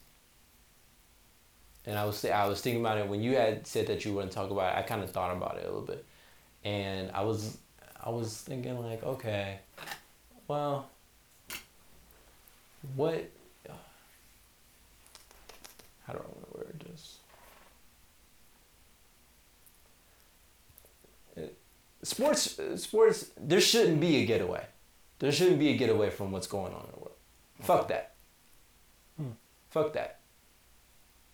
[1.87, 4.33] And I was I was thinking about it when you had said that you wouldn't
[4.33, 4.79] talk about it.
[4.79, 6.05] I kind of thought about it a little bit,
[6.63, 7.59] and I was
[8.03, 9.59] I was thinking like, okay,
[10.47, 10.89] well,
[12.95, 13.29] what?
[16.07, 17.19] How do I want to word this?
[22.03, 23.31] Sports, sports.
[23.39, 24.65] There shouldn't be a getaway.
[25.19, 27.17] There shouldn't be a getaway from what's going on in the world.
[27.61, 28.15] Fuck that.
[29.19, 29.33] Hmm.
[29.71, 30.21] Fuck that.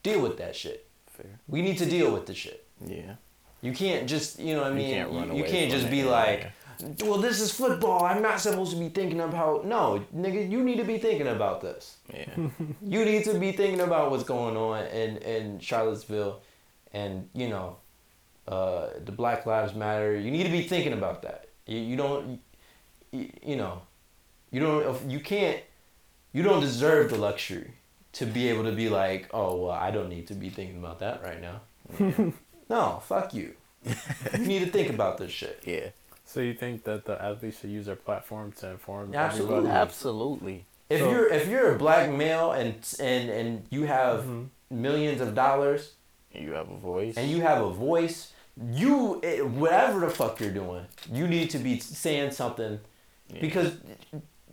[0.02, 0.88] Deal with that shit.
[1.06, 1.38] fair.
[1.48, 2.66] We need to deal with the shit.
[2.84, 3.14] Yeah.
[3.62, 4.90] You can't just, you know what I You mean?
[4.94, 6.52] can't run you, can't just be like,
[7.00, 8.04] well, this is football.
[8.04, 9.66] I'm not supposed to be thinking about.
[9.66, 11.96] No, nigga, you need to be thinking about this.
[12.12, 12.26] Yeah.
[12.82, 16.42] You need to be thinking about what's going on in, in Charlottesville
[16.92, 17.76] and, you know,
[18.48, 20.16] uh, the Black Lives Matter.
[20.18, 21.48] You need to be thinking about that.
[21.66, 22.40] You, you don't,
[23.12, 23.82] you, you know,
[24.50, 25.62] you don't, you can't,
[26.32, 27.72] you don't deserve the luxury
[28.12, 31.00] to be able to be like, oh well, I don't need to be thinking about
[31.00, 31.60] that right now.
[32.70, 33.54] no, fuck you.
[33.84, 35.62] you need to think about this shit.
[35.64, 35.88] Yeah.
[36.24, 39.56] So you think that the athletes should use their platform to inform Absolutely.
[39.58, 39.78] everybody?
[39.80, 40.64] Absolutely.
[40.88, 44.48] If So- you're if you're a black male and and and you have Mhm.
[44.70, 45.92] millions of dollars
[46.34, 47.16] You have a voice.
[47.16, 48.32] and you have a voice,
[48.72, 52.80] you eh, whatever the fuck you're doing, you need to be saying something
[53.32, 53.40] Yeah.
[53.40, 53.72] because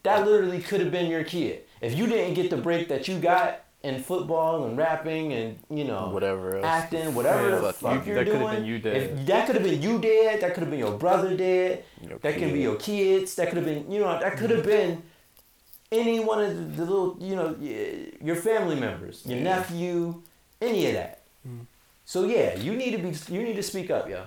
[0.04, 1.62] that literally could have been your kid.
[1.82, 5.84] If you didn't get the break that you got in football and rapping and you
[5.84, 6.66] know whatever else.
[6.66, 8.96] acting, whatever Yeah, the fuck fuck you- you're that could doing, have been you dead.
[8.98, 10.42] If, that could have been you dead.
[10.42, 11.84] That could have been your brother dead.
[12.02, 12.62] Your That can be kid.
[12.64, 13.36] your kids.
[13.36, 15.04] That could have been you know that could have been
[15.92, 17.56] any one of the, the little you know
[18.22, 19.44] your family members, your Yeah.
[19.44, 20.22] nephew,
[20.62, 21.22] any of that.
[21.48, 21.66] Mm.
[22.06, 24.26] So yeah, you need to be you need to speak up, yo.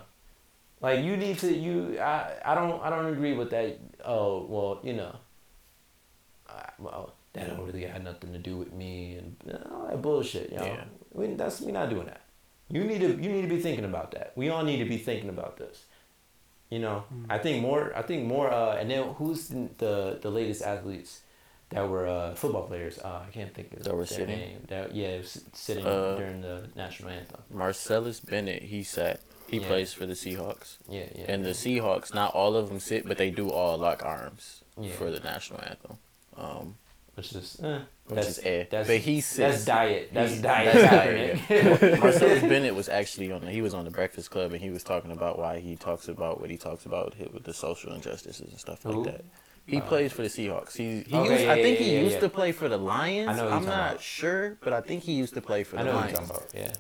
[0.81, 3.79] Like you need to you I I don't I don't agree with that.
[4.05, 5.15] Oh well, you know.
[6.49, 9.37] I, well, that don't really have nothing to do with me and
[9.71, 10.65] all that bullshit, yo.
[10.65, 10.85] Yeah.
[11.13, 12.23] We that's we not doing that.
[12.69, 14.33] You need to you need to be thinking about that.
[14.37, 15.85] We all need to be thinking about this.
[16.71, 17.93] You know, I think more.
[17.97, 18.51] I think more.
[18.51, 21.21] Uh, and then who's the, the latest athletes
[21.71, 22.99] that were uh, football players?
[22.99, 24.39] Uh, I can't think of That were their sitting?
[24.39, 24.59] name.
[24.69, 27.43] That yeah, was sitting Uh, during the national anthem.
[27.51, 29.21] Marcellus Bennett, he sat.
[29.49, 29.67] He Yeah.
[29.69, 30.77] plays for the Seahawks.
[30.89, 31.25] Yeah, yeah.
[31.29, 34.93] And the Seahawks, not all of them sit, but they do all lock arms Yeah.
[34.93, 35.99] for the national anthem.
[36.37, 36.77] Um,
[37.15, 38.65] which is eh, which that's is eh.
[38.71, 40.11] that's but he that's diet.
[40.13, 40.75] That's he- diet.
[40.75, 43.41] that's diet, Marcellus Bennett was actually on.
[43.41, 46.09] The, he was on the Breakfast Club, and he was talking about why he talks
[46.09, 49.05] about what he talks about with, with the social injustices and stuff like Who?
[49.05, 49.25] that.
[49.67, 50.77] He plays for the Seahawks.
[50.77, 52.21] He, he Okay, used, yeah, I think yeah, he yeah, used yeah.
[52.21, 53.29] to play for the Lions.
[53.29, 54.01] I know I'm not about.
[54.01, 56.13] sure, but I think he used to play for the I know Lions.
[56.13, 56.55] you're talking about.
[56.55, 56.73] Yeah,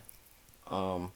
[0.94, 1.12] Um,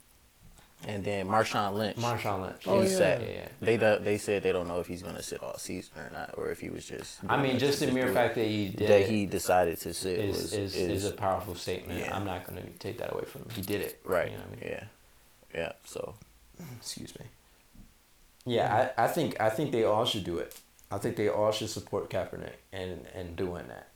[0.89, 1.97] and then Marshawn Lynch.
[1.99, 2.63] Marshawn Lynch.
[2.67, 2.97] Oh, he yeah.
[2.97, 3.21] sat.
[3.21, 3.49] Yeah, yeah.
[3.61, 6.35] They do- they said they don't know if he's gonna sit all season or not,
[6.37, 7.21] or if he was just.
[7.29, 10.37] I mean, just the mere fact that he did that he decided to sit is,
[10.37, 12.01] was is, is, is a powerful statement.
[12.01, 12.17] Yeah.
[12.17, 13.51] I'm not going to take that away from him.
[13.55, 14.01] He did it.
[14.05, 14.31] right.
[14.33, 14.71] You know what I mean?
[14.73, 14.85] Yeah,
[15.55, 15.73] yeah.
[15.85, 16.15] So
[16.79, 17.27] excuse me.
[18.47, 20.59] Yeah, I, I think I think they all should do it.
[20.91, 23.89] I think they all should support Kaepernick and and doing that.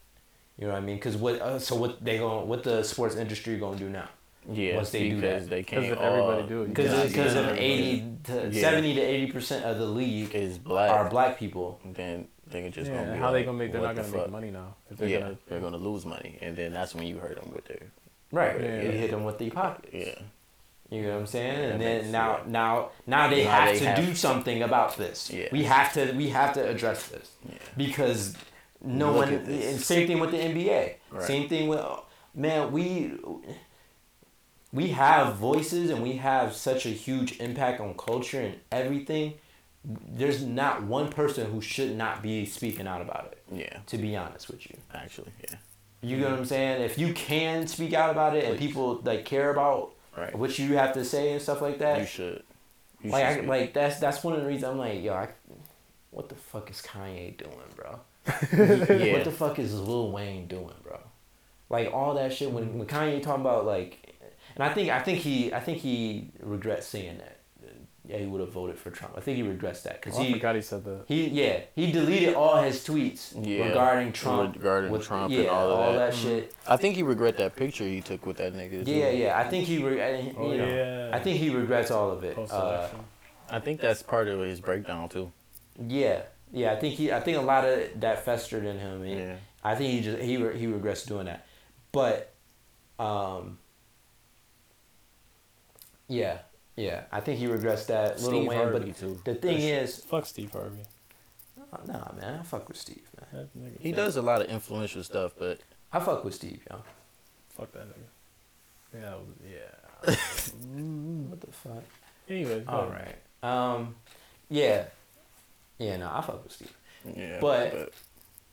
[0.58, 0.96] You know what I mean?
[0.96, 4.08] Because what uh, so what they going what the sports industry gonna do now?
[4.50, 5.50] yeah, Once they do because that.
[5.50, 5.84] they can't.
[5.84, 8.60] if everybody do it, Because Yeah, because yeah, of eighty to Yeah.
[8.60, 10.90] seventy to eighty percent of the league is black.
[10.90, 11.80] are black people.
[11.84, 13.72] Then they can just yeah, gonna be how they gonna make?
[13.72, 14.76] They're not the gonna make money now.
[14.90, 17.52] If they're yeah, gonna, they're gonna lose money, and then that's when you hurt them
[17.54, 17.90] with their.
[18.30, 18.60] Right.
[18.60, 18.82] Yeah.
[18.82, 19.88] You hit them with the pockets.
[19.92, 20.18] Yeah,
[20.94, 21.70] You know what I'm saying?
[21.72, 22.42] And makes- then now, yeah.
[22.46, 24.16] now, now they Now have they to have do to.
[24.16, 25.30] something about this.
[25.30, 25.48] Yeah.
[25.50, 27.30] We have to, we have to address this
[27.76, 28.36] because
[28.80, 29.34] no Look one.
[29.34, 30.94] And same thing with the NBA.
[31.10, 31.22] Right.
[31.22, 31.80] Same thing with
[32.34, 32.70] man.
[32.72, 33.12] We
[34.72, 39.34] we have voices and we have such a huge impact on culture and everything.
[39.84, 43.42] There's not one person who should not be speaking out about it.
[43.52, 43.78] yeah.
[43.86, 44.76] To be honest with you.
[44.92, 45.56] Actually, yeah.
[46.02, 46.82] You know what I'm saying?
[46.82, 50.36] If you can speak out about it and people like care about Right.
[50.36, 52.42] what you have to say and stuff like that, You should.
[53.02, 55.28] You like should I, like that's that's one of the reasons I'm like, yo, I,
[56.10, 58.00] what the fuck is Kanye doing, bro?
[58.26, 59.12] yeah.
[59.12, 60.98] What the fuck is Lil Wayne doing, bro?
[61.68, 64.14] Like all that shit when when Kanye talking about like,
[64.54, 67.40] and I think I think he I think he regrets saying that.
[68.06, 69.14] Yeah, he would have voted for Trump.
[69.16, 71.04] I think he regrets that because oh, I he forgot he said that.
[71.08, 73.68] he yeah he deleted all his tweets Yeah.
[73.68, 76.14] regarding Trump, Regarding with- Trump yeah, and all of that.
[76.14, 76.54] shit.
[76.68, 78.84] I think he regret that picture he took with that nigga.
[78.84, 78.92] too.
[78.92, 79.38] Yeah, yeah.
[79.38, 81.10] I think he, re- I- Oh you know, yeah.
[81.16, 82.36] I think he regrets all of it.
[82.38, 82.88] Uh.
[83.50, 85.32] I think that's part of his breakdown too.
[85.88, 86.22] yeah,
[86.52, 86.72] yeah.
[86.72, 89.00] I think he, I think a lot of that festered in him.
[89.02, 89.36] and Yeah.
[89.62, 91.46] I think he just he re- he regrets doing that,
[91.90, 92.34] but,
[92.98, 93.58] um.
[96.06, 96.38] Yeah,
[96.76, 97.04] yeah.
[97.12, 98.20] I think he regrets that.
[98.20, 99.20] Little Steve Wayne, Harvey but too.
[99.24, 100.82] the thing is, Fuck Steve Harvey.
[101.86, 102.40] nah, man.
[102.40, 103.28] I fuck with Steve, man.
[103.54, 103.80] That nigga.
[103.80, 105.60] He does a lot of influential stuff, but
[105.92, 106.82] I fuck with Steve, yo.
[107.50, 109.00] Fuck that nigga.
[109.00, 109.14] Yeah.
[109.50, 110.14] Yeah.
[111.28, 111.82] What the fuck?
[112.28, 112.60] anyway.
[112.60, 113.16] go All ahead.
[113.42, 113.74] right.
[113.74, 113.94] Um,
[114.50, 114.84] yeah,
[115.78, 115.96] yeah.
[115.96, 116.76] No, I fuck with Steve.
[117.16, 117.38] yeah.
[117.40, 117.92] But-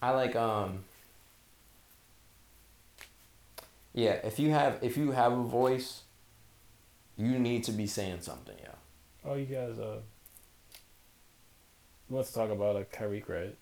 [0.03, 0.83] I like um
[3.93, 6.01] Yeah, if you have if you have a voice,
[7.21, 8.75] you need to be saying something, yeah.
[9.25, 9.77] Oh, you guys.
[9.79, 9.99] Uh.
[12.09, 13.55] Let's talk about a Kyrie right?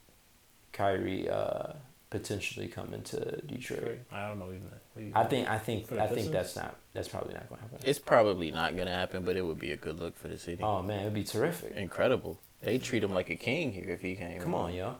[0.74, 1.74] Kyrie uh
[2.10, 4.00] potentially coming to Detroit.
[4.12, 4.62] I don't know even.
[4.64, 7.34] What do you I think I think For the I think that's not that's probably
[7.36, 7.80] not gonna happen.
[7.84, 10.64] it's probably not gonna happen, but it would be a good look for the city.
[10.64, 11.74] Oh man, it'd be terrific.
[11.76, 12.40] Incredible.
[12.62, 14.42] They treat him like a king here if he came.
[14.42, 14.96] Come on, yo.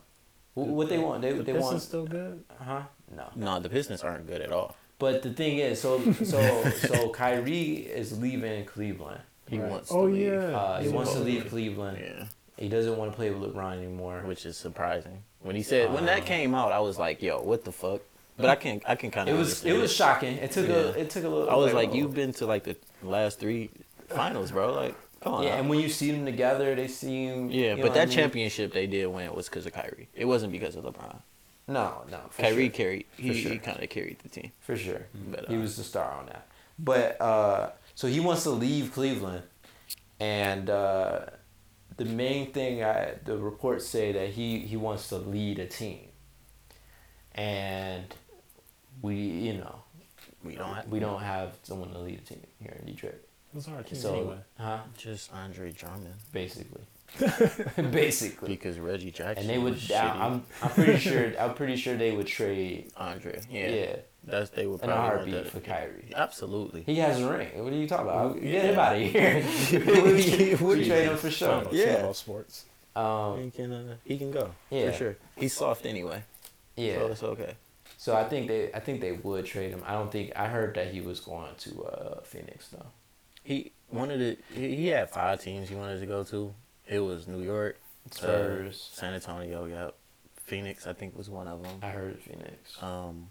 [0.54, 1.22] Wh- What they want?
[1.22, 2.44] They The they Pistons want still good.
[2.60, 2.82] Uh huh?
[3.16, 3.30] No.
[3.36, 4.76] No, the Pistons aren't good at all.
[5.00, 9.22] But the thing is, so so so Kyrie is leaving Cleveland.
[9.50, 9.72] He Right.
[9.72, 10.28] wants Oh, to leave.
[10.28, 10.40] yeah.
[10.56, 11.48] Uh, he He's wants to leave.
[11.50, 11.98] Cleveland.
[12.00, 12.26] Yeah.
[12.58, 14.22] He doesn't want to play with LeBron anymore.
[14.26, 15.24] Which is surprising.
[15.42, 18.02] When he said when Uh, that came out, I was like, yo, what the fuck?
[18.38, 19.36] But I can I can kind of.
[19.36, 19.46] It of.
[19.46, 20.36] was it was shocking.
[20.38, 21.50] It took a it took a little.
[21.50, 21.94] I was like, oh.
[21.96, 23.70] you've been to like the last three
[24.10, 24.74] finals, bro.
[24.74, 25.44] Like, come on.
[25.44, 27.50] Yeah, and when you see them together, they seem.
[27.50, 28.16] yeah, but that I mean?
[28.16, 30.08] championship they did win was because of Kyrie.
[30.14, 31.18] It wasn't because of LeBron.
[31.70, 32.20] No, no.
[32.32, 32.72] For Kyrie sure.
[32.72, 33.06] carried.
[33.16, 33.52] He, sure.
[33.52, 34.52] he kind of carried the team.
[34.60, 35.06] for sure.
[35.32, 36.48] But, he uh, was the star on that.
[36.80, 39.44] But uh, so he wants to leave Cleveland,
[40.20, 41.26] and uh,
[41.98, 46.08] the main thing I, the reports say that he he wants to lead a team,
[47.36, 48.06] and
[49.02, 49.84] we you know
[50.44, 50.88] We don't have.
[50.88, 53.22] we don't have someone to lead a team here in Detroit.
[53.56, 54.38] It's our team So anyway.
[54.58, 54.80] huh?
[54.98, 56.82] Just Andre Drummond Basically,
[57.92, 58.50] basically.
[58.50, 59.38] because Reggie Jackson.
[59.44, 59.74] And they would.
[59.74, 60.16] was I, shitty.
[60.20, 60.44] I'm.
[60.62, 61.34] I'm pretty sure.
[61.40, 62.92] I'm pretty sure they would trade.
[62.98, 63.42] Andre.
[63.50, 63.70] Yeah.
[63.70, 63.96] Yeah.
[64.24, 65.52] That's they would in a probably want heartbeat that.
[65.52, 66.12] for Kyrie.
[66.16, 66.84] Absolutely.
[66.84, 67.64] He has a ring.
[67.64, 68.34] What are you talking about?
[68.36, 68.62] Get Yeah.
[68.62, 69.46] him out of here.
[70.14, 71.64] we you trade him for sure.
[71.64, 71.94] It's Yeah.
[71.94, 72.66] not all sports.
[72.96, 73.72] Um, He can.
[73.72, 74.52] Uh, he can go.
[74.70, 74.92] Yeah.
[74.92, 75.18] For sure.
[75.38, 76.24] He's soft anyway.
[76.76, 76.98] yeah.
[77.00, 77.54] So it's okay.
[77.98, 78.72] So I think they.
[78.74, 79.84] I think they would trade him.
[79.86, 80.32] I don't think.
[80.36, 82.86] I heard that he was going to uh, Phoenix though.
[83.44, 84.54] He wanted to.
[84.60, 86.54] He he had five teams he wanted to go to.
[86.90, 87.80] It was New York,
[88.12, 88.90] Spurs.
[88.94, 89.66] uh, San Antonio.
[89.66, 89.96] Yep.
[90.46, 91.80] Phoenix, I think, was one of them.
[91.84, 92.82] I heard Phoenix.
[92.82, 93.30] Um.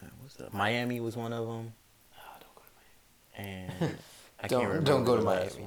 [0.00, 0.54] man, What's that?
[0.54, 1.72] Miami was one of them,
[2.16, 3.98] Ah, don't go to and
[4.42, 5.66] I Don't- can't remember don't go to Miami.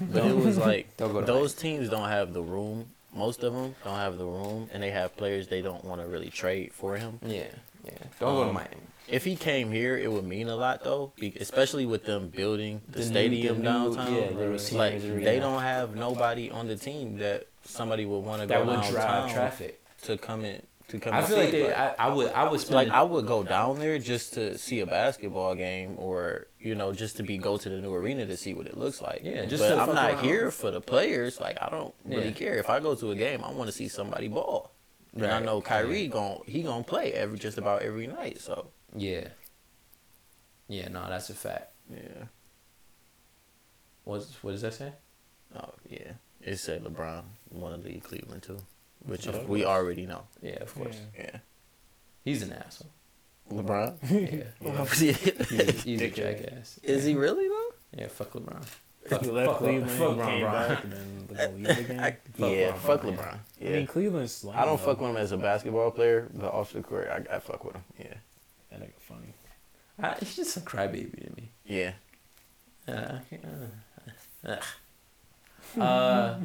[0.12, 2.86] But it was like Don't go to those teams don't have the room.
[3.14, 6.06] Most of them don't have the room, and they have players they don't want to
[6.06, 7.18] really trade for him.
[7.24, 7.46] Yeah,
[7.92, 8.06] yeah.
[8.20, 8.76] Don't go to Um, Miami.
[9.08, 12.92] If he came here, it would mean a lot though, especially with them building the,
[12.92, 14.14] The new- stadium the new- downtown.
[14.14, 15.24] yeah, the like Arena.
[15.24, 18.72] they don't have nobody on the team that somebody would want to go That would
[18.74, 19.80] downtown drive traffic.
[20.02, 21.14] to come in to come.
[21.14, 21.42] I feel see.
[21.42, 21.72] like they.
[21.72, 22.32] I, I would.
[22.32, 22.74] I would spend.
[22.74, 26.92] like I would go down there just to see a basketball game, or you know,
[26.92, 29.22] just to be go to the new arena to see what it looks like.
[29.24, 30.24] Yeah, just but I'm not around.
[30.24, 31.40] here for the players.
[31.40, 32.30] Like I don't really Yeah.
[32.32, 33.42] care if I go to a game.
[33.42, 34.70] I want to see somebody ball.
[35.14, 38.40] And I know Kyrie gon' he gonna play every just about every night.
[38.40, 39.28] So yeah.
[40.68, 40.88] Yeah.
[40.88, 41.72] No, that's a fact.
[41.90, 42.24] yeah,
[44.04, 44.92] What's what does that say?
[45.56, 46.12] oh yeah,
[46.42, 48.58] it said LeBron want to leave Cleveland too,
[49.06, 50.22] which Of we already know.
[50.42, 51.00] Yeah, of course.
[51.18, 51.38] Yeah,
[52.24, 52.90] He's an asshole.
[53.50, 53.96] LeBron.
[54.02, 54.84] Yeah.
[54.94, 56.78] He's a, he's a jackass.
[56.82, 57.70] Is he really though?
[57.96, 58.62] Yeah, fuck LeBron.
[59.08, 60.68] He Fuck, left fuck, Cleveland, fuck he came LeBron.
[60.68, 62.00] back, and then was again.
[62.00, 63.02] I, Fuck yeah, LeBron, fuck.
[63.02, 63.38] LeBron.
[63.60, 63.68] Yeah.
[63.68, 64.44] I mean, Cleveland's.
[64.44, 64.84] lame, I don't though.
[64.86, 67.76] fuck with him as a basketball player, but off the court, I, I fuck with
[67.76, 67.84] him.
[67.98, 68.14] Yeah.
[68.70, 69.34] That nigga funny.
[70.00, 71.50] I, he's just a crybaby to me.
[71.64, 71.92] Yeah.
[72.86, 73.44] Uh, I can't-
[74.46, 74.62] uh, ugh.
[75.80, 76.38] uh,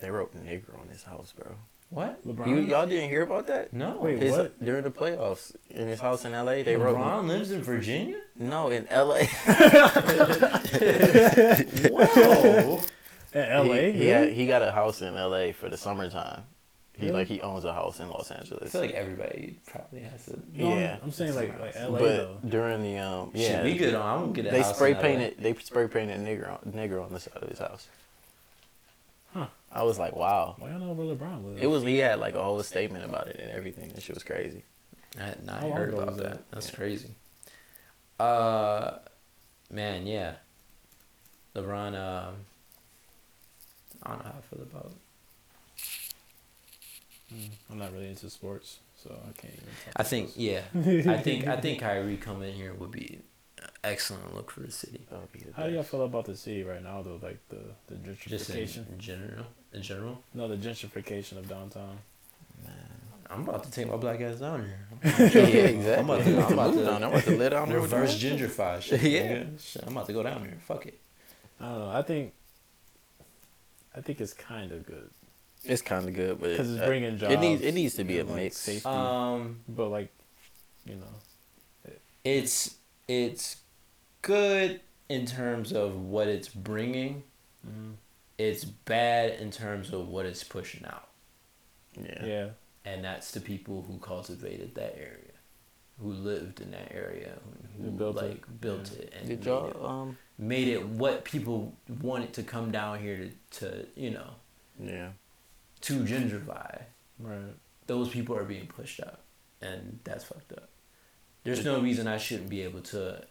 [0.00, 1.54] They wrote nigger on his house, bro.
[1.90, 2.26] What?
[2.26, 2.46] LeBron.
[2.48, 3.72] You, y'all didn't hear about that?
[3.72, 3.98] No.
[4.02, 4.62] Wait, His, what?
[4.64, 8.20] During the playoffs, in his house in LA, they wrote LeBron lives in Virginia.
[8.36, 9.20] no in LA.
[11.90, 12.80] Whoa.
[13.34, 13.92] At L.A.
[13.92, 16.42] He, he, had, he got a house in LA for the summertime.
[16.94, 17.18] He Really?
[17.18, 18.70] like he owns a house in Los Angeles.
[18.70, 20.38] I feel like everybody probably has to.
[20.52, 20.96] No, I'm- Yeah.
[21.02, 21.92] I'm saying like like L.A.
[21.92, 22.38] but though.
[22.48, 24.14] during the um yeah, Shit, we good on.
[24.14, 25.02] I'm gonna get a they house spray in LA.
[25.02, 27.86] painted they spray painted nigger on nigger on the side of his house.
[29.70, 29.80] Huh.
[29.80, 30.54] I was like, wow.
[30.58, 31.60] Why y'all know where LeBron lives?
[31.62, 33.90] It was he had like a whole statement about it and everything.
[33.90, 34.64] That shit was crazy.
[35.18, 36.22] I had not How heard about that.
[36.30, 36.50] that?
[36.50, 37.10] That's crazy.
[38.18, 38.98] Uh,
[39.70, 40.34] man, yeah.
[41.54, 41.88] LeBron.
[41.94, 42.34] Um,
[44.02, 44.92] I don't know how I feel about.
[47.34, 49.66] Mm, I'm not really into sports, so I can't even.
[49.84, 50.60] talk I think about yeah.
[51.12, 53.22] I think I think Kyrie coming here would be an
[53.84, 55.00] excellent look for the city.
[55.32, 57.18] Be the How do y'all feel about the city right now, though?
[57.22, 58.92] Like the the Just in, gentrification.
[58.92, 59.44] in general.
[59.72, 61.98] In general, No, the gentrification of downtown.
[62.64, 62.74] Man,
[63.30, 64.86] I'm about to take my black ass down here.
[65.04, 65.92] yeah, exactly.
[65.94, 67.02] I'm about to- I'm about to- down.
[67.04, 68.30] I'm about to live down there with Reverse you.
[68.30, 69.02] gentrify shit.
[69.02, 69.44] Yeah.
[69.58, 70.56] Shit, I'm about to go down there.
[70.66, 70.98] Fuck it.
[71.60, 71.90] I don't know.
[71.90, 72.32] I think.
[73.96, 75.10] I think it's kind of good
[75.64, 77.34] It's kind of good, but because it's uh, bringing jobs.
[77.34, 78.56] It needs it needs to be a and, like, mix.
[78.58, 80.10] Safety, Um, but like,
[80.84, 81.92] you know,
[82.24, 82.76] it's
[83.08, 83.56] it's
[84.22, 87.22] good in terms of what it's bringing.
[87.66, 87.94] mhm.
[88.36, 91.08] It's bad in terms of what it's pushing out,
[92.00, 92.24] Yeah.
[92.24, 92.48] yeah.
[92.84, 95.32] and that's the people who cultivated that area,
[95.98, 97.32] who lived in that area,
[97.76, 99.02] who, Who who built like it, built yeah.
[99.02, 103.00] it and Did made y'all it, um made it what people wanted to come down
[103.00, 103.16] here
[103.50, 104.30] to, to you know
[104.78, 105.08] yeah.
[105.80, 106.82] to gentrify.
[107.18, 107.54] Right.
[107.88, 109.18] those people are being pushed out,
[109.60, 110.68] and that's fucked up.
[111.54, 113.22] There's no reason I shouldn't be able to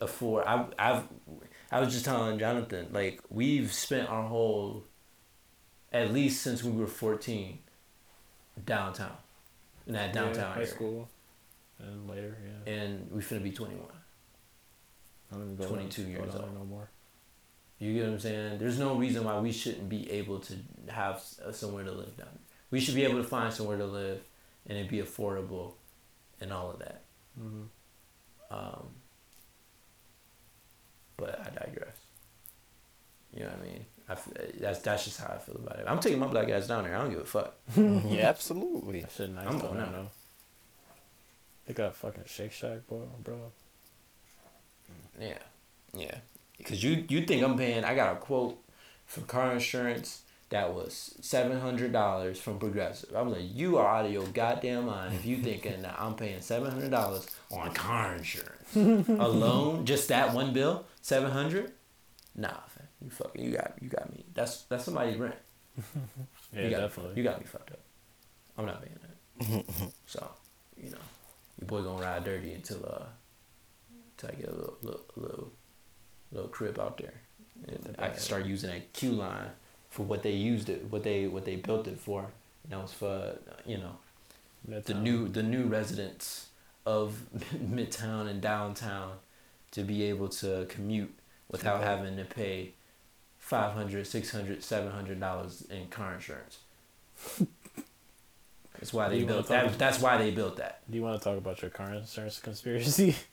[0.00, 0.44] afford.
[0.44, 1.04] I've, I've,
[1.70, 4.84] I was just telling Jonathan, like we've spent our whole,
[5.92, 7.60] at least since we were fourteen,
[8.64, 9.16] downtown,
[9.86, 11.08] in that downtown yeah, high area, school,
[11.78, 12.36] and later,
[12.66, 12.72] yeah.
[12.72, 13.88] and we're finna be twenty one.
[15.32, 16.44] I don't even go 22 down- years down old.
[16.44, 16.90] there No more.
[17.78, 18.58] You get what I'm saying?
[18.58, 20.54] There's no reason why we shouldn't be able to
[20.88, 22.42] have uh, somewhere to live down there.
[22.70, 24.20] We should be able to find somewhere to live
[24.66, 25.74] and it'd be affordable,
[26.44, 27.02] and all of that.
[27.40, 27.66] Mhm.
[28.50, 28.86] Um,
[31.16, 31.96] but I digress.
[33.32, 33.86] You know what I mean?
[34.08, 34.28] I f
[34.60, 35.86] that's that's just how I feel about it.
[35.88, 36.94] I'm taking my black ass down there.
[36.96, 37.54] I don't give a fuck.
[37.76, 39.00] yeah, absolutely.
[39.00, 39.46] That shit nice.
[39.48, 39.90] I'm going out.
[39.92, 40.08] know.
[41.66, 43.08] They got fucking Shake Shack, bro.
[43.22, 43.50] bro.
[45.18, 45.38] Yeah,
[45.94, 46.16] yeah.
[46.58, 47.82] Because you you think I'm paying?
[47.84, 48.58] I got a quote
[49.06, 50.22] for car insurance
[50.54, 53.12] that was seven hundred dollars from Progressive.
[53.16, 56.14] I was like, you are out of your goddamn mind if you thinking that I'm
[56.14, 59.84] paying seven hundred dollars on car insurance alone.
[59.84, 61.72] Just that one bill, seven hundred.
[62.36, 62.86] Nah, fam.
[63.02, 64.24] you fucking you got you got me.
[64.32, 65.34] That's that's somebody's rent.
[66.54, 67.14] Yeah, you got definitely.
[67.14, 67.80] Me, you got me fucked up.
[68.56, 69.90] I'm not paying that.
[70.06, 70.30] so,
[70.80, 70.98] you know,
[71.60, 73.06] your boy gonna ride dirty until uh,
[74.12, 75.52] until I get a little little little,
[76.30, 77.14] little crib out there,
[77.66, 79.50] and I can start using that Q line
[79.94, 82.20] for what they used it, what they what they built it for.
[82.64, 83.96] And that was for you know
[84.90, 86.48] the new the new residents
[86.84, 87.22] of
[87.54, 89.12] Midtown and downtown
[89.70, 91.14] to be able to commute
[91.50, 92.72] without having to pay
[93.38, 96.58] 500 600 700 dollars in car insurance.
[98.80, 100.80] That's why they built that about- that's why they built that.
[100.90, 103.14] Do you want to talk about your car insurance conspiracy?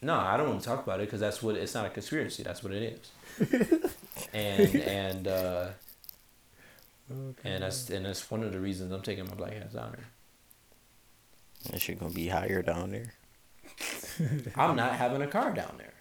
[0.00, 2.44] no i don't want to talk about it because that's what it's not a conspiracy
[2.44, 3.04] that's what it is.
[4.32, 5.66] And and uh
[7.44, 10.06] and that's and that's one of the reasons i'm taking my black ass down there
[11.70, 13.14] That shit gonna be higher down there.
[14.56, 15.94] i'm not having a car down there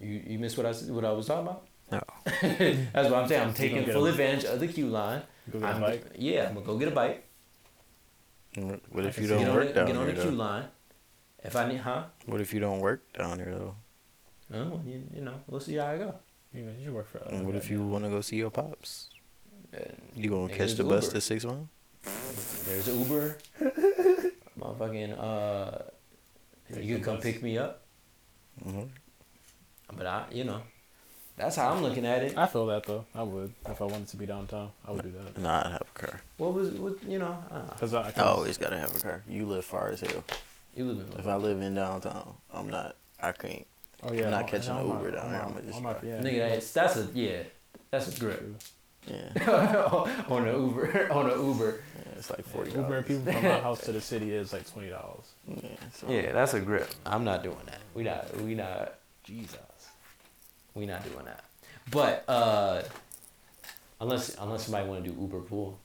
[0.00, 2.00] you you missed what i s- what i was talking about No.
[2.92, 5.68] that's what i'm saying i'm taking full a- advantage of the Q line Go get
[5.68, 6.04] a I'm- bike.
[6.16, 7.26] yeah i'm gonna go get a bike
[8.90, 10.36] What if you don't get on, work the, down get on there the Q though?
[10.36, 10.64] line.
[11.42, 12.04] If I need, huh?
[12.26, 13.74] What if you don't work down there though?
[14.52, 16.14] Oh, you, you know, we'll see how I go.
[16.52, 17.18] You, you should work for.
[17.18, 19.08] And what if you want to go see your pops?
[19.72, 20.96] And You gonna catch the Uber.
[20.96, 21.68] bus to six one?
[22.66, 23.38] there's Uber.
[24.60, 25.78] Motherfucking, uh,
[26.78, 27.82] you can come pick me up.
[28.64, 28.82] Mm-hmm.
[29.96, 30.60] But I, you know,
[31.36, 32.36] that's how I'm looking at it.
[32.36, 33.04] I feel that though.
[33.14, 34.70] I would if I wanted to be downtown.
[34.86, 35.38] I would do that.
[35.40, 36.20] Nah, I'd have a car.
[36.36, 37.74] What was, what, you know, I.
[37.78, 39.22] Cause I, I cause always gotta have a car.
[39.28, 40.22] You live far as hell.
[40.76, 42.96] You live in If I live in downtown, I'm not.
[43.22, 43.66] I can't.
[44.02, 45.78] oh yeah, I'm not on- catching an my- Uber down on there, my- I'ma just
[45.84, 47.42] on yeah, Nigga, that's, that's a, yeah,
[47.90, 48.62] that's a grip.
[49.06, 49.16] True.
[49.36, 51.80] Yeah, on the Uber, on the Uber.
[51.96, 53.04] yeah it's like forty Uber dollars.
[53.06, 55.26] people from my house to the city is like twenty dollars.
[55.48, 56.88] Yeah, so Yeah, that's a grip.
[57.06, 57.80] I'm not doing that.
[57.94, 58.94] We not, we not,
[59.24, 59.56] Jesus.
[60.74, 61.44] We not doing that.
[61.90, 62.82] But uh,
[64.00, 65.78] unless unless somebody want to do Uber pool,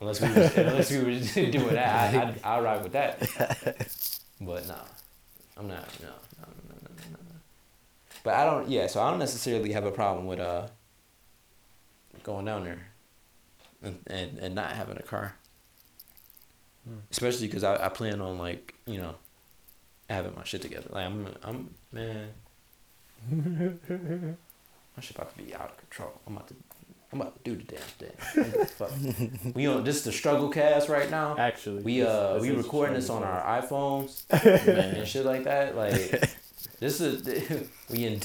[0.00, 3.18] unless we was, unless we were doing that, I, I'd, I'll ride with that.
[4.40, 4.74] But nah,
[5.56, 5.88] I'm not.
[6.00, 7.18] No, no, no, no, no, no.
[7.18, 7.36] no.
[8.24, 8.68] But I don't.
[8.68, 10.68] Yeah, so I don't necessarily have a problem with uh
[12.22, 12.88] going down there
[13.82, 15.34] and and, and not having a car.
[16.88, 16.98] Hmm.
[17.10, 19.14] Especially because I, I plan on like you know
[20.08, 20.88] having my shit together.
[20.90, 22.28] Like I'm I'm man.
[24.94, 26.20] My shit about to be out of control.
[26.26, 26.54] I'm about to
[27.12, 28.12] I'm about to do the damn thing.
[28.20, 29.54] I don't give a fuck.
[29.54, 31.36] we on this is the struggle cast right now.
[31.38, 34.24] Actually, We uh this we recording this on our iPhones
[34.96, 35.76] and shit like that.
[35.76, 36.30] Like
[36.78, 38.20] this is we in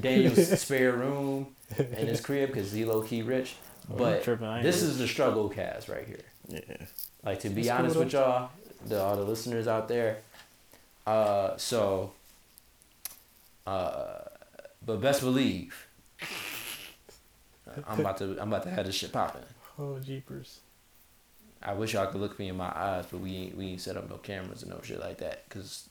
[0.00, 3.56] Daniel's spare room in his crib because he low key rich.
[3.90, 6.20] Oh, But tripping, this is the struggle cast right here.
[6.48, 6.86] Yeah.
[7.24, 8.00] Like to be cool honest though.
[8.00, 8.50] with y'all,
[8.86, 10.18] the all the listeners out there.
[11.06, 12.12] Uh, so.
[13.66, 14.18] Uh,
[14.84, 15.86] but best believe.
[17.88, 19.42] I'm about to I'm about to have this shit popping.
[19.78, 20.60] Oh jeepers!
[21.62, 23.96] I wish y'all could look me in my eyes, but we ain't we ain't set
[23.96, 25.48] up no cameras and no shit like that.
[25.48, 25.88] Cause,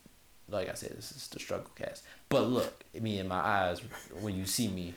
[0.50, 2.04] like I said, this is the struggle cast.
[2.30, 3.82] But look, me in my eyes
[4.20, 4.94] when you see me,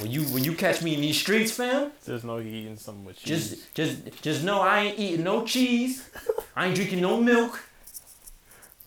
[0.00, 1.92] when you when you catch me in these streets, fam.
[2.04, 3.50] There's no eating something with cheese.
[3.50, 6.08] Just just just know I ain't eating no cheese.
[6.56, 7.62] I ain't drinking no milk.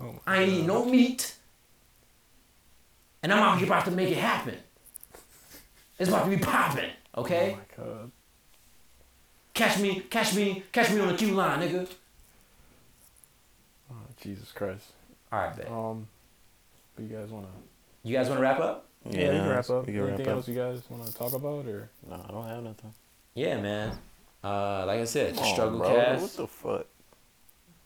[0.02, 1.36] Oh I ain't eating no meat.
[3.24, 4.56] And I'm out here about to make it happen.
[5.98, 7.58] It's about to be popping, okay?
[7.58, 8.12] Oh my god!
[9.54, 11.88] Catch me, catch me, catch me on the Q line, nigga.
[13.90, 14.92] Oh, Jesus Christ!
[15.32, 15.72] All right, bet.
[15.72, 16.08] Um,
[16.96, 17.48] but you guys wanna?
[18.04, 18.90] You guys want to wrap up?
[19.10, 19.86] Yeah, we can wrap up.
[19.88, 20.34] We can Anything wrap up.
[20.38, 21.90] else you guys want to talk about or?
[22.10, 22.94] No, I don't have nothing.
[23.36, 23.98] Yeah, man.
[24.44, 25.90] Uh, like I said, Come on, struggle bro.
[25.96, 26.22] cast.
[26.22, 26.86] What the fuck?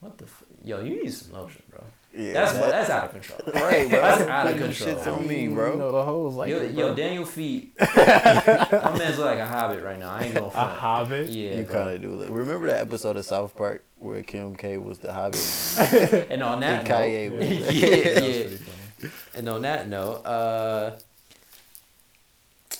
[0.00, 0.24] What the?
[0.24, 1.82] F- Yo, you need some lotion, bro.
[2.16, 3.38] Yeah, That's that- that's out of control.
[3.62, 4.00] right, bro.
[4.00, 4.72] That's That's out of control.
[4.98, 5.66] shit on me, bro.
[5.72, 5.78] You bro.
[5.78, 6.94] know the hoes like yo, it, yo.
[6.94, 7.72] Daniel feet.
[7.80, 10.10] My man's look like a hobbit right now.
[10.10, 11.28] I ain't gonna A hobbit.
[11.28, 12.28] Yeah, you kind of do look.
[12.30, 16.26] Remember that episode of South Park where Kim K was the Hobbit?
[16.30, 18.56] And on that And note, Kanye was- yeah, That was yeah.
[18.58, 19.12] funny.
[19.36, 20.96] And on that note, uh,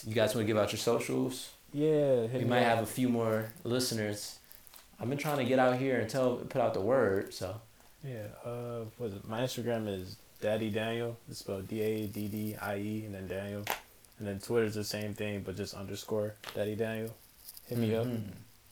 [0.06, 1.50] you guys want to give out your socials?
[1.72, 2.76] Yeah, hit We might up.
[2.76, 4.38] have a few more listeners
[5.00, 7.32] I've been trying to get out here and tell put out the word.
[7.32, 7.60] So
[8.04, 8.26] Yeah.
[8.44, 9.26] Uh, what is it?
[9.28, 11.16] My Instagram is Daddy Daniel.
[11.28, 13.64] It's spelled D A D D I E and then Daniel,
[14.18, 17.14] and then Twitter's the same thing but just underscore Daddy Daniel.
[17.66, 18.06] Hit me up.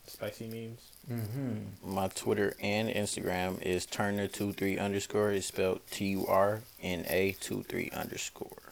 [0.06, 0.80] Spicy memes.
[1.10, 1.94] Mm-hmm.
[1.94, 5.32] My Twitter and Instagram is Turna23 underscore.
[5.32, 8.67] It's spelled T U R N A two three underscore.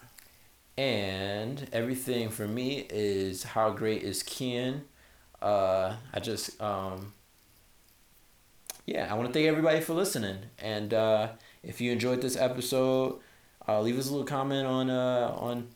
[0.79, 4.83] And everything for me is how great is Kian.
[5.41, 7.13] Uh, I just um,
[8.85, 10.37] yeah, I want to thank everybody for listening.
[10.59, 11.29] And uh,
[11.63, 13.21] if you enjoyed this episode,
[13.67, 15.69] uh, leave us a little comment on uh on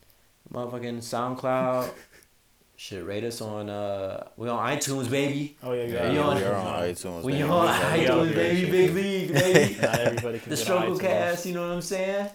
[0.53, 1.91] motherfucking SoundCloud.
[2.77, 5.57] Shit, rate us on uh we on iTunes, baby.
[5.63, 7.23] Oh yeah, Yeah, you yeah, on- we are on iTunes.
[7.23, 7.43] We baby.
[7.45, 8.09] on got it.
[8.09, 9.81] iTunes, baby, big league, baby.
[9.81, 11.01] Not everybody can the get struggle iTunes.
[11.01, 12.29] cast you know what i'm saying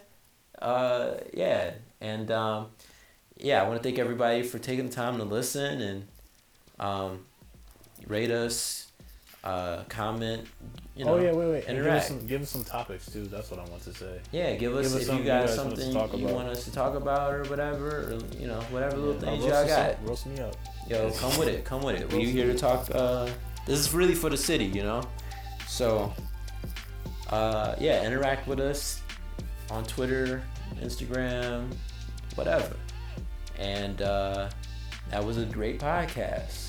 [0.62, 2.66] uh yeah and um
[3.38, 6.06] yeah i want to thank everybody for taking the time to listen and
[6.78, 7.24] um
[8.06, 8.90] rate us
[9.44, 10.46] uh comment
[10.96, 11.64] you know oh yeah, wait, wait.
[11.68, 12.06] And Give us, interact.
[12.06, 13.26] some, give us some topics too.
[13.26, 14.18] That's what I want to say.
[14.32, 16.48] yeah give us, Give us if you got guys want us to something you want
[16.48, 19.90] us to talk about or whatever or you know whatever little Yeah, things y'all got
[19.90, 20.56] up, Roast me up.
[20.88, 23.28] yo come with it come with it we here to talk uh
[23.66, 25.02] this is really for the city you know
[25.68, 26.12] so
[27.30, 29.02] uh yeah interact with us
[29.70, 30.42] on twitter
[30.80, 31.68] instagram
[32.36, 32.76] whatever.
[33.58, 34.48] And uh
[35.10, 36.65] that was a great podcast